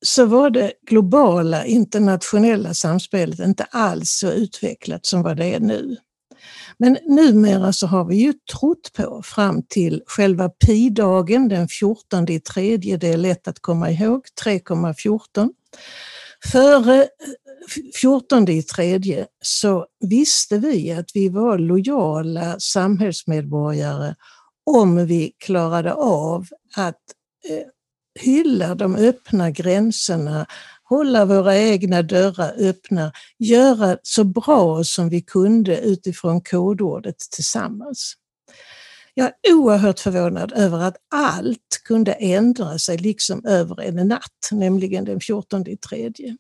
så 0.06 0.26
var 0.26 0.50
det 0.50 0.74
globala 0.88 1.66
internationella 1.66 2.74
samspelet 2.74 3.40
inte 3.40 3.64
alls 3.64 4.12
så 4.12 4.32
utvecklat 4.32 5.06
som 5.06 5.24
vad 5.24 5.38
det 5.38 5.54
är 5.54 5.60
nu. 5.60 5.98
Men 6.82 6.98
numera 7.06 7.74
så 7.74 7.88
har 7.88 8.06
vi 8.06 8.16
ju 8.16 8.34
trott 8.34 8.94
på 8.94 9.22
fram 9.24 9.64
till 9.64 10.04
själva 10.06 10.50
pi-dagen 10.50 11.48
den 11.48 11.68
14 11.68 12.30
i 12.30 12.40
tredje, 12.40 12.98
det 12.98 13.08
är 13.08 13.18
lätt 13.18 13.48
att 13.48 13.60
komma 13.60 13.92
ihåg, 13.92 14.26
3,14. 14.46 15.50
Före 16.52 17.02
eh, 17.02 17.08
14 18.02 18.50
i 18.50 18.64
tredje 18.64 19.28
så 19.42 19.86
visste 20.00 20.58
vi 20.58 20.92
att 20.92 21.10
vi 21.14 21.30
var 21.30 21.58
lojala 21.58 22.60
samhällsmedborgare 22.60 24.16
om 24.66 25.06
vi 25.06 25.32
klarade 25.38 25.94
av 25.94 26.48
att 26.76 27.02
eh, 27.50 27.68
hylla 28.20 28.76
de 28.76 28.96
öppna 28.96 29.52
gränserna, 29.52 30.46
hålla 30.92 31.26
våra 31.26 31.58
egna 31.58 32.02
dörrar 32.02 32.54
öppna, 32.58 33.12
göra 33.40 33.98
så 34.04 34.24
bra 34.24 34.84
som 34.84 35.10
vi 35.10 35.22
kunde 35.22 35.78
utifrån 35.78 36.42
kodordet 36.42 37.16
tillsammans. 37.36 38.14
Jag 39.14 39.26
är 39.26 39.54
oerhört 39.54 40.00
förvånad 40.00 40.54
över 40.56 40.78
att 40.78 40.98
allt 41.14 41.82
kunde 41.84 42.14
ändra 42.14 42.80
sig 42.80 42.98
liksom 42.98 43.46
över 43.46 43.82
en 43.82 44.08
natt, 44.08 44.50
nämligen 44.52 45.06
den 45.06 45.20
14 45.20 45.66
tredje. 45.90 46.38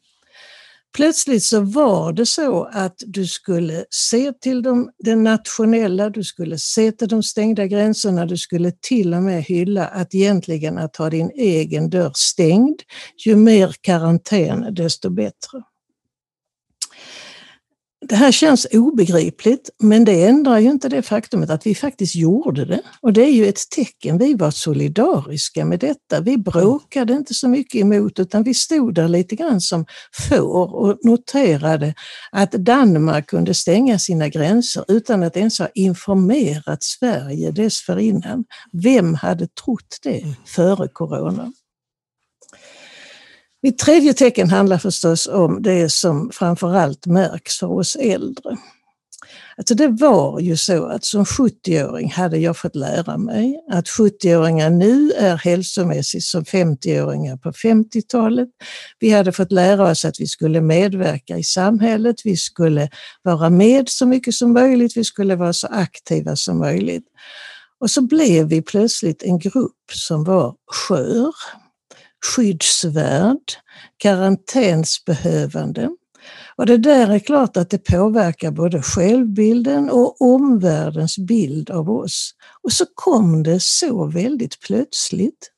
Plötsligt 0.94 1.44
så 1.44 1.62
var 1.62 2.14
det 2.14 2.26
så 2.26 2.64
att 2.64 2.96
du 3.08 3.28
skulle 3.28 3.86
se 3.90 4.32
till 4.34 4.64
de, 4.64 4.92
det 5.00 5.16
nationella, 5.16 6.10
du 6.10 6.24
skulle 6.24 6.58
se 6.58 6.92
till 6.92 7.08
de 7.08 7.24
stängda 7.24 7.68
gränserna, 7.68 8.26
du 8.26 8.38
skulle 8.38 8.72
till 8.72 9.14
och 9.14 9.24
med 9.24 9.44
hylla 9.44 9.88
att 9.88 10.16
egentligen 10.16 10.78
att 10.78 10.96
ha 10.96 11.10
din 11.10 11.32
egen 11.36 11.90
dörr 11.90 12.12
stängd, 12.16 12.80
ju 13.26 13.36
mer 13.36 13.76
karantän 13.82 14.74
desto 14.74 15.10
bättre. 15.10 15.64
Det 18.12 18.18
här 18.18 18.32
känns 18.32 18.68
obegripligt, 18.72 19.70
men 19.80 20.06
det 20.06 20.26
ändrar 20.26 20.60
ju 20.60 20.70
inte 20.70 20.90
det 20.90 21.02
faktumet 21.02 21.50
att 21.50 21.66
vi 21.66 21.76
faktiskt 21.76 22.16
gjorde 22.16 22.66
det. 22.66 22.82
Och 23.02 23.14
det 23.14 23.22
är 23.22 23.32
ju 23.32 23.48
ett 23.48 23.70
tecken, 23.76 24.18
vi 24.18 24.34
var 24.34 24.52
solidariska 24.52 25.66
med 25.66 25.80
detta. 25.80 26.22
Vi 26.22 26.38
bråkade 26.38 27.14
inte 27.14 27.34
så 27.34 27.48
mycket 27.48 27.82
emot 27.82 28.20
utan 28.20 28.44
vi 28.44 28.54
stod 28.54 28.94
där 28.94 29.08
lite 29.08 29.36
grann 29.36 29.62
som 29.62 29.86
får 30.28 30.76
och 30.76 30.98
noterade 31.02 31.94
att 32.32 32.52
Danmark 32.52 33.28
kunde 33.28 33.54
stänga 33.54 34.00
sina 34.00 34.28
gränser 34.28 34.86
utan 34.88 35.24
att 35.24 35.38
ens 35.38 35.60
ha 35.60 35.68
informerat 35.74 36.84
Sverige 36.84 37.52
dessförinnan. 37.52 38.44
Vem 38.84 39.14
hade 39.14 39.48
trott 39.48 39.98
det 40.04 40.24
före 40.46 40.88
corona? 40.88 41.52
Mitt 43.64 43.78
tredje 43.78 44.14
tecken 44.14 44.50
handlar 44.50 44.78
förstås 44.78 45.28
om 45.28 45.62
det 45.62 45.92
som 45.92 46.32
framförallt 46.34 47.06
märks 47.06 47.60
för 47.60 47.72
oss 47.72 47.96
äldre. 47.96 48.58
Alltså 49.58 49.76
det 49.76 49.88
var 49.88 50.40
ju 50.40 50.58
så 50.58 50.86
att 50.86 51.06
som 51.06 51.24
70-åring 51.24 52.12
hade 52.12 52.38
jag 52.38 52.58
fått 52.58 52.76
lära 52.76 53.18
mig 53.18 53.64
att 53.72 53.86
70-åringar 53.88 54.70
nu 54.70 55.12
är 55.12 55.38
hälsomässigt 55.38 56.24
som 56.24 56.44
50-åringar 56.44 57.38
på 57.38 57.52
50-talet. 57.52 58.50
Vi 59.00 59.10
hade 59.10 59.32
fått 59.32 59.52
lära 59.52 59.92
oss 59.92 60.06
att 60.06 60.20
vi 60.20 60.28
skulle 60.28 60.62
medverka 60.62 61.38
i 61.38 61.44
samhället, 61.44 62.16
vi 62.24 62.38
skulle 62.38 62.90
vara 63.22 63.50
med 63.50 63.90
så 63.90 64.06
mycket 64.06 64.34
som 64.34 64.54
möjligt, 64.54 64.98
vi 64.98 65.04
skulle 65.04 65.36
vara 65.36 65.54
så 65.54 65.68
aktiva 65.68 66.36
som 66.36 66.60
möjligt. 66.60 67.06
Och 67.80 67.92
så 67.92 68.02
blev 68.02 68.48
vi 68.48 68.62
plötsligt 68.62 69.24
en 69.24 69.40
grupp 69.40 69.92
som 69.94 70.24
var 70.24 70.56
skör, 70.72 71.34
skyddsvärd, 72.26 73.38
karantänsbehövande. 73.98 75.90
Och 76.56 76.66
det 76.66 76.78
där 76.78 77.10
är 77.10 77.20
klart 77.20 77.58
att 77.58 77.70
det 77.70 77.78
påverkar 77.78 78.52
både 78.52 78.82
självbilden 78.82 79.90
och 79.90 80.22
omvärldens 80.22 81.18
bild 81.18 81.70
av 81.70 81.90
oss. 81.90 82.32
Och 82.64 82.72
så 82.72 82.86
kom 82.96 83.44
det 83.44 83.60
så 83.62 84.06
väldigt 84.06 84.60
plötsligt. 84.60 85.52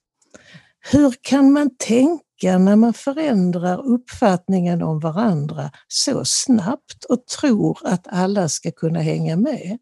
Hur 0.92 1.14
kan 1.22 1.52
man 1.52 1.70
tänka 1.78 2.58
när 2.58 2.76
man 2.76 2.94
förändrar 2.94 3.86
uppfattningen 3.86 4.82
om 4.82 5.00
varandra 5.00 5.72
så 5.88 6.26
snabbt 6.26 7.04
och 7.10 7.28
tror 7.40 7.78
att 7.84 8.08
alla 8.10 8.50
ska 8.50 8.72
kunna 8.72 9.00
hänga 9.00 9.38
med? 9.38 9.78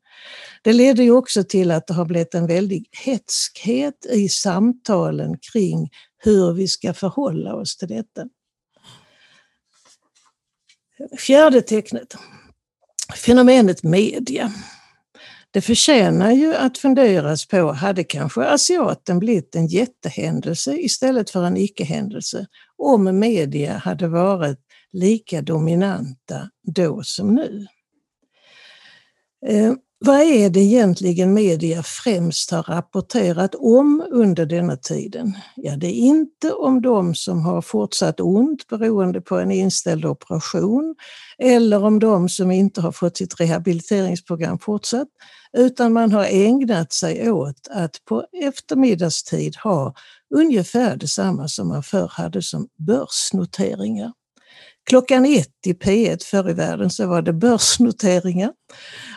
Det 0.63 0.73
leder 0.73 1.03
ju 1.03 1.11
också 1.11 1.43
till 1.43 1.71
att 1.71 1.87
det 1.87 1.93
har 1.93 2.05
blivit 2.05 2.35
en 2.35 2.47
väldig 2.47 2.89
hetskhet 3.05 4.05
i 4.11 4.29
samtalen 4.29 5.37
kring 5.51 5.89
hur 6.23 6.53
vi 6.53 6.67
ska 6.67 6.93
förhålla 6.93 7.55
oss 7.55 7.77
till 7.77 7.87
detta. 7.87 8.27
Fjärde 11.19 11.61
tecknet, 11.61 12.15
fenomenet 13.15 13.83
media. 13.83 14.51
Det 15.51 15.61
förtjänar 15.61 16.31
ju 16.31 16.55
att 16.55 16.77
funderas 16.77 17.47
på, 17.47 17.71
hade 17.71 18.03
kanske 18.03 18.41
asiaten 18.45 19.19
blivit 19.19 19.55
en 19.55 19.67
jättehändelse 19.67 20.77
istället 20.77 21.29
för 21.29 21.43
en 21.43 21.57
icke-händelse 21.57 22.47
om 22.77 23.19
media 23.19 23.77
hade 23.77 24.07
varit 24.07 24.59
lika 24.91 25.41
dominanta 25.41 26.49
då 26.63 27.03
som 27.03 27.35
nu? 27.35 27.67
Eh, 29.47 29.73
vad 30.05 30.19
är 30.19 30.49
det 30.49 30.59
egentligen 30.59 31.33
media 31.33 31.83
främst 31.83 32.51
har 32.51 32.63
rapporterat 32.63 33.55
om 33.55 34.07
under 34.11 34.45
denna 34.45 34.77
tiden? 34.77 35.33
Ja, 35.55 35.75
det 35.75 35.87
är 35.87 35.93
inte 35.93 36.51
om 36.51 36.81
de 36.81 37.15
som 37.15 37.41
har 37.45 37.61
fortsatt 37.61 38.19
ont 38.19 38.67
beroende 38.67 39.21
på 39.21 39.37
en 39.39 39.51
inställd 39.51 40.05
operation 40.05 40.95
eller 41.37 41.83
om 41.83 41.99
de 41.99 42.29
som 42.29 42.51
inte 42.51 42.81
har 42.81 42.91
fått 42.91 43.17
sitt 43.17 43.39
rehabiliteringsprogram 43.39 44.59
fortsatt, 44.59 45.07
utan 45.57 45.93
man 45.93 46.11
har 46.11 46.25
ägnat 46.25 46.93
sig 46.93 47.31
åt 47.31 47.67
att 47.71 48.05
på 48.05 48.25
eftermiddagstid 48.41 49.55
ha 49.55 49.93
ungefär 50.35 50.95
detsamma 50.95 51.47
som 51.47 51.67
man 51.67 51.83
förr 51.83 52.11
hade 52.13 52.41
som 52.41 52.67
börsnoteringar. 52.87 54.11
Klockan 54.89 55.25
ett 55.25 55.67
i 55.67 55.73
P1 55.73 56.23
förr 56.23 56.49
i 56.49 56.53
världen 56.53 56.89
så 56.89 57.07
var 57.07 57.21
det 57.21 57.33
börsnoteringar. 57.33 58.51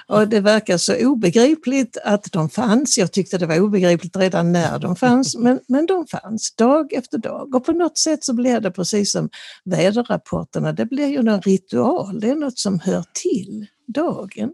Och 0.07 0.29
det 0.29 0.40
verkar 0.40 0.79
så 0.79 1.07
obegripligt 1.07 1.96
att 2.05 2.33
de 2.33 2.50
fanns. 2.50 2.98
Jag 2.98 3.12
tyckte 3.12 3.38
det 3.38 3.46
var 3.46 3.61
obegripligt 3.61 4.16
redan 4.16 4.53
när 4.53 4.79
de 4.79 4.96
fanns, 4.96 5.37
men, 5.38 5.61
men 5.68 5.87
de 5.87 6.07
fanns 6.07 6.55
dag 6.55 6.92
efter 6.92 7.18
dag. 7.18 7.55
Och 7.55 7.64
på 7.64 7.72
något 7.72 7.98
sätt 7.98 8.24
så 8.24 8.35
blir 8.35 8.61
det 8.61 8.70
precis 8.70 9.12
som 9.12 9.31
väderrapporterna, 9.64 10.72
det 10.72 10.87
blir 10.87 11.07
ju 11.07 11.18
en 11.18 11.40
ritual, 11.42 12.20
det 12.20 12.31
är 12.31 12.35
något 12.35 12.59
som 12.59 12.81
hör 12.81 13.05
till 13.12 13.66
dagen. 13.87 14.53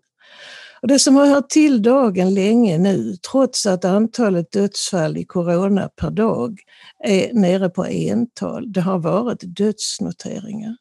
Och 0.83 0.89
det 0.89 0.99
som 0.99 1.17
har 1.17 1.27
hört 1.27 1.49
till 1.49 1.83
dagen 1.83 2.35
länge 2.35 2.79
nu, 2.79 3.17
trots 3.31 3.67
att 3.67 3.85
antalet 3.85 4.53
dödsfall 4.53 5.17
i 5.17 5.25
corona 5.25 5.89
per 5.97 6.11
dag 6.11 6.59
är 7.05 7.35
nere 7.35 7.69
på 7.69 7.85
ental, 7.85 8.73
det 8.73 8.81
har 8.81 8.99
varit 8.99 9.41
dödsnoteringar. 9.43 10.77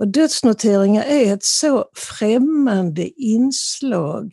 Och 0.00 0.08
dödsnoteringar 0.08 1.02
är 1.02 1.34
ett 1.34 1.44
så 1.44 1.84
främmande 1.94 3.08
inslag. 3.22 4.32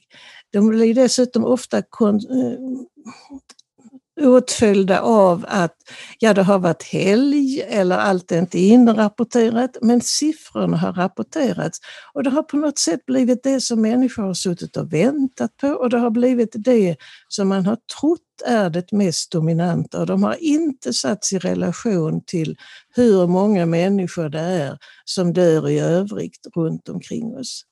De 0.54 0.70
blir 0.70 0.94
dessutom 0.94 1.46
ofta 1.46 1.82
kon- 1.90 2.16
eh, 2.16 2.60
åtföljda 4.20 5.02
av 5.02 5.46
att 5.48 5.76
ja, 6.20 6.34
det 6.34 6.44
har 6.44 6.60
varit 6.60 6.84
helg 6.84 7.62
eller 7.62 7.98
allt 7.98 8.32
är 8.32 8.40
inte 8.40 8.60
inrapporterat, 8.60 9.78
men 9.82 10.02
siffrorna 10.02 10.78
har 10.78 10.94
rapporterats 10.94 11.80
och 12.14 12.24
det 12.24 12.30
har 12.30 12.44
på 12.44 12.58
något 12.58 12.80
sätt 12.80 13.06
blivit 13.06 13.44
det 13.44 13.62
som 13.62 13.82
människor 13.82 14.24
har 14.24 14.34
suttit 14.34 14.78
och 14.78 14.94
väntat 14.94 15.58
på 15.58 15.68
och 15.68 15.90
det 15.90 15.98
har 15.98 16.10
blivit 16.10 16.52
det 16.54 16.96
som 17.28 17.48
man 17.48 17.66
har 17.66 17.78
trott 18.00 18.22
är 18.46 18.70
det 18.70 18.92
mest 18.92 19.32
dominanta 19.32 20.00
och 20.00 20.06
de 20.06 20.24
har 20.24 20.44
inte 20.44 20.94
satts 20.94 21.34
i 21.34 21.40
relation 21.40 22.22
till 22.26 22.58
hur 22.96 23.28
många 23.28 23.66
människor 23.66 24.30
det 24.30 24.40
är 24.40 24.78
som 25.06 25.34
dör 25.34 25.70
i 25.70 25.80
övrigt 25.80 26.48
runt 26.56 26.90
omkring 26.90 27.36
oss. 27.36 27.64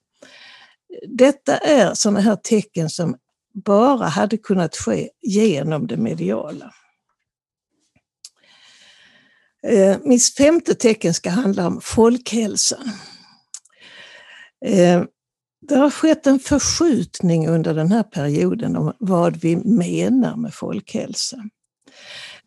detta 1.08 1.58
är 1.58 1.93
sådana 1.93 2.19
här 2.19 2.36
tecken 2.36 2.89
som 2.89 3.15
bara 3.56 4.06
hade 4.06 4.38
kunnat 4.38 4.76
ske 4.76 5.10
genom 5.22 5.88
det 5.88 5.98
mediala. 5.98 6.74
Eh, 9.68 9.98
mitt 10.04 10.36
femte 10.36 10.76
tecken 10.76 11.13
ska 11.13 11.30
handla 11.30 11.68
om 11.68 11.82
folkhälsan. 11.82 12.91
Eh, 14.65 15.04
det 15.68 15.76
har 15.76 15.89
skett 15.89 16.28
en 16.28 16.39
förskjutning 16.39 17.48
under 17.48 17.74
den 17.74 17.91
här 17.91 18.04
perioden 18.04 18.76
om 18.76 18.94
vad 19.00 19.38
vi 19.38 19.56
menar 19.56 20.36
med 20.36 20.54
folkhälsa. 20.54 21.38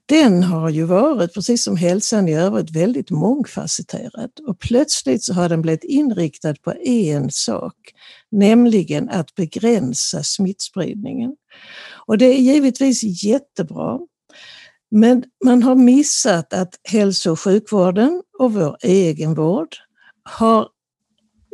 Den 0.06 0.42
har 0.42 0.70
ju 0.70 0.84
varit, 0.84 1.34
precis 1.34 1.64
som 1.64 1.76
hälsan 1.76 2.28
i 2.28 2.34
övrigt, 2.34 2.70
väldigt 2.70 3.10
mångfacetterad 3.10 4.30
och 4.46 4.58
plötsligt 4.58 5.24
så 5.24 5.34
har 5.34 5.48
den 5.48 5.62
blivit 5.62 5.84
inriktad 5.84 6.54
på 6.54 6.72
en 6.72 7.30
sak, 7.30 7.74
nämligen 8.30 9.08
att 9.08 9.34
begränsa 9.34 10.22
smittspridningen. 10.22 11.36
Och 12.06 12.18
det 12.18 12.26
är 12.26 12.38
givetvis 12.38 13.24
jättebra, 13.24 13.98
men 14.90 15.24
man 15.44 15.62
har 15.62 15.74
missat 15.74 16.52
att 16.52 16.74
hälso 16.84 17.32
och 17.32 17.40
sjukvården 17.40 18.22
och 18.38 18.52
vår 18.52 18.76
egen 18.82 19.34
vård 19.34 19.76
har 20.22 20.68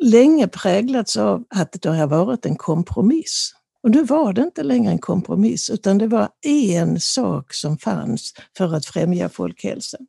länge 0.03 0.49
präglats 0.49 1.17
av 1.17 1.45
att 1.51 1.77
det 1.83 1.89
har 1.89 2.07
varit 2.07 2.47
en 2.47 2.57
kompromiss. 2.57 3.53
Och 3.83 3.91
nu 3.91 4.05
var 4.05 4.33
det 4.33 4.43
inte 4.43 4.63
längre 4.63 4.93
en 4.93 4.99
kompromiss 4.99 5.71
utan 5.71 5.99
det 5.99 6.07
var 6.07 6.29
en 6.47 7.01
sak 7.01 7.55
som 7.55 7.79
fanns 7.79 8.33
för 8.59 8.75
att 8.75 8.87
främja 8.87 9.29
folkhälsan. 9.29 10.07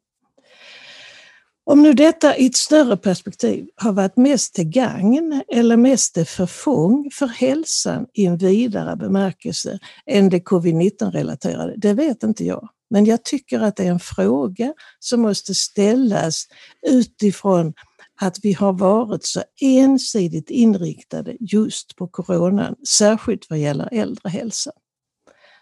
Om 1.68 1.84
nu 1.84 1.94
detta 1.94 2.38
i 2.38 2.46
ett 2.46 2.56
större 2.56 2.98
perspektiv 2.98 3.68
har 3.76 3.92
varit 3.92 4.18
mest 4.18 4.54
till 4.54 4.70
gagn 4.70 5.42
eller 5.48 5.78
mest 5.78 6.14
till 6.14 6.26
förfång 6.26 7.10
för 7.14 7.28
hälsan 7.28 8.06
i 8.14 8.26
en 8.26 8.38
vidare 8.38 8.96
bemärkelse 8.96 9.80
än 10.06 10.30
det 10.30 10.40
covid-19-relaterade, 10.40 11.74
det 11.78 11.94
vet 11.94 12.24
inte 12.24 12.46
jag. 12.46 12.70
Men 12.90 13.06
jag 13.06 13.24
tycker 13.24 13.60
att 13.60 13.76
det 13.76 13.84
är 13.84 13.92
en 13.92 14.00
fråga 14.00 14.74
som 15.00 15.22
måste 15.22 15.56
ställas 15.56 16.48
utifrån 16.88 17.74
att 18.22 18.38
vi 18.44 18.54
har 18.54 18.74
varit 18.74 19.26
så 19.26 19.44
ensidigt 19.62 20.50
inriktade 20.50 21.38
just 21.40 21.96
på 21.96 22.08
coronan, 22.08 22.76
särskilt 22.88 23.50
vad 23.50 23.60
gäller 23.60 23.90
äldre 23.92 24.30
hälsa. 24.30 24.72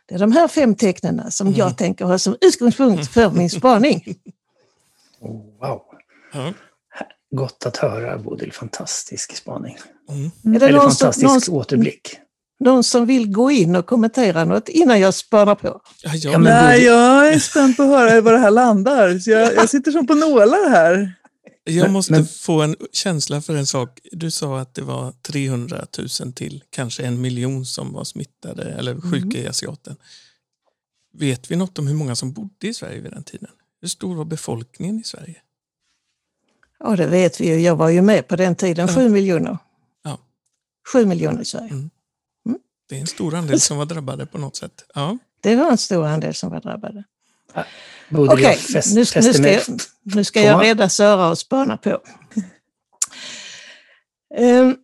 Det 0.06 0.16
är 0.16 0.20
de 0.20 0.32
här 0.32 0.48
fem 0.48 0.76
tecknen 0.76 1.32
som 1.32 1.48
Mm. 1.48 1.60
jag 1.60 1.78
tänker 1.78 2.06
ha 2.06 2.20
som 2.20 2.36
utgångspunkt 2.42 3.08
för 3.08 3.32
min 3.32 3.50
spaning. 3.50 4.04
Oh, 5.20 5.42
wow. 5.60 5.93
Ja. 6.34 6.54
Gott 7.36 7.66
att 7.66 7.78
höra, 7.78 8.18
Bodil. 8.18 8.54
Fantastisk 8.54 9.36
spaning. 9.36 9.78
Mm. 10.10 10.56
Är 10.56 10.60
det 10.60 10.66
Eller 10.68 10.80
som, 10.80 10.90
fantastisk 10.92 11.48
någon, 11.50 11.60
återblick. 11.60 12.16
någon 12.60 12.84
som 12.84 13.06
vill 13.06 13.32
gå 13.32 13.52
in 13.52 13.76
och 13.76 13.86
kommentera 13.86 14.46
något 14.46 14.70
innan 14.70 15.00
jag 15.00 15.14
spanar 15.14 15.56
på? 15.56 15.68
Ja, 16.04 16.12
ja, 16.16 16.32
Ja, 16.32 16.38
men 16.38 16.54
Nej, 16.64 16.84
jag 16.84 17.34
är 17.34 17.40
spänd 17.40 17.78
på 17.78 17.84
att 17.84 17.90
höra 17.90 18.22
var 18.22 18.32
det 18.34 18.40
här 18.40 18.52
landar. 18.52 19.20
Så 19.20 19.30
jag, 19.32 19.54
jag 19.56 19.70
sitter 19.70 19.92
som 19.92 20.08
på 20.08 20.14
nålar 20.16 20.70
här. 20.70 21.14
Jag 21.64 21.84
Men- 21.84 21.92
måste 21.94 22.12
men- 22.12 22.26
få 22.26 22.62
en 22.62 22.76
känsla 22.92 23.42
för 23.42 23.56
en 23.56 23.66
sak. 23.66 24.00
Du 24.12 24.32
sa 24.32 24.60
att 24.60 24.74
det 24.76 24.82
var 24.82 25.12
300 25.12 25.86
000 26.22 26.34
till 26.34 26.64
kanske 26.70 27.04
en 27.04 27.22
miljon 27.22 27.66
som 27.66 27.94
var 27.94 28.04
smittade 28.04 28.64
eller 28.64 29.02
sjuka 29.12 29.38
i 29.38 29.48
asiaten. 29.48 29.96
Vet 31.20 31.52
vi 31.52 31.56
något 31.56 31.80
om 31.80 31.88
hur 31.88 31.96
många 31.96 32.16
som 32.16 32.34
bodde 32.34 32.68
i 32.68 32.74
Sverige 32.74 33.00
vid 33.02 33.12
den 33.12 33.24
tiden? 33.24 33.50
Hur 33.82 33.88
stor 33.88 34.16
var 34.16 34.26
befolkningen 34.26 35.00
i 35.00 35.04
Sverige? 35.04 35.36
Ja, 36.84 36.96
det 36.96 37.08
vet 37.08 37.42
vi 37.42 37.48
ju. 37.48 37.60
Jag 37.60 37.76
var 37.76 37.90
ju 37.90 38.02
med 38.02 38.28
på 38.28 38.36
den 38.36 38.56
tiden. 38.56 38.88
Sju 38.88 39.10
miljoner. 39.10 39.58
Ja. 40.04 40.18
Sju 40.94 41.06
miljoner 41.06 41.42
i 41.42 41.46
Sverige. 41.46 41.70
Mm. 41.70 41.90
Det 42.90 42.96
är 42.96 43.00
en 43.00 43.08
stor 43.08 43.36
andel 43.36 43.60
som 43.60 43.78
var 43.78 43.86
drabbade 43.94 44.26
på 44.26 44.38
något 44.38 44.56
sätt. 44.56 44.86
Ja. 44.96 45.18
Det 45.42 45.56
var 45.56 45.72
en 45.72 45.78
stor 45.78 46.06
andel 46.06 46.34
som 46.34 46.50
var 46.52 46.62
drabbade. 46.62 47.04
Bodil, 48.10 48.32
Okej, 48.32 48.56
fäst, 48.56 48.94
nu, 48.94 49.00
nu 49.00 49.06
ska, 49.06 49.52
jag, 49.52 49.62
nu 50.04 50.24
ska 50.24 50.42
jag 50.42 50.64
rädda 50.64 50.90
Sara 50.90 51.30
och 51.30 51.38
spana 51.38 51.78
på. 51.78 52.00
Ehm, 54.38 54.76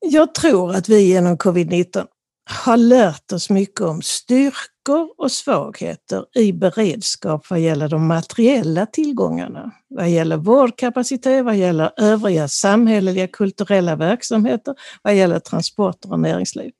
Jag 0.00 0.34
tror 0.34 0.74
att 0.74 0.88
vi 0.88 1.00
genom 1.00 1.36
covid-19 1.36 2.06
har 2.50 2.76
lärt 2.76 3.32
oss 3.32 3.50
mycket 3.50 3.80
om 3.80 4.02
styrkor 4.02 5.08
och 5.18 5.32
svagheter 5.32 6.24
i 6.34 6.52
beredskap 6.52 7.50
vad 7.50 7.60
gäller 7.60 7.88
de 7.88 8.06
materiella 8.06 8.86
tillgångarna, 8.86 9.70
vad 9.88 10.10
gäller 10.10 10.36
vårdkapacitet, 10.36 11.44
vad 11.44 11.56
gäller 11.56 11.90
övriga 11.96 12.48
samhälleliga 12.48 13.26
kulturella 13.26 13.96
verksamheter, 13.96 14.74
vad 15.02 15.14
gäller 15.14 15.38
transporter 15.38 16.12
och 16.12 16.20
näringsliv. 16.20 16.72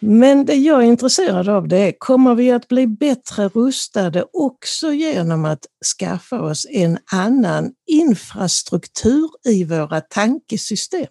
Men 0.00 0.44
det 0.44 0.54
jag 0.54 0.82
är 0.82 0.86
intresserad 0.86 1.48
av 1.48 1.68
det 1.68 1.78
är, 1.78 1.92
kommer 1.98 2.34
vi 2.34 2.52
att 2.52 2.68
bli 2.68 2.86
bättre 2.86 3.48
rustade 3.48 4.24
också 4.32 4.92
genom 4.92 5.44
att 5.44 5.66
skaffa 5.98 6.40
oss 6.40 6.66
en 6.70 6.98
annan 7.12 7.72
infrastruktur 7.86 9.30
i 9.44 9.64
våra 9.64 10.00
tankesystem? 10.00 11.08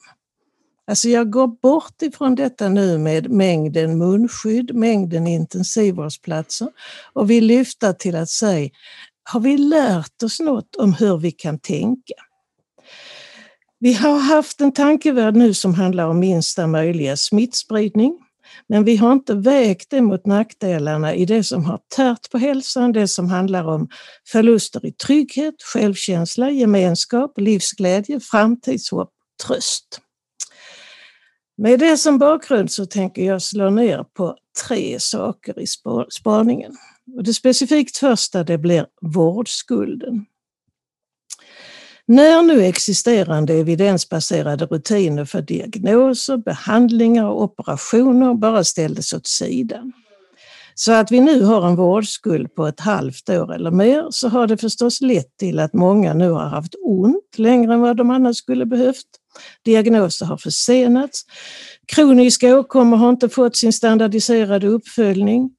Alltså 0.88 1.10
jag 1.10 1.32
går 1.32 1.48
bort 1.48 2.02
ifrån 2.02 2.36
detta 2.36 2.70
nu 2.70 2.98
med 2.98 3.32
mängden 3.32 3.98
munskydd, 3.98 4.76
mängden 4.76 5.28
intensivvårdsplatser 5.28 6.68
och 7.14 7.30
vill 7.30 7.46
lyfta 7.46 7.94
till 7.94 8.16
att 8.16 8.30
säga, 8.30 8.70
har 9.24 9.40
vi 9.40 9.58
lärt 9.58 10.24
oss 10.24 10.40
något 10.40 10.76
om 10.76 10.94
hur 10.94 11.18
vi 11.18 11.32
kan 11.32 11.60
tänka? 11.60 12.14
Vi 13.80 13.94
har 13.94 14.20
haft 14.20 14.62
en 14.62 14.72
tankevärld 14.72 15.36
nu 15.36 15.54
som 15.54 15.74
handlar 15.74 16.08
om 16.08 16.20
minsta 16.20 16.68
möjliga 16.68 17.18
smittspridning. 17.18 18.20
Men 18.70 18.84
vi 18.84 18.98
har 18.98 19.12
inte 19.12 19.34
vägt 19.34 19.90
det 19.90 20.02
mot 20.02 20.26
nackdelarna 20.26 21.16
i 21.16 21.26
det 21.26 21.44
som 21.44 21.66
har 21.66 21.80
tärt 21.96 22.32
på 22.32 22.38
hälsan, 22.38 22.92
det 22.92 23.08
som 23.08 23.30
handlar 23.30 23.68
om 23.68 23.88
förluster 24.32 24.86
i 24.86 24.92
trygghet, 24.92 25.56
självkänsla, 25.74 26.52
gemenskap, 26.52 27.34
livsglädje, 27.38 28.20
framtidshopp, 28.20 29.12
tröst. 29.48 30.02
Med 31.58 31.80
det 31.80 31.98
som 31.98 32.18
bakgrund 32.18 32.72
så 32.72 32.86
tänker 32.86 33.26
jag 33.26 33.42
slå 33.42 33.70
ner 33.70 34.06
på 34.14 34.36
tre 34.68 35.00
saker 35.00 35.60
i 35.60 35.66
spaningen. 36.10 36.72
Och 37.16 37.24
det 37.24 37.34
specifikt 37.34 37.98
första 37.98 38.44
det 38.44 38.58
blir 38.58 38.86
vårdskulden. 39.02 40.26
När 42.06 42.42
nu 42.42 42.64
existerande 42.64 43.54
evidensbaserade 43.54 44.66
rutiner 44.66 45.26
för 45.26 45.42
diagnoser, 45.42 46.38
behandlingar 46.38 47.26
och 47.26 47.44
operationer 47.44 48.34
bara 48.34 48.64
ställdes 48.64 49.14
åt 49.14 49.28
sidan. 49.28 49.94
Så 50.76 50.92
att 50.92 51.12
vi 51.12 51.20
nu 51.20 51.44
har 51.44 51.68
en 51.68 51.76
vårdskuld 51.76 52.56
på 52.56 52.68
ett 52.68 52.80
halvt 52.80 53.30
år 53.30 53.54
eller 53.54 53.72
mer 53.72 54.08
så 54.10 54.30
har 54.30 54.48
det 54.48 54.58
förstås 54.58 55.02
lett 55.02 55.38
till 55.38 55.60
att 55.60 55.74
många 55.74 56.14
nu 56.14 56.30
har 56.30 56.46
haft 56.46 56.76
ont 56.84 57.38
längre 57.38 57.74
än 57.74 57.82
vad 57.82 57.98
de 57.98 58.10
annars 58.10 58.38
skulle 58.38 58.66
behövt. 58.66 59.06
Diagnoser 59.66 60.26
har 60.26 60.38
försenats. 60.38 61.26
Kroniska 61.88 62.60
åkommor 62.60 62.98
har 62.98 63.10
inte 63.10 63.30
fått 63.30 63.56
sin 63.56 63.74
standardiserade 63.74 64.68
uppföljning 64.68 65.52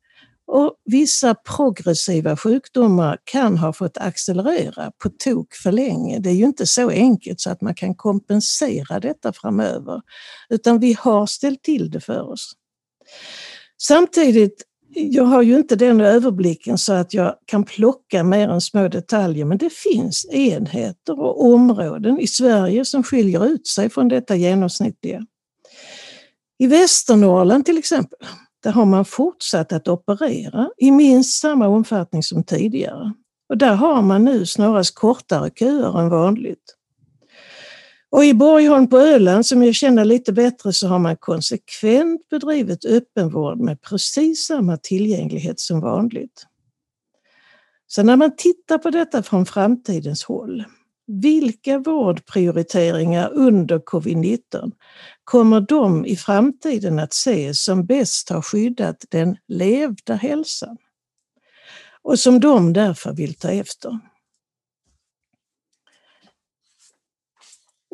och 0.47 0.75
vissa 0.85 1.35
progressiva 1.35 2.37
sjukdomar 2.37 3.19
kan 3.25 3.59
ha 3.59 3.73
fått 3.73 3.99
accelerera 3.99 4.93
på 5.03 5.11
tok 5.25 5.55
för 5.55 5.73
länge. 5.73 6.19
Det 6.19 6.31
är 6.31 6.35
ju 6.35 6.45
inte 6.45 6.67
så 6.67 6.91
enkelt 6.91 7.41
så 7.41 7.51
att 7.51 7.61
man 7.61 7.75
kan 7.75 7.95
kompensera 7.95 9.01
detta 9.01 9.33
framöver, 9.33 10.01
utan 10.49 10.81
vi 10.81 10.93
har 10.93 11.27
ställt 11.27 11.63
till 11.63 11.91
det 11.91 12.01
för 12.01 12.33
oss. 12.33 12.53
Samtidigt, 13.83 14.63
jag 14.99 15.25
har 15.25 15.43
ju 15.43 15.57
inte 15.57 15.77
den 15.77 16.01
överblicken 16.01 16.79
så 16.79 16.93
att 16.93 17.15
jag 17.15 17.35
kan 17.45 17.65
plocka 17.65 18.25
mer 18.25 18.49
än 18.49 18.61
små 18.61 18.89
detaljer, 18.89 19.45
men 19.45 19.59
det 19.59 19.73
finns 19.73 20.27
enheter 20.31 21.21
och 21.21 21.45
områden 21.45 22.21
i 22.21 22.27
Sverige 22.27 22.85
som 22.85 23.03
skiljer 23.03 23.47
ut 23.47 23.67
sig 23.67 23.91
från 23.91 24.09
detta 24.09 24.37
genomsnittliga. 24.37 25.27
I 26.59 26.67
Västernorrland 26.67 27.65
till 27.65 27.79
exempel, 27.79 28.19
där 28.63 28.71
har 28.71 28.85
man 28.85 29.05
fortsatt 29.05 29.73
att 29.73 29.89
operera 29.89 30.71
i 30.77 30.91
minst 30.91 31.41
samma 31.41 31.69
omfattning 31.69 32.23
som 32.23 32.45
tidigare. 32.45 33.13
Och 33.49 33.59
där 33.59 33.75
har 33.75 34.03
man 34.03 34.25
nu 34.25 34.47
snarast 34.47 34.95
kortare 34.95 35.51
köer 35.51 36.01
än 36.01 36.09
vanligt. 36.09 36.78
Och 38.11 38.25
i 38.25 38.35
Borgholm 38.35 38.89
på 38.89 38.99
Öland, 38.99 39.47
som 39.47 39.63
jag 39.63 39.75
känner 39.75 40.05
lite 40.05 40.33
bättre, 40.33 40.73
så 40.73 40.89
har 40.89 40.99
man 40.99 41.17
konsekvent 41.17 42.29
bedrivit 42.29 42.85
öppenvård 42.85 43.59
med 43.59 43.83
precis 43.83 44.47
samma 44.47 44.77
tillgänglighet 44.77 45.61
som 45.61 45.81
vanligt. 45.81 46.47
Så 47.87 48.03
när 48.03 48.17
man 48.17 48.37
tittar 48.37 48.79
på 48.79 48.91
detta 48.91 49.23
från 49.23 49.47
framtidens 49.47 50.25
håll, 50.25 50.65
vilka 51.07 51.79
vårdprioriteringar 51.79 53.31
under 53.35 53.79
covid-19 53.79 54.73
kommer 55.25 55.61
de 55.61 56.07
i 56.07 56.17
framtiden 56.17 56.99
att 56.99 57.13
se 57.13 57.55
som 57.55 57.87
bäst 57.87 58.29
har 58.29 58.43
skyddat 58.43 59.05
den 59.09 59.37
levda 59.49 60.15
hälsan? 60.15 60.77
Och 62.03 62.19
som 62.19 62.41
de 62.41 62.73
därför 62.73 63.13
vill 63.13 63.35
ta 63.35 63.51
efter. 63.51 63.99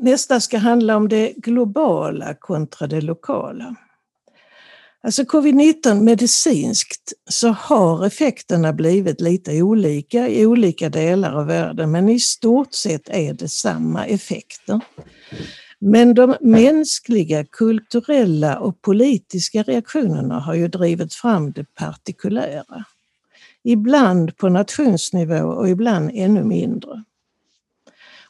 Nästa 0.01 0.41
ska 0.41 0.59
handla 0.59 0.97
om 0.97 1.09
det 1.09 1.33
globala 1.37 2.35
kontra 2.35 2.87
det 2.87 3.01
lokala. 3.01 3.77
Alltså 5.03 5.23
covid-19 5.23 6.01
medicinskt 6.01 7.13
så 7.31 7.49
har 7.49 8.07
effekterna 8.07 8.73
blivit 8.73 9.21
lite 9.21 9.63
olika 9.63 10.29
i 10.29 10.47
olika 10.47 10.89
delar 10.89 11.33
av 11.33 11.47
världen 11.47 11.91
men 11.91 12.09
i 12.09 12.21
stort 12.21 12.75
sett 12.75 13.09
är 13.09 13.35
det 13.35 13.49
samma 13.49 14.07
effekter. 14.07 14.81
Men 15.79 16.15
de 16.15 16.37
mänskliga, 16.41 17.45
kulturella 17.45 18.59
och 18.59 18.83
politiska 18.83 19.63
reaktionerna 19.63 20.41
har 20.41 20.55
ju 20.55 20.69
drivit 20.69 21.15
fram 21.15 21.53
det 21.53 21.65
partikulära. 21.75 22.85
Ibland 23.65 24.37
på 24.37 24.49
nationsnivå 24.49 25.45
och 25.45 25.69
ibland 25.69 26.11
ännu 26.15 26.45
mindre. 26.45 27.03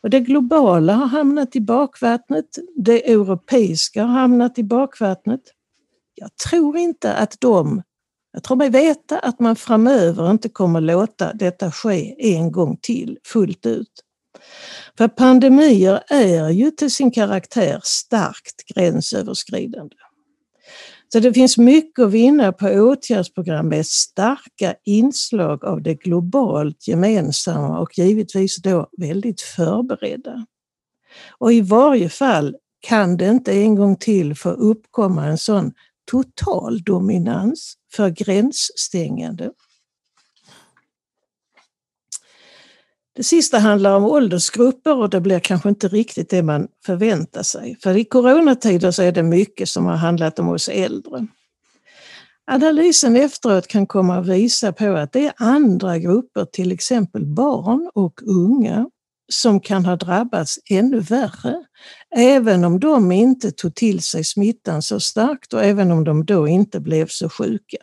Och 0.04 0.10
det 0.10 0.20
globala 0.20 0.92
har 0.92 1.06
hamnat 1.06 1.56
i 1.56 1.60
bakvattnet, 1.60 2.46
det 2.76 3.12
europeiska 3.12 4.04
har 4.04 4.20
hamnat 4.20 4.58
i 4.58 4.64
bakvattnet. 4.64 5.40
Jag 6.14 6.36
tror 6.36 6.76
inte 6.76 7.14
att 7.14 7.36
de, 7.40 7.82
jag 8.32 8.42
tror 8.42 8.56
mig 8.56 8.70
veta 8.70 9.18
att 9.18 9.40
man 9.40 9.56
framöver 9.56 10.30
inte 10.30 10.48
kommer 10.48 10.80
låta 10.80 11.32
detta 11.32 11.70
ske 11.70 12.14
en 12.36 12.52
gång 12.52 12.76
till 12.82 13.18
fullt 13.24 13.66
ut. 13.66 13.90
För 14.98 15.08
pandemier 15.08 16.02
är 16.08 16.48
ju 16.48 16.70
till 16.70 16.90
sin 16.90 17.10
karaktär 17.10 17.80
starkt 17.82 18.66
gränsöverskridande. 18.74 19.96
Så 21.12 21.20
det 21.20 21.32
finns 21.32 21.58
mycket 21.58 22.04
att 22.04 22.10
vinna 22.10 22.52
på 22.52 22.68
åtgärdsprogram 22.68 23.68
med 23.68 23.86
starka 23.86 24.74
inslag 24.84 25.64
av 25.64 25.82
det 25.82 25.94
globalt 25.94 26.88
gemensamma 26.88 27.78
och 27.78 27.98
givetvis 27.98 28.56
då 28.56 28.88
väldigt 28.98 29.40
förberedda. 29.40 30.46
Och 31.38 31.52
i 31.52 31.60
varje 31.60 32.08
fall 32.08 32.56
kan 32.80 33.16
det 33.16 33.28
inte 33.28 33.52
en 33.52 33.74
gång 33.74 33.96
till 33.96 34.34
få 34.34 34.50
uppkomma 34.50 35.24
en 35.24 35.38
sån 35.38 35.72
total 36.10 36.82
dominans 36.82 37.74
för 37.92 38.10
gränsstängande. 38.10 39.50
Det 43.16 43.22
sista 43.22 43.58
handlar 43.58 43.96
om 43.96 44.04
åldersgrupper 44.04 44.96
och 44.96 45.10
det 45.10 45.20
blir 45.20 45.38
kanske 45.38 45.68
inte 45.68 45.88
riktigt 45.88 46.30
det 46.30 46.42
man 46.42 46.68
förväntar 46.86 47.42
sig. 47.42 47.76
För 47.82 47.96
i 47.96 48.04
coronatider 48.04 48.90
så 48.90 49.02
är 49.02 49.12
det 49.12 49.22
mycket 49.22 49.68
som 49.68 49.86
har 49.86 49.96
handlat 49.96 50.38
om 50.38 50.48
oss 50.48 50.68
äldre. 50.68 51.26
Analysen 52.46 53.16
efteråt 53.16 53.66
kan 53.66 53.86
komma 53.86 54.18
att 54.18 54.26
visa 54.26 54.72
på 54.72 54.96
att 54.96 55.12
det 55.12 55.26
är 55.26 55.32
andra 55.36 55.98
grupper, 55.98 56.44
till 56.44 56.72
exempel 56.72 57.26
barn 57.26 57.90
och 57.94 58.20
unga, 58.26 58.86
som 59.32 59.60
kan 59.60 59.84
ha 59.84 59.96
drabbats 59.96 60.58
ännu 60.70 61.00
värre, 61.00 61.64
även 62.16 62.64
om 62.64 62.80
de 62.80 63.12
inte 63.12 63.50
tog 63.50 63.74
till 63.74 64.02
sig 64.02 64.24
smittan 64.24 64.82
så 64.82 65.00
starkt 65.00 65.52
och 65.52 65.64
även 65.64 65.90
om 65.90 66.04
de 66.04 66.24
då 66.24 66.48
inte 66.48 66.80
blev 66.80 67.06
så 67.06 67.28
sjuka. 67.28 67.78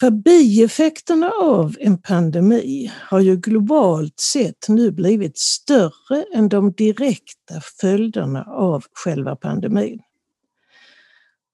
För 0.00 0.10
bieffekterna 0.10 1.30
av 1.30 1.76
en 1.80 1.98
pandemi 2.02 2.92
har 2.94 3.20
ju 3.20 3.36
globalt 3.36 4.20
sett 4.20 4.68
nu 4.68 4.90
blivit 4.90 5.38
större 5.38 6.24
än 6.34 6.48
de 6.48 6.72
direkta 6.72 7.60
följderna 7.80 8.44
av 8.44 8.84
själva 8.92 9.36
pandemin. 9.36 10.00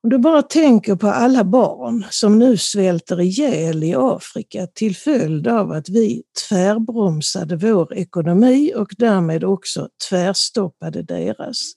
Om 0.03 0.11
du 0.11 0.19
bara 0.19 0.43
tänker 0.43 0.97
på 0.97 1.07
alla 1.07 1.45
barn 1.45 2.05
som 2.11 2.39
nu 2.39 2.57
svälter 2.57 3.21
ihjäl 3.21 3.85
i 3.85 3.95
Afrika 3.95 4.67
till 4.67 4.97
följd 4.97 5.49
av 5.49 5.73
att 5.73 5.89
vi 5.89 6.23
tvärbromsade 6.49 7.57
vår 7.57 7.95
ekonomi 7.95 8.73
och 8.77 8.89
därmed 8.99 9.45
också 9.45 9.89
tvärstoppade 10.09 11.03
deras. 11.03 11.73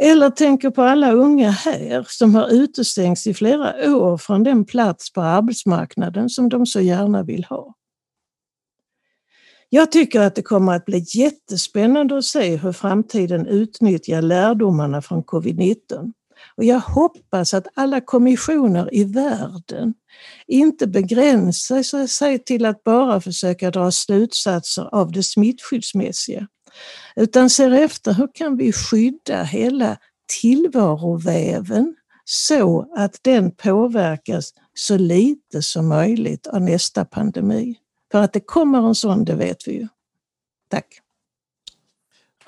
Eller 0.00 0.30
tänker 0.30 0.70
på 0.70 0.82
alla 0.82 1.12
unga 1.12 1.50
här 1.50 2.06
som 2.08 2.34
har 2.34 2.48
utestängts 2.48 3.26
i 3.26 3.34
flera 3.34 3.94
år 3.96 4.18
från 4.18 4.42
den 4.42 4.64
plats 4.64 5.12
på 5.12 5.20
arbetsmarknaden 5.20 6.28
som 6.28 6.48
de 6.48 6.66
så 6.66 6.80
gärna 6.80 7.22
vill 7.22 7.44
ha. 7.44 7.74
Jag 9.68 9.92
tycker 9.92 10.20
att 10.20 10.34
det 10.34 10.42
kommer 10.42 10.76
att 10.76 10.84
bli 10.84 11.04
jättespännande 11.14 12.18
att 12.18 12.24
se 12.24 12.56
hur 12.56 12.72
framtiden 12.72 13.46
utnyttjar 13.46 14.22
lärdomarna 14.22 15.02
från 15.02 15.24
covid-19. 15.24 16.12
Och 16.56 16.64
jag 16.64 16.80
hoppas 16.80 17.54
att 17.54 17.66
alla 17.74 18.00
kommissioner 18.00 18.94
i 18.94 19.04
världen 19.04 19.94
inte 20.46 20.86
begränsar 20.86 22.06
sig 22.06 22.44
till 22.44 22.64
att 22.64 22.84
bara 22.84 23.20
försöka 23.20 23.70
dra 23.70 23.90
slutsatser 23.90 24.94
av 24.94 25.12
det 25.12 25.22
smittskyddsmässiga, 25.22 26.46
utan 27.16 27.50
ser 27.50 27.70
efter 27.70 28.12
hur 28.12 28.28
kan 28.34 28.56
vi 28.56 28.72
skydda 28.72 29.42
hela 29.42 29.96
tillvaroväven 30.40 31.94
så 32.24 32.86
att 32.96 33.18
den 33.22 33.50
påverkas 33.50 34.54
så 34.74 34.96
lite 34.96 35.62
som 35.62 35.88
möjligt 35.88 36.46
av 36.46 36.60
nästa 36.60 37.04
pandemi. 37.04 37.78
För 38.12 38.22
att 38.22 38.32
det 38.32 38.40
kommer 38.40 38.88
en 38.88 38.94
sån, 38.94 39.24
det 39.24 39.34
vet 39.34 39.68
vi 39.68 39.72
ju. 39.72 39.88
Tack. 40.68 41.00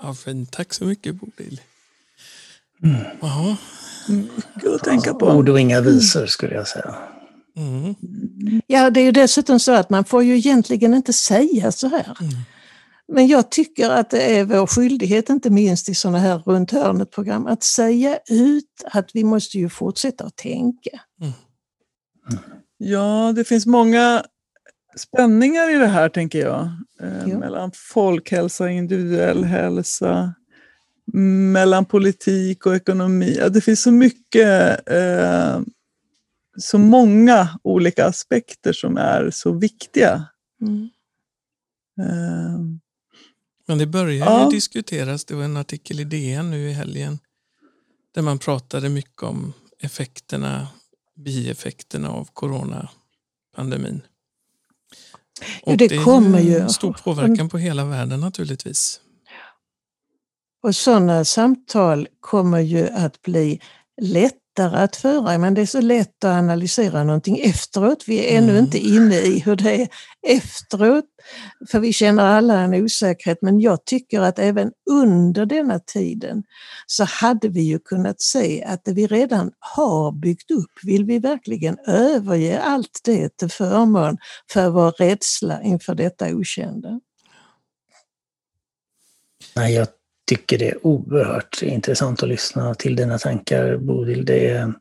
Ja, 0.03 0.14
fint. 0.14 0.53
Tack 0.53 0.74
så 0.74 0.85
mycket 0.85 1.14
Bodil. 1.14 1.61
Mm. 2.83 3.05
Jaha. 3.20 3.57
Mycket 4.09 4.70
att 4.74 4.85
tänka 4.85 5.14
på. 5.14 5.27
Ord 5.27 5.49
och 5.49 5.61
inga 5.61 5.81
visor 5.81 6.27
skulle 6.27 6.55
jag 6.55 6.68
säga. 6.68 6.95
Mm. 7.57 7.95
Ja, 8.66 8.91
det 8.91 9.01
är 9.01 9.05
ju 9.05 9.12
dessutom 9.12 9.61
så 9.61 9.72
att 9.72 9.91
man 9.91 10.05
får 10.05 10.22
ju 10.22 10.37
egentligen 10.37 10.95
inte 10.95 11.12
säga 11.12 11.72
så 11.72 11.89
här. 11.89 12.16
Mm. 12.20 12.35
Men 13.13 13.27
jag 13.27 13.51
tycker 13.51 13.91
att 13.91 14.11
det 14.11 14.39
är 14.39 14.45
vår 14.45 14.67
skyldighet, 14.67 15.29
inte 15.31 15.51
minst 15.51 15.89
i 15.89 15.95
sådana 15.95 16.19
här 16.19 16.39
runt 16.39 16.71
hörnet-program, 16.71 17.47
att 17.47 17.63
säga 17.63 18.19
ut 18.29 18.85
att 18.85 19.11
vi 19.15 19.25
måste 19.25 19.59
ju 19.59 19.69
fortsätta 19.69 20.25
att 20.25 20.37
tänka. 20.37 21.01
Ja, 22.79 23.33
det 23.37 23.45
finns 23.45 23.67
många 23.67 24.25
spänningar 24.97 25.71
i 25.75 25.79
det 25.79 25.87
här, 25.87 26.09
tänker 26.09 26.39
jag. 26.39 26.69
Eh, 27.01 27.29
Ja. 27.29 27.39
Mellan 27.39 27.71
folkhälsa 27.75 28.65
och 28.65 28.71
individuell 28.71 29.45
hälsa. 29.45 30.35
Mellan 31.53 31.85
politik 31.85 32.67
och 32.67 32.77
ekonomi. 32.77 33.37
Ja, 33.39 33.49
det 33.49 33.61
finns 33.61 33.83
så 33.83 33.91
mycket, 33.93 34.89
eh, 34.91 35.61
så 36.59 36.79
många 36.79 37.49
olika 37.63 38.07
aspekter 38.07 38.73
som 38.73 38.97
är 38.97 39.31
så 39.31 39.53
viktiga. 39.53 40.25
Mm. 40.63 40.89
Eh, 42.01 42.59
Men 43.67 43.79
det 43.79 43.87
börjar 43.87 44.27
Ja. 44.27 44.45
ju 44.45 44.51
diskuteras, 44.51 45.25
det 45.25 45.35
var 45.35 45.45
en 45.45 45.57
artikel 45.57 46.01
i 46.01 46.05
DN 46.05 46.51
nu 46.51 46.71
i 46.71 46.73
helgen, 46.73 47.19
där 48.14 48.23
man 48.23 48.39
pratade 48.39 48.89
mycket 48.89 49.23
om 49.23 49.53
effekterna, 49.81 50.69
bieffekterna 51.17 52.11
av 52.11 52.29
coronapandemin. 52.33 54.03
Jo, 55.67 55.77
det 55.77 55.85
är 55.85 56.05
kommer 56.05 56.41
ju 56.41 56.69
stor 56.69 56.93
påverkan 56.93 57.49
på 57.49 57.59
hela 57.59 57.85
världen 57.85 58.21
naturligtvis. 58.21 59.01
Och 60.62 60.77
sådana 60.77 61.25
samtal 61.25 62.09
kommer 62.21 62.61
ju 62.61 62.89
att 62.89 63.23
bli 63.23 63.61
lättare 64.57 64.83
att 64.83 64.97
föra. 64.97 65.39
Men 65.39 65.55
det 65.55 65.61
är 65.61 65.67
så 65.67 65.81
lätt 65.81 66.25
att 66.25 66.39
analysera 66.39 67.05
någonting 67.05 67.39
efteråt. 67.39 68.05
Vi 68.07 68.19
är 68.19 68.39
ännu 68.39 68.53
Mm. 68.53 68.65
inte 68.65 68.79
inne 68.79 69.17
i 69.17 69.39
hur 69.39 69.57
det 69.57 69.83
är 69.83 69.89
efteråt. 70.27 71.05
För 71.71 71.81
vi 71.81 71.93
känner 71.93 72.23
alla 72.23 72.61
en 72.61 72.75
osäkerhet. 72.75 73.39
Men 73.43 73.61
jag 73.61 73.85
tycker 73.85 74.21
att 74.21 74.39
även 74.39 74.73
under 74.91 75.47
denna 75.47 75.79
tiden 75.79 76.43
så 76.87 77.05
hade 77.05 77.49
vi 77.49 77.61
ju 77.61 77.79
kunnat 77.79 78.21
se 78.21 78.65
att 78.65 78.85
det 78.85 78.93
vi 78.93 79.07
redan 79.07 79.53
har 79.59 80.13
byggt 80.13 80.51
upp, 80.51 80.73
vill 80.83 81.05
vi 81.05 81.19
verkligen 81.19 81.79
överge 81.87 82.61
allt 82.61 83.01
det 83.05 83.37
till 83.39 83.51
förmån 83.51 84.17
för 84.53 84.71
vår 84.71 84.91
rädsla 84.91 85.63
inför 85.63 85.95
detta 85.95 86.35
okända? 86.35 87.01
Nej, 89.57 89.75
jag 89.75 89.89
tycker 90.27 90.59
det 90.59 90.68
är 90.68 90.87
oerhört 90.87 91.62
intressant 91.62 92.22
att 92.22 92.29
lyssna 92.29 92.74
till 92.74 92.97
dina 92.97 93.18
tankar, 93.18 93.77
Bodil. 93.77 94.24
Det 94.24 94.49
är, 94.49 94.72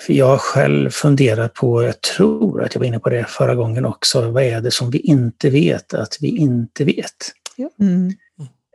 för 0.00 0.12
jag 0.12 0.26
har 0.26 0.38
själv 0.38 0.90
funderat 0.90 1.54
på, 1.54 1.82
jag 1.82 2.00
tror 2.00 2.62
att 2.62 2.74
jag 2.74 2.80
var 2.80 2.86
inne 2.86 2.98
på 2.98 3.10
det 3.10 3.24
förra 3.28 3.54
gången 3.54 3.84
också, 3.84 4.30
vad 4.30 4.42
är 4.42 4.60
det 4.60 4.70
som 4.70 4.90
vi 4.90 4.98
inte 4.98 5.50
vet 5.50 5.94
att 5.94 6.18
vi 6.20 6.28
inte 6.28 6.84
vet? 6.84 7.32
mm. 7.80 8.12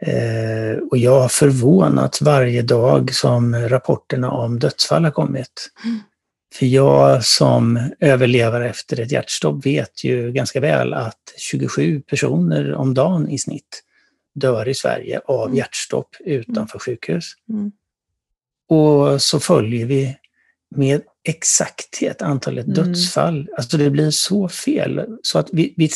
Eh, 0.02 0.78
och 0.92 0.98
jag 0.98 1.22
har 1.22 1.30
förvånat 1.30 2.22
varje 2.22 2.62
dag 2.62 3.14
som 3.14 3.56
rapporterna 3.56 4.32
om 4.32 4.60
dödsfall 4.60 5.04
har 5.04 5.12
kommit. 5.12 5.70
För 6.56 6.66
jag 6.66 7.26
som 7.26 7.90
överlevare 8.00 8.70
efter 8.70 9.00
ett 9.00 9.12
hjärtstopp 9.12 9.66
vet 9.66 10.04
ju 10.04 10.32
ganska 10.32 10.60
väl 10.60 10.94
att 10.94 11.34
27 11.38 12.02
personer 12.02 12.74
om 12.74 12.94
dagen 12.94 13.30
i 13.30 13.40
snitt 13.40 13.84
dör 14.36 14.68
i 14.68 14.74
Sverige 14.74 15.22
av 15.26 15.46
Mm. 15.46 15.58
hjärtstopp 15.58 16.16
utanför 16.20 16.80
sjukhus. 16.80 17.34
Mm. 17.50 17.72
Och 18.70 19.22
så 19.22 19.40
följer 19.40 19.86
vi 19.86 20.18
med 20.76 21.02
exakthet 21.24 22.22
antalet 22.22 22.66
Mm. 22.66 22.76
dödsfall. 22.76 23.50
Alltså 23.58 23.78
det 23.78 23.90
blir 23.90 24.12
så 24.12 24.50
fel. 24.50 25.06
Så 25.22 25.40
att 25.40 25.50
vi, 25.52 25.74
vi, 25.78 25.90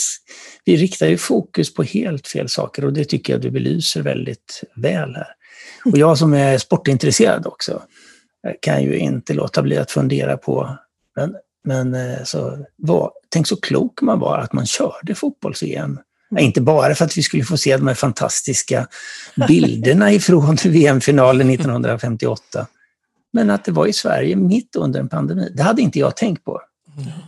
vi 0.66 0.78
riktar 0.78 1.08
ju 1.08 1.18
fokus 1.18 1.74
på 1.74 1.84
helt 1.84 2.28
fel 2.28 2.50
saker 2.50 2.86
och 2.86 2.94
det 2.94 3.06
tycker 3.06 3.34
jag 3.34 3.42
du 3.42 3.52
belyser 3.52 4.02
väldigt 4.02 4.64
väl 4.76 5.16
här. 5.16 5.28
Och 5.86 5.98
jag 5.98 6.18
som 6.18 6.34
är 6.34 6.58
sportintresserad 6.58 7.48
också 7.48 7.84
eh, 8.48 8.54
kan 8.62 8.84
ju 8.84 8.98
inte 8.98 9.34
låta 9.34 9.62
bli 9.62 9.78
att 9.78 9.92
fundera 9.92 10.38
på, 10.38 10.78
men, 11.16 11.36
men 11.64 11.94
eh, 11.94 12.24
så, 12.24 12.66
vad, 12.76 13.12
tänk 13.30 13.48
så 13.48 13.56
klok 13.56 14.02
man 14.02 14.20
var 14.20 14.38
att 14.38 14.54
man 14.54 14.66
körde 14.66 15.16
fotbolls-EM. 15.16 16.00
Inte 16.40 16.62
bara 16.62 16.96
för 16.96 17.06
att 17.06 17.18
vi 17.18 17.24
skulle 17.24 17.44
få 17.44 17.58
se 17.58 17.78
de 17.78 17.88
här 17.88 17.96
fantastiska 17.96 18.88
bilderna 19.48 20.12
ifrån 20.12 20.56
VM-finalen 20.64 21.50
1958, 21.50 22.68
men 23.34 23.50
att 23.50 23.66
det 23.66 23.72
var 23.72 23.88
i 23.88 23.94
Sverige 23.94 24.36
mitt 24.36 24.76
under 24.76 25.00
en 25.00 25.10
pandemi. 25.10 25.52
Det 25.56 25.64
hade 25.64 25.82
inte 25.82 26.00
jag 26.00 26.16
tänkt 26.16 26.44
på. 26.44 26.62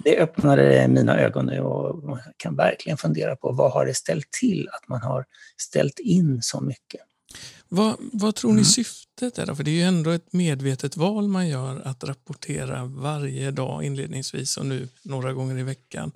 Det 0.03 0.17
öppnade 0.17 0.87
mina 0.87 1.19
ögon 1.19 1.45
nu 1.45 1.59
och 1.59 2.03
man 2.03 2.19
kan 2.37 2.55
verkligen 2.55 2.97
fundera 2.97 3.35
på 3.35 3.51
vad 3.51 3.71
har 3.71 3.85
det 3.85 3.93
ställt 3.93 4.31
till 4.31 4.69
att 4.71 4.89
man 4.89 5.01
har 5.01 5.25
ställt 5.57 5.99
in 5.99 6.39
så 6.41 6.61
mycket. 6.61 7.01
Vad, 7.69 7.95
vad 7.99 8.35
tror 8.35 8.49
ni 8.49 8.53
Mm. 8.53 8.65
syftet 8.65 9.37
är? 9.37 9.45
Då? 9.45 9.55
För 9.55 9.63
det 9.63 9.71
är 9.71 9.75
ju 9.75 9.81
ändå 9.81 10.09
ett 10.09 10.33
medvetet 10.33 10.97
val 10.97 11.27
man 11.27 11.47
gör 11.47 11.81
att 11.85 12.03
rapportera 12.03 12.85
varje 12.85 13.51
dag 13.51 13.83
inledningsvis 13.83 14.57
och 14.57 14.65
nu 14.65 14.87
några 15.03 15.33
gånger 15.33 15.57
i 15.57 15.63
veckan. 15.63 16.11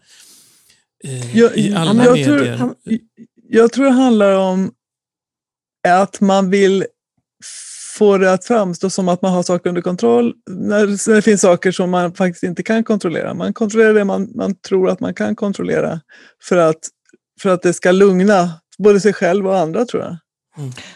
Eh, 1.04 1.38
Jag- 1.38 1.58
I 1.58 1.74
alla 1.76 2.06
jag 2.06 2.24
tror- 2.26 2.38
medier. 2.40 2.70
Jag 3.52 3.72
tror 3.72 3.86
det 3.86 3.92
handlar 3.92 4.34
om 4.36 4.72
att 5.88 6.22
man 6.22 6.50
vill 6.50 6.86
få 7.98 8.18
det 8.18 8.34
att 8.34 8.46
framstå 8.46 8.90
som 8.90 9.10
att 9.10 9.22
man 9.22 9.34
har 9.34 9.44
saker 9.44 9.70
under 9.70 9.82
kontroll 9.82 10.34
när, 10.50 10.86
när 11.10 11.16
det 11.16 11.22
finns 11.22 11.42
saker 11.42 11.72
som 11.72 11.90
man 11.90 12.14
faktiskt 12.14 12.44
inte 12.44 12.64
kan 12.64 12.84
kontrollera. 12.84 13.34
Man 13.34 13.54
kontrollerar 13.54 13.94
det 13.94 14.06
man, 14.06 14.32
man 14.36 14.56
tror 14.56 14.90
att 14.90 15.00
man 15.00 15.14
kan 15.14 15.36
kontrollera 15.36 16.02
för 16.44 16.58
att, 16.58 16.80
för 17.42 17.50
att 17.50 17.62
det 17.62 17.74
ska 17.74 17.92
lugna 17.92 18.52
både 18.78 19.00
sig 19.00 19.14
själv 19.14 19.48
och 19.48 19.58
andra 19.58 19.86
tror 19.86 20.04
jag. 20.04 20.18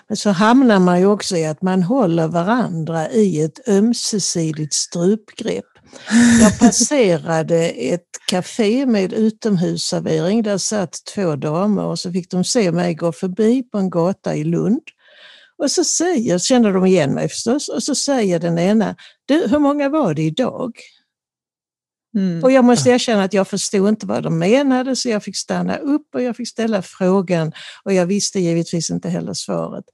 Men 0.07 0.17
så 0.17 0.29
hamnar 0.29 0.79
man 0.79 0.99
ju 0.99 1.05
också 1.05 1.37
i 1.37 1.45
att 1.45 1.61
man 1.61 1.83
håller 1.83 2.27
varandra 2.27 3.09
i 3.09 3.41
ett 3.41 3.67
ömsesidigt 3.69 4.73
strupgrepp. 4.73 5.65
Jag 6.41 6.59
passerade 6.59 7.69
ett 7.69 8.07
café 8.27 8.85
med 8.85 9.13
utomhusservering. 9.13 10.43
Där 10.43 10.57
satt 10.57 10.97
två 11.15 11.35
damer 11.35 11.83
och 11.83 11.99
så 11.99 12.11
fick 12.11 12.31
de 12.31 12.43
se 12.43 12.71
mig 12.71 12.93
gå 12.93 13.11
förbi 13.11 13.63
på 13.63 13.77
en 13.77 13.89
gata 13.89 14.35
i 14.35 14.43
Lund. 14.43 14.81
Och 15.57 15.71
så 15.71 15.83
säger, 15.83 16.39
känner 16.39 16.73
de 16.73 16.85
igen 16.85 17.13
mig 17.13 17.29
förstås, 17.29 17.69
och 17.69 17.83
så 17.83 17.95
säger 17.95 18.39
den 18.39 18.59
ena, 18.59 18.95
du 19.25 19.47
hur 19.47 19.59
många 19.59 19.89
var 19.89 20.13
det 20.13 20.21
idag? 20.21 20.71
Mm. 22.15 22.43
Och 22.43 22.51
jag 22.51 22.65
måste 22.65 22.89
erkänna 22.89 23.23
att 23.23 23.33
jag 23.33 23.47
förstod 23.47 23.89
inte 23.89 24.05
vad 24.05 24.23
de 24.23 24.39
menade 24.39 24.95
så 24.95 25.09
jag 25.09 25.23
fick 25.23 25.37
stanna 25.37 25.77
upp 25.77 26.15
och 26.15 26.21
jag 26.21 26.35
fick 26.35 26.49
ställa 26.49 26.81
frågan 26.81 27.51
och 27.83 27.93
jag 27.93 28.05
visste 28.05 28.39
givetvis 28.39 28.89
inte 28.89 29.09
heller 29.09 29.33
svaret. 29.33 29.85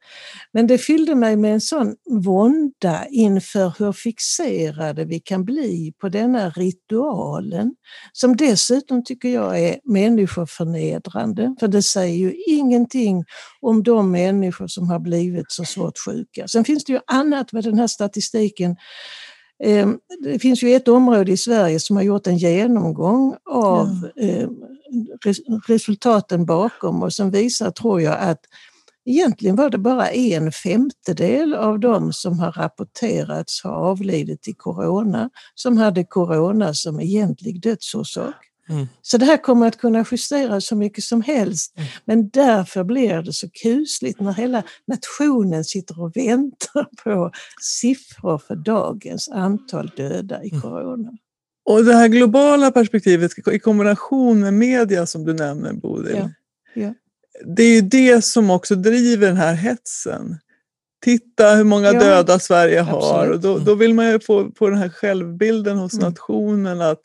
Men 0.54 0.68
det 0.68 0.78
fyllde 0.78 1.16
mig 1.16 1.38
med 1.38 1.54
en 1.54 1.62
sån 1.62 1.96
vånda 2.10 3.06
inför 3.10 3.74
hur 3.80 3.92
fixerade 3.92 5.06
vi 5.06 5.20
kan 5.20 5.46
bli 5.46 5.94
på 6.02 6.10
denna 6.10 6.50
ritualen 6.50 7.76
som 8.14 8.36
dessutom 8.36 9.04
tycker 9.04 9.30
jag 9.30 9.60
är 9.60 9.80
människoförnedrande 9.84 11.56
för 11.60 11.68
det 11.68 11.84
säger 11.84 12.18
ju 12.18 12.36
ingenting 12.48 13.26
om 13.62 13.84
de 13.84 14.12
människor 14.12 14.68
som 14.68 14.90
har 14.90 15.00
blivit 15.00 15.52
så 15.52 15.66
svårt 15.66 15.98
sjuka. 16.06 16.48
Sen 16.48 16.64
finns 16.64 16.84
det 16.84 16.94
ju 16.94 17.00
annat 17.08 17.52
med 17.52 17.64
den 17.64 17.80
här 17.80 17.88
statistiken 17.88 18.76
det 20.24 20.40
finns 20.42 20.64
ju 20.64 20.74
ett 20.74 20.88
område 20.88 21.32
i 21.32 21.38
Sverige 21.38 21.80
som 21.80 21.96
har 21.96 22.04
gjort 22.04 22.28
en 22.28 22.38
genomgång 22.38 23.36
av 23.50 24.10
eh, 24.16 24.50
res- 25.26 25.68
resultaten 25.68 26.46
bakom 26.46 27.04
och 27.04 27.14
som 27.14 27.32
visar, 27.32 27.72
tror 27.72 28.02
jag, 28.02 28.20
att 28.20 28.40
egentligen 29.06 29.56
var 29.56 29.70
det 29.70 29.78
bara 29.78 30.10
en 30.10 30.52
femtedel 30.52 31.54
av 31.54 31.80
dem 31.80 32.14
som 32.14 32.40
har 32.40 32.52
rapporterats 32.52 33.64
ha 33.64 33.72
avlidit 33.72 34.48
i 34.48 34.54
corona 34.54 35.30
som 35.56 35.78
hade 35.78 36.04
corona 36.04 36.74
som 36.74 37.00
egentlig 37.00 37.62
dödsorsak. 37.62 38.49
Mm. 38.70 38.88
Så 39.02 39.18
det 39.18 39.26
här 39.26 39.38
kommer 39.38 39.68
att 39.68 39.78
kunna 39.78 40.06
justeras 40.12 40.66
så 40.66 40.76
mycket 40.76 41.04
som 41.04 41.22
helst. 41.22 41.74
Mm. 41.78 41.90
Men 42.06 42.30
därför 42.30 42.84
blir 42.84 43.22
det 43.22 43.34
så 43.34 43.50
kusligt 43.50 44.20
när 44.20 44.34
hela 44.34 44.64
nationen 44.88 45.64
sitter 45.64 46.02
och 46.02 46.18
väntar 46.18 46.88
på 47.04 47.32
siffror 47.62 48.38
för 48.38 48.56
dagens 48.56 49.30
antal 49.30 49.92
döda 49.98 50.44
i 50.44 50.50
Mm. 50.50 50.62
corona. 50.62 51.12
Och 51.66 51.86
det 51.86 51.94
här 51.94 52.08
globala 52.08 52.72
perspektivet 52.72 53.32
i 53.52 53.60
kombination 53.60 54.40
med 54.40 54.54
media 54.54 55.06
som 55.06 55.26
du 55.26 55.34
nämner 55.34 55.74
Bodil. 55.74 56.16
Ja, 56.16 56.30
ja. 56.74 56.94
Det 57.46 57.64
är 57.64 57.76
ju 57.76 57.82
det 57.82 58.26
som 58.26 58.50
också 58.50 58.76
driver 58.76 59.28
den 59.28 59.38
här 59.38 59.54
hetsen. 59.54 60.38
Titta 61.04 61.56
hur 61.56 61.64
många 61.64 61.94
Ja, 61.94 62.00
döda 62.00 62.40
Sverige 62.40 62.80
har. 62.80 62.98
absolut. 62.98 63.36
Och 63.36 63.42
då, 63.42 63.58
då 63.58 63.76
vill 63.76 63.94
man 63.94 64.10
ju 64.12 64.20
få, 64.20 64.52
få 64.58 64.70
den 64.70 64.78
här 64.78 64.90
självbilden 64.90 65.78
hos 65.78 65.94
Mm. 65.94 66.06
nationen 66.06 66.82
att 66.82 67.02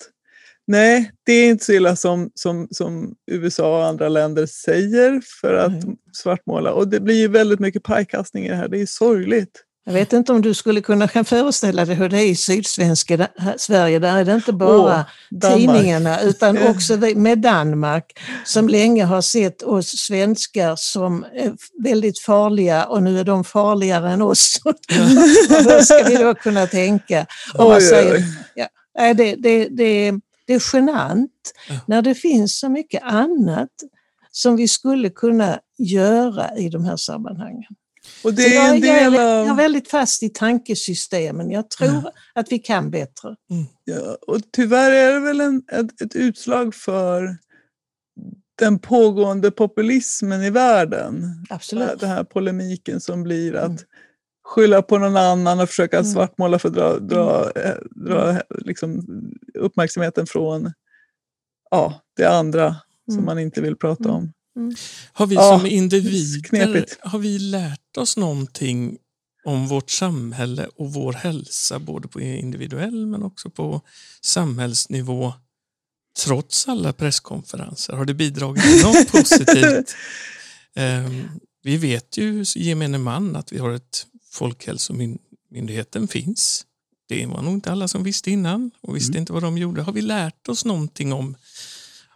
nej, 0.67 1.11
det 1.27 1.33
är 1.33 1.51
inte 1.51 1.65
så 1.65 1.73
illa 1.73 1.97
som, 1.97 2.31
som, 2.35 2.69
som 2.71 3.15
USA 3.31 3.79
och 3.79 3.87
andra 3.87 4.09
länder 4.09 4.47
säger 4.47 5.23
för 5.41 5.55
att 5.55 5.73
Nej. 5.73 5.97
svartmåla. 6.13 6.73
Och 6.73 6.89
det 6.89 7.01
blir 7.01 7.15
ju 7.15 7.29
väldigt 7.29 7.61
mycket 7.61 7.83
pajkastning 7.83 8.47
i 8.47 8.49
det 8.49 8.57
här. 8.57 8.69
Det 8.69 8.81
är 8.81 8.87
sorgligt. 8.87 9.65
Jag 9.87 9.93
vet 9.93 10.13
inte 10.13 10.33
om 10.33 10.43
du 10.43 10.55
skulle 10.55 10.81
kunna 10.81 11.09
föreställa 11.09 11.85
dig 11.85 11.95
hur 11.95 12.09
det 12.09 12.19
är 12.19 12.27
i 12.27 12.35
sydsvenska 12.35 13.29
Sverige. 13.57 13.99
Där 13.99 14.17
är 14.17 14.25
det 14.25 14.35
inte 14.35 14.53
bara 14.53 15.05
Åh, 15.31 15.51
tidningarna 15.57 16.21
utan 16.21 16.57
Ja. 16.57 16.69
också 16.71 16.97
med 16.97 17.39
Danmark 17.39 18.21
som 18.45 18.69
länge 18.69 19.05
har 19.05 19.21
sett 19.21 19.63
oss 19.63 19.87
svenskar 19.87 20.75
som 20.77 21.25
eh, 21.25 21.53
väldigt 21.85 22.19
farliga 22.19 22.85
och 22.85 23.03
nu 23.03 23.21
är 23.21 23.25
de 23.25 23.45
farligare 23.45 24.11
än 24.11 24.23
oss. 24.23 24.61
Vad 25.65 25.85
ska 25.85 26.05
vi 26.09 26.17
då 26.17 26.35
kunna 26.35 26.67
tänka? 26.67 27.27
Och 27.55 27.73
Oj, 27.73 27.81
säger, 27.81 28.15
oj. 28.15 28.25
Nej, 28.99 29.15
det, 29.15 29.35
det, 29.35 29.69
det, 29.69 30.13
det 30.47 30.55
är 30.55 30.63
genant 30.75 31.31
Ja. 31.69 31.81
när 31.87 32.03
det 32.03 32.15
finns 32.15 32.59
så 32.59 32.69
mycket 32.69 33.03
annat 33.03 33.71
som 34.31 34.57
vi 34.57 34.69
skulle 34.69 35.11
kunna 35.11 35.61
göra 35.79 36.57
i 36.57 36.69
de 36.69 36.85
här 36.85 36.97
sammanhangen. 36.97 37.65
Och 38.25 38.35
det 38.35 38.43
Så 38.43 38.49
är 38.49 38.55
jag, 38.55 38.69
en 38.77 38.81
jag, 38.83 38.97
är, 38.97 39.05
del 39.05 39.15
jag 39.15 39.49
är 39.49 39.55
väldigt 39.55 39.91
fast 39.91 40.23
i 40.23 40.29
tankesystemen. 40.29 41.51
Jag 41.51 41.71
tror 41.71 41.91
Ja. 41.91 42.13
att 42.35 42.53
vi 42.53 42.59
kan 42.59 42.91
bättre. 42.91 43.37
Ja, 43.85 44.17
och 44.27 44.41
tyvärr 44.53 44.91
är 44.91 45.13
det 45.13 45.21
väl 45.21 45.41
en, 45.41 45.63
ett, 45.73 46.01
ett 46.01 46.15
utslag 46.17 46.75
för 46.75 47.39
den 48.59 48.79
pågående 48.79 49.51
populismen 49.51 50.43
i 50.43 50.51
världen. 50.51 51.23
Absolut. 51.51 52.01
Den 52.01 52.09
här 52.09 52.25
polemiken 52.25 53.01
som 53.01 53.23
blir 53.23 53.55
att 53.55 53.65
Mm. 53.67 53.79
Skylla 54.45 54.83
på 54.83 54.99
någon 54.99 55.17
annan 55.17 55.61
och 55.61 55.69
försöka 55.69 55.99
Mm. 55.99 56.13
svartmåla 56.13 56.59
för 56.59 56.69
att 56.69 56.75
dra, 56.75 56.99
dra, 56.99 57.51
eh, 57.51 57.75
dra 57.91 58.41
liksom, 58.65 59.07
uppmärksamheten 59.59 60.27
från 60.27 60.73
ja, 61.71 62.01
det 62.17 62.25
andra 62.25 62.77
som 63.05 63.15
Mm. 63.15 63.25
man 63.25 63.39
inte 63.39 63.61
vill 63.61 63.77
prata 63.77 64.11
om. 64.11 64.33
Har 65.13 65.27
vi 65.27 65.35
Ja, 65.35 65.59
som 65.59 65.67
individer 65.67 66.43
knepigt. 66.49 66.99
har 67.01 67.19
vi 67.19 67.39
lärt 67.39 67.97
oss 67.97 68.17
någonting 68.17 68.99
om 69.45 69.67
vårt 69.67 69.91
samhälle 69.91 70.69
och 70.77 70.93
vår 70.93 71.13
hälsa, 71.13 71.79
både 71.79 72.09
på 72.09 72.21
individuell 72.21 73.07
men 73.07 73.23
också 73.23 73.51
på 73.51 73.81
samhällsnivå, 74.23 75.33
trots 76.25 76.69
alla 76.69 76.93
presskonferenser? 76.93 77.93
Har 77.93 78.05
det 78.05 78.15
bidragit 78.15 78.63
till 78.65 78.83
något 78.83 79.13
positivt? 79.13 79.95
Ehm, 80.75 81.29
vi 81.63 81.77
vet 81.77 82.17
ju, 82.19 82.45
gemene 82.57 82.99
man, 82.99 83.37
att 83.37 83.53
vi 83.53 83.59
har 83.59 83.71
ett 83.71 84.07
Folkhälsomyndigheten 84.35 86.09
finns. 86.09 86.67
Det 87.09 87.27
var 87.27 87.43
nog 87.43 87.55
inte 87.55 87.73
alla 87.73 87.89
som 87.89 88.03
visste 88.03 88.31
innan 88.31 88.71
och 88.81 88.97
visste 88.97 89.19
inte 89.19 89.33
vad 89.33 89.43
de 89.43 89.59
gjorde. 89.59 89.83
Har 89.83 89.93
vi 89.93 90.03
lärt 90.03 90.49
oss 90.49 90.65
någonting 90.65 91.13
om 91.13 91.37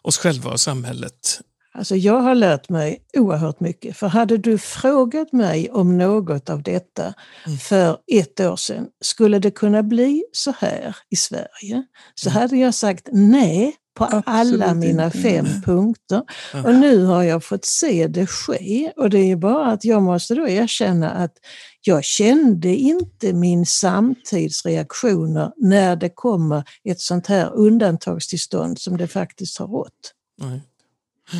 oss 0.02 0.18
själva 0.18 0.50
och 0.50 0.60
samhället? 0.60 1.40
Alltså 1.72 1.96
jag 1.96 2.20
har 2.20 2.34
lärt 2.34 2.68
mig 2.68 2.98
oerhört 3.16 3.60
mycket. 3.60 3.96
För 3.96 4.08
hade 4.08 4.36
du 4.38 4.58
frågat 4.58 5.32
mig 5.32 5.70
om 5.70 5.98
något 5.98 6.50
av 6.50 6.62
detta 6.62 7.14
Mm. 7.46 7.58
för 7.58 7.98
ett 8.12 8.40
år 8.40 8.56
sedan, 8.56 8.86
skulle 9.00 9.38
det 9.38 9.50
kunna 9.50 9.82
bli 9.82 10.24
så 10.32 10.52
här 10.58 10.96
i 11.10 11.16
Sverige? 11.16 11.82
Så 12.14 12.30
hade 12.30 12.56
jag 12.56 12.74
sagt 12.74 13.08
nej 13.12 13.76
på 13.98 14.04
Absolut 14.04 14.24
alla 14.26 14.74
mina 14.74 15.04
inte. 15.04 15.18
fem 15.18 15.46
punkter. 15.64 16.22
Och 16.64 16.74
nu 16.74 17.04
har 17.04 17.22
jag 17.22 17.44
fått 17.44 17.64
se 17.64 18.06
det 18.06 18.26
ske 18.26 18.92
och 18.96 19.10
det 19.10 19.30
är 19.30 19.36
bara 19.36 19.66
att 19.72 19.84
jag 19.84 20.02
måste 20.02 20.34
då 20.34 20.48
erkänna 20.48 21.10
att 21.10 21.32
jag 21.80 22.04
kände 22.04 22.68
inte 22.68 23.32
min 23.32 23.66
samtids 23.66 24.64
reaktioner 24.66 25.52
när 25.56 25.96
det 25.96 26.08
kommer 26.08 26.64
ett 26.84 27.00
sånt 27.00 27.26
här 27.26 27.52
undantagstillstånd 27.54 28.78
som 28.80 28.96
det 28.96 29.08
faktiskt 29.08 29.58
har 29.58 29.66
rått. 29.66 30.14
Nej. 30.42 30.60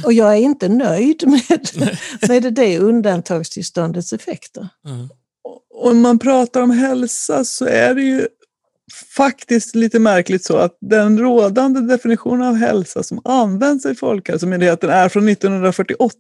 Och 0.05 0.13
jag 0.13 0.33
är 0.33 0.41
inte 0.41 0.69
nöjd 0.69 1.27
med, 1.27 1.69
med 2.29 2.55
det 2.55 2.79
undantagstillståndets 2.79 4.13
effekter. 4.13 4.69
Och 5.45 5.87
om 5.91 6.01
man 6.01 6.19
pratar 6.19 6.63
om 6.63 6.71
hälsa 6.71 7.45
så 7.45 7.65
är 7.65 7.95
det 7.95 8.03
ju 8.03 8.29
faktiskt 9.17 9.75
lite 9.75 9.99
märkligt 9.99 10.45
så 10.45 10.57
att 10.57 10.77
den 10.81 11.19
rådande 11.19 11.81
definitionen 11.81 12.43
av 12.43 12.55
hälsa 12.55 13.03
som 13.03 13.21
används 13.25 13.87
i 13.87 13.95
Folkhälsomyndigheten 13.95 14.91
är 14.91 15.09
från 15.09 15.29
1948 15.29 16.15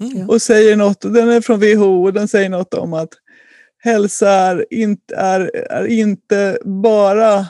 Mm. 0.00 0.28
och 0.28 0.42
säger 0.42 0.76
något, 0.76 1.00
den 1.00 1.28
är 1.28 1.40
från 1.40 1.60
WHO 1.60 2.04
och 2.04 2.12
den 2.12 2.28
säger 2.28 2.48
något 2.48 2.74
om 2.74 2.94
att 2.94 3.08
hälsa 3.78 4.30
är 4.30 4.66
inte, 4.70 5.16
är, 5.16 5.56
är 5.56 5.86
inte 5.86 6.58
bara 6.64 7.46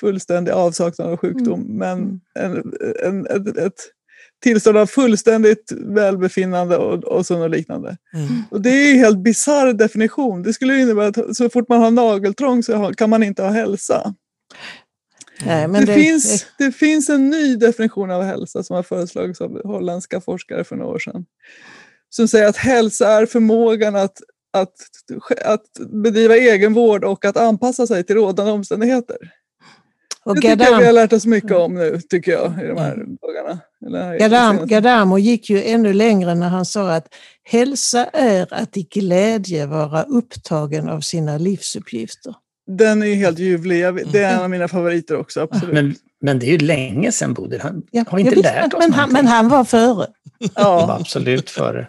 fullständig 0.00 0.52
avsaknad 0.52 1.08
av 1.08 1.16
sjukdom 1.16 1.60
men 1.60 2.20
en, 2.34 2.72
en, 3.04 3.26
ett, 3.26 3.56
ett 3.56 3.80
tillstånd 4.40 4.76
av 4.76 4.86
fullständigt 4.86 5.72
välbefinnande 5.72 6.76
och, 6.76 7.04
och 7.04 7.26
sådant 7.26 7.42
och 7.42 7.50
liknande. 7.50 7.96
Mm. 8.14 8.42
Och 8.50 8.60
det 8.60 8.70
är 8.70 8.92
en 8.92 8.98
helt 8.98 9.18
bisarr 9.18 9.72
definition. 9.72 10.42
Det 10.42 10.52
skulle 10.52 10.80
innebära 10.80 11.06
att 11.06 11.36
så 11.36 11.50
fort 11.50 11.68
man 11.68 11.80
har 11.80 11.90
nageltrång 11.90 12.62
så 12.62 12.92
kan 12.96 13.10
man 13.10 13.22
inte 13.22 13.42
ha 13.42 13.50
hälsa. 13.50 14.14
Nej, 15.44 15.68
men 15.68 15.86
det, 15.86 15.94
finns, 15.94 16.46
det 16.58 16.72
finns 16.72 17.08
en 17.08 17.30
ny 17.30 17.56
definition 17.56 18.10
av 18.10 18.22
hälsa 18.22 18.62
som 18.62 18.76
har 18.76 18.82
föreslagits 18.82 19.40
av 19.40 19.62
holländska 19.64 20.20
forskare 20.20 20.64
för 20.64 20.76
några 20.76 20.90
år 20.90 20.98
sedan. 20.98 21.24
Som 22.08 22.28
säger 22.28 22.48
att 22.48 22.56
hälsa 22.56 23.08
är 23.08 23.26
förmågan 23.26 23.96
att, 23.96 24.18
att, 24.52 24.74
att 25.44 25.66
bedriva 25.92 26.36
egenvård 26.36 27.04
och 27.04 27.24
att 27.24 27.36
anpassa 27.36 27.86
sig 27.86 28.04
till 28.04 28.16
rådande 28.16 28.52
omständigheter. 28.52 29.16
Och 30.24 30.34
det 30.34 30.40
tycker 30.40 30.48
jag 30.48 30.56
vi 30.56 30.64
har 30.64 30.80
Gadam, 30.80 30.94
lärt 30.94 31.12
oss 31.12 31.26
mycket 31.26 31.52
om 31.52 31.74
nu, 31.74 32.00
tycker 32.10 32.32
jag, 32.32 32.52
i 32.64 32.66
de 32.66 32.78
här 32.78 32.96
dagarna. 33.22 33.58
Eller 33.86 34.18
Gadam. 34.18 34.66
Gadamo 34.66 35.18
gick 35.18 35.50
ju 35.50 35.62
ännu 35.64 35.92
längre 35.92 36.34
när 36.34 36.48
han 36.48 36.64
sa 36.64 36.92
att 36.94 37.06
hälsa 37.44 38.04
är 38.04 38.54
att 38.54 38.76
i 38.76 38.82
glädje 38.82 39.66
vara 39.66 40.02
upptagen 40.02 40.88
av 40.88 41.00
sina 41.00 41.38
livsuppgifter. 41.38 42.34
Den 42.66 43.02
är 43.02 43.06
ju 43.06 43.14
helt 43.14 43.38
ljuvlig. 43.38 43.84
Det 44.12 44.22
är 44.22 44.34
en 44.34 44.40
av 44.42 44.50
mina 44.50 44.68
favoriter 44.68 45.16
också, 45.16 45.40
absolut. 45.40 45.74
Men, 45.74 45.94
men 46.20 46.38
det 46.38 46.46
är 46.46 46.50
ju 46.50 46.58
länge 46.58 47.12
sedan 47.12 47.34
Bodil. 47.34 47.60
Han 47.60 47.82
Ja, 47.90 48.04
har 48.08 48.18
inte 48.18 48.34
lärt 48.34 48.74
oss 48.74 48.80
men, 48.80 48.92
han, 48.92 49.08
någonting. 49.08 49.12
men 49.12 49.26
han 49.26 49.48
var 49.48 49.64
före. 49.64 50.06
Han 50.54 50.64
var 50.64 50.80
ja. 50.88 50.96
absolut 51.00 51.50
före. 51.50 51.88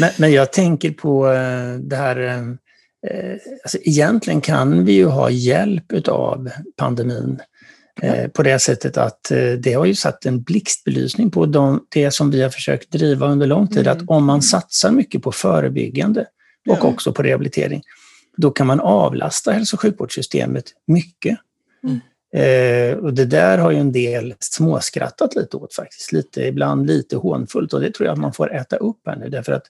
Men, 0.00 0.10
men 0.18 0.32
jag 0.32 0.52
tänker 0.52 0.90
på 0.90 1.26
eh, 1.32 1.74
det 1.80 1.96
här, 1.96 2.20
eh, 2.20 2.42
alltså 3.62 3.78
egentligen 3.82 4.40
kan 4.40 4.84
vi 4.84 4.92
ju 4.92 5.06
ha 5.06 5.30
hjälp 5.30 6.08
av 6.08 6.50
pandemin 6.76 7.40
eh, 8.02 8.28
på 8.28 8.42
det 8.42 8.58
sättet 8.58 8.96
att 8.96 9.30
eh, 9.30 9.52
det 9.52 9.72
har 9.72 9.84
ju 9.84 9.94
satt 9.94 10.26
en 10.26 10.42
blixtbelysning 10.42 11.30
på 11.30 11.46
de, 11.46 11.86
det 11.88 12.10
som 12.10 12.30
vi 12.30 12.42
har 12.42 12.50
försökt 12.50 12.90
driva 12.90 13.26
under 13.26 13.46
lång 13.46 13.68
tid, 13.68 13.86
Mm. 13.86 13.96
att 13.96 14.08
om 14.08 14.24
man 14.24 14.42
satsar 14.42 14.90
mycket 14.90 15.22
på 15.22 15.32
förebyggande 15.32 16.20
och 16.68 16.78
Ja. 16.80 16.82
också 16.82 17.12
på 17.12 17.22
rehabilitering, 17.22 17.82
då 18.36 18.50
kan 18.50 18.66
man 18.66 18.80
avlasta 18.80 19.52
hälso 19.52 19.76
och 19.76 19.80
sjukvårdssystemet 19.80 20.64
mycket. 20.86 21.38
Eh, 22.34 22.96
och 22.98 23.14
det 23.14 23.24
där 23.24 23.58
har 23.58 23.70
ju 23.70 23.78
en 23.78 23.92
del 23.92 24.34
småskrattat 24.40 25.34
lite 25.36 25.56
åt 25.56 25.74
faktiskt, 25.74 26.12
lite, 26.12 26.42
ibland 26.46 26.86
lite 26.86 27.16
hånfullt 27.16 27.72
och 27.72 27.80
det 27.80 27.90
tror 27.94 28.06
jag 28.06 28.12
att 28.12 28.18
man 28.20 28.32
får 28.32 28.54
äta 28.54 28.76
upp 28.76 29.00
här 29.06 29.16
nu 29.16 29.28
därför 29.28 29.52
att 29.52 29.62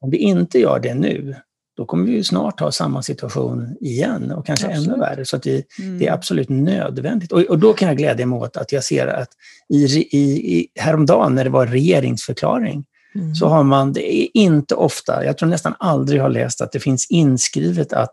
om 0.00 0.10
vi 0.10 0.16
inte 0.16 0.58
gör 0.58 0.80
det 0.80 0.94
nu, 0.94 1.34
då 1.76 1.84
kommer 1.86 2.04
vi 2.04 2.12
ju 2.12 2.24
snart 2.24 2.60
ha 2.60 2.72
samma 2.72 3.02
situation 3.02 3.76
igen 3.80 4.32
och 4.32 4.46
kanske 4.46 4.66
ännu 4.66 4.76
Absolut. 4.76 5.00
värre. 5.00 5.24
Så 5.24 5.36
att 5.36 5.42
det, 5.42 5.64
Mm. 5.78 5.98
det 5.98 6.06
är 6.06 6.12
absolut 6.12 6.48
nödvändigt. 6.48 7.32
Och, 7.32 7.40
och 7.40 7.58
då 7.58 7.72
kan 7.72 7.88
jag 7.88 7.96
glädja 7.96 8.26
mig 8.26 8.36
åt 8.38 8.56
att 8.56 8.72
jag 8.72 8.84
ser 8.84 9.06
att 9.06 9.28
i, 9.68 9.84
i, 10.12 10.56
i, 10.58 10.68
häromdagen 10.74 11.34
när 11.34 11.44
det 11.44 11.50
var 11.50 11.66
regeringsförklaring 11.66 12.84
Mm. 13.14 13.34
så 13.34 13.48
har 13.48 13.62
man, 13.62 13.92
det 13.92 14.14
är 14.14 14.28
inte 14.34 14.74
ofta, 14.74 15.24
jag 15.24 15.38
tror 15.38 15.48
nästan 15.48 15.74
aldrig 15.78 16.20
har 16.20 16.28
läst 16.28 16.60
att 16.60 16.72
det 16.72 16.80
finns 16.80 17.06
inskrivet 17.10 17.92
att 17.92 18.12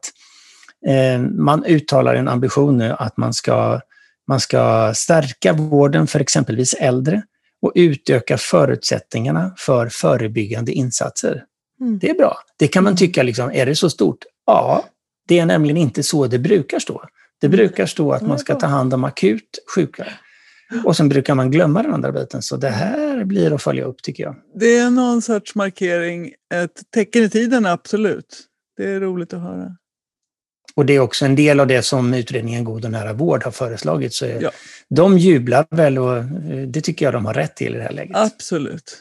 eh, 0.87 1.21
man 1.21 1.65
uttalar 1.65 2.15
en 2.15 2.27
ambition 2.27 2.77
nu 2.77 2.95
att 2.99 3.17
man 3.17 3.33
ska, 3.33 3.81
man 4.27 4.39
ska 4.39 4.91
stärka 4.95 5.53
vården 5.53 6.07
för 6.07 6.19
exempelvis 6.19 6.73
äldre 6.73 7.21
och 7.61 7.71
utöka 7.75 8.37
förutsättningarna 8.37 9.53
för 9.57 9.89
förebyggande 9.91 10.71
insatser. 10.71 11.43
Mm. 11.81 11.99
Det 11.99 12.09
är 12.09 12.13
bra. 12.13 12.37
Det 12.57 12.67
kan 12.67 12.83
man 12.83 12.95
tycka, 12.95 13.23
liksom, 13.23 13.51
är 13.53 13.65
det 13.65 13.75
så 13.75 13.89
stort? 13.89 14.25
Ja, 14.45 14.85
det 15.27 15.39
är 15.39 15.45
nämligen 15.45 15.77
inte 15.77 16.03
så 16.03 16.27
det 16.27 16.39
brukar 16.39 16.79
stå. 16.79 17.03
Det 17.41 17.49
brukar 17.49 17.85
stå 17.85 18.11
att 18.11 18.21
man 18.21 18.39
ska 18.39 18.55
ta 18.55 18.67
hand 18.67 18.93
om 18.93 19.03
akut 19.03 19.59
sjuka. 19.75 20.07
Och 20.85 20.95
sen 20.95 21.09
brukar 21.09 21.35
man 21.35 21.51
glömma 21.51 21.83
den 21.83 21.93
andra 21.93 22.11
biten. 22.11 22.41
Så 22.41 22.57
det 22.57 22.69
här 22.69 23.23
blir 23.23 23.53
att 23.53 23.63
följa 23.63 23.83
upp 23.83 24.03
tycker 24.03 24.23
jag. 24.23 24.35
Det 24.55 24.77
är 24.77 24.89
någon 24.89 25.21
sorts 25.21 25.55
markering, 25.55 26.33
ett 26.53 26.81
tecken 26.93 27.23
i 27.23 27.29
tiden, 27.29 27.65
absolut. 27.65 28.39
Det 28.77 28.89
är 28.89 28.99
roligt 28.99 29.33
att 29.33 29.41
höra. 29.41 29.75
Och 30.75 30.85
det 30.85 30.95
är 30.95 30.99
också 30.99 31.25
en 31.25 31.35
del 31.35 31.59
av 31.59 31.67
det 31.67 31.81
som 31.81 32.13
utredningen 32.13 32.63
God 32.63 32.85
och 32.85 32.91
nära 32.91 33.13
vård 33.13 33.43
har 33.43 33.51
föreslagit. 33.51 34.13
Så 34.13 34.25
Ja. 34.25 34.51
De 34.89 35.17
jublar 35.17 35.65
väl 35.69 35.97
och 35.97 36.17
eh, 36.17 36.25
det 36.67 36.81
tycker 36.81 37.05
jag 37.05 37.13
de 37.13 37.25
har 37.25 37.33
rätt 37.33 37.55
till 37.55 37.75
i 37.75 37.77
det 37.77 37.83
här 37.83 37.93
läget. 37.93 38.17
Absolut. 38.17 38.97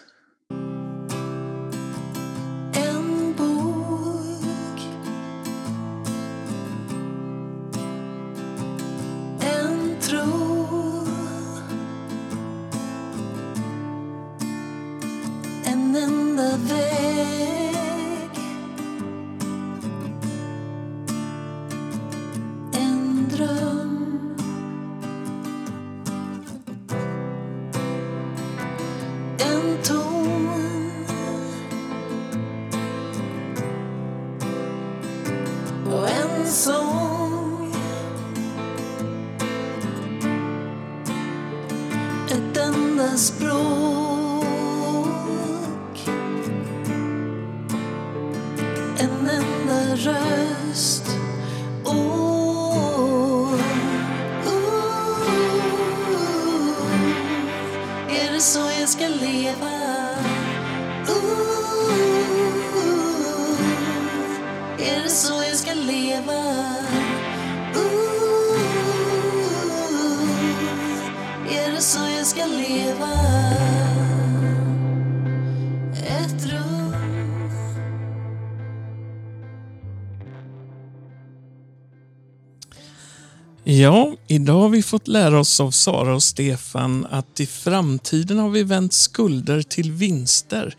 Fått 84.88 85.08
lära 85.08 85.40
oss 85.40 85.60
av 85.60 85.70
Sara 85.70 86.14
och 86.14 86.22
Stefan 86.22 87.06
att 87.10 87.40
i 87.40 87.46
framtiden 87.46 88.38
har 88.38 88.50
vi 88.50 88.62
vänt 88.62 88.92
skulder 88.92 89.62
till 89.62 89.92
vinster 89.92 90.76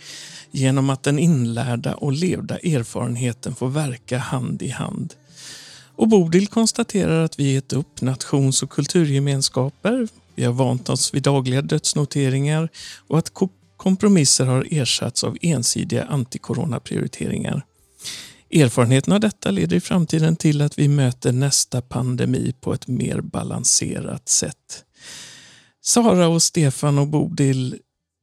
genom 0.51 0.89
att 0.89 1.03
den 1.03 1.20
inlärda 1.20 1.95
och 1.95 2.12
levda 2.12 2.57
erfarenheten 2.57 3.55
får 3.55 3.68
verka 3.68 4.18
hand 4.18 4.62
i 4.62 4.70
hand. 4.70 5.14
Och 5.95 6.07
Bodil 6.07 6.47
konstaterar 6.47 7.24
att 7.26 7.39
vi 7.39 7.53
gett 7.53 7.74
upp 7.74 8.01
nations 8.01 8.64
och 8.64 8.70
kulturgemenskaper. 8.70 10.07
Vi 10.36 10.43
har 10.43 10.53
vant 10.53 10.89
oss 10.89 11.14
vid 11.14 11.24
dagliga 11.24 11.62
dödsnoteringar 11.62 12.70
och 13.07 13.18
att 13.18 13.32
kompromisser 13.78 14.45
har 14.45 14.68
ersatts 14.72 15.24
av 15.24 15.38
ensidiga 15.41 16.03
antikoronaprioriteringar. 16.03 17.66
Erfarenheten 18.51 19.13
av 19.13 19.19
detta 19.19 19.51
leder 19.51 19.77
i 19.77 19.79
framtiden 19.79 20.35
till 20.35 20.61
att 20.61 20.79
vi 20.79 20.87
möter 20.87 21.31
nästa 21.31 21.81
pandemi 21.81 22.53
på 22.61 22.73
ett 22.73 22.87
mer 22.87 23.21
balanserat 23.21 24.29
sätt. 24.29 24.83
Sara 25.81 26.27
och 26.27 26.43
Stefan 26.43 26.97
och 26.97 27.07
Bodil, 27.07 27.77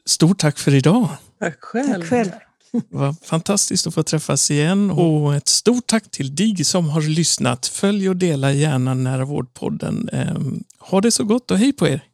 stort 0.06 0.38
tack 0.38 0.58
för 0.58 0.74
idag. 0.74 1.08
Tack 1.38 1.60
själv. 1.60 2.00
Tack 2.00 2.04
själv. 2.10 2.30
Det 2.72 2.96
var 2.96 3.14
fantastiskt 3.22 3.86
att 3.86 3.94
få 3.94 4.02
träffas 4.02 4.50
igen 4.50 4.90
och 4.90 5.34
ett 5.34 5.48
stort 5.48 5.86
tack 5.86 6.10
till 6.10 6.34
dig 6.34 6.64
som 6.64 6.88
har 6.88 7.00
lyssnat. 7.00 7.66
Följ 7.66 8.08
och 8.08 8.16
dela 8.16 8.52
gärna 8.52 8.94
Nära 8.94 9.24
vårdpodden. 9.24 10.08
Ehm, 10.12 10.64
Ha 10.78 11.00
det 11.00 11.10
så 11.10 11.24
gott 11.24 11.50
och 11.50 11.58
hej 11.58 11.72
på 11.72 11.88
er! 11.88 12.04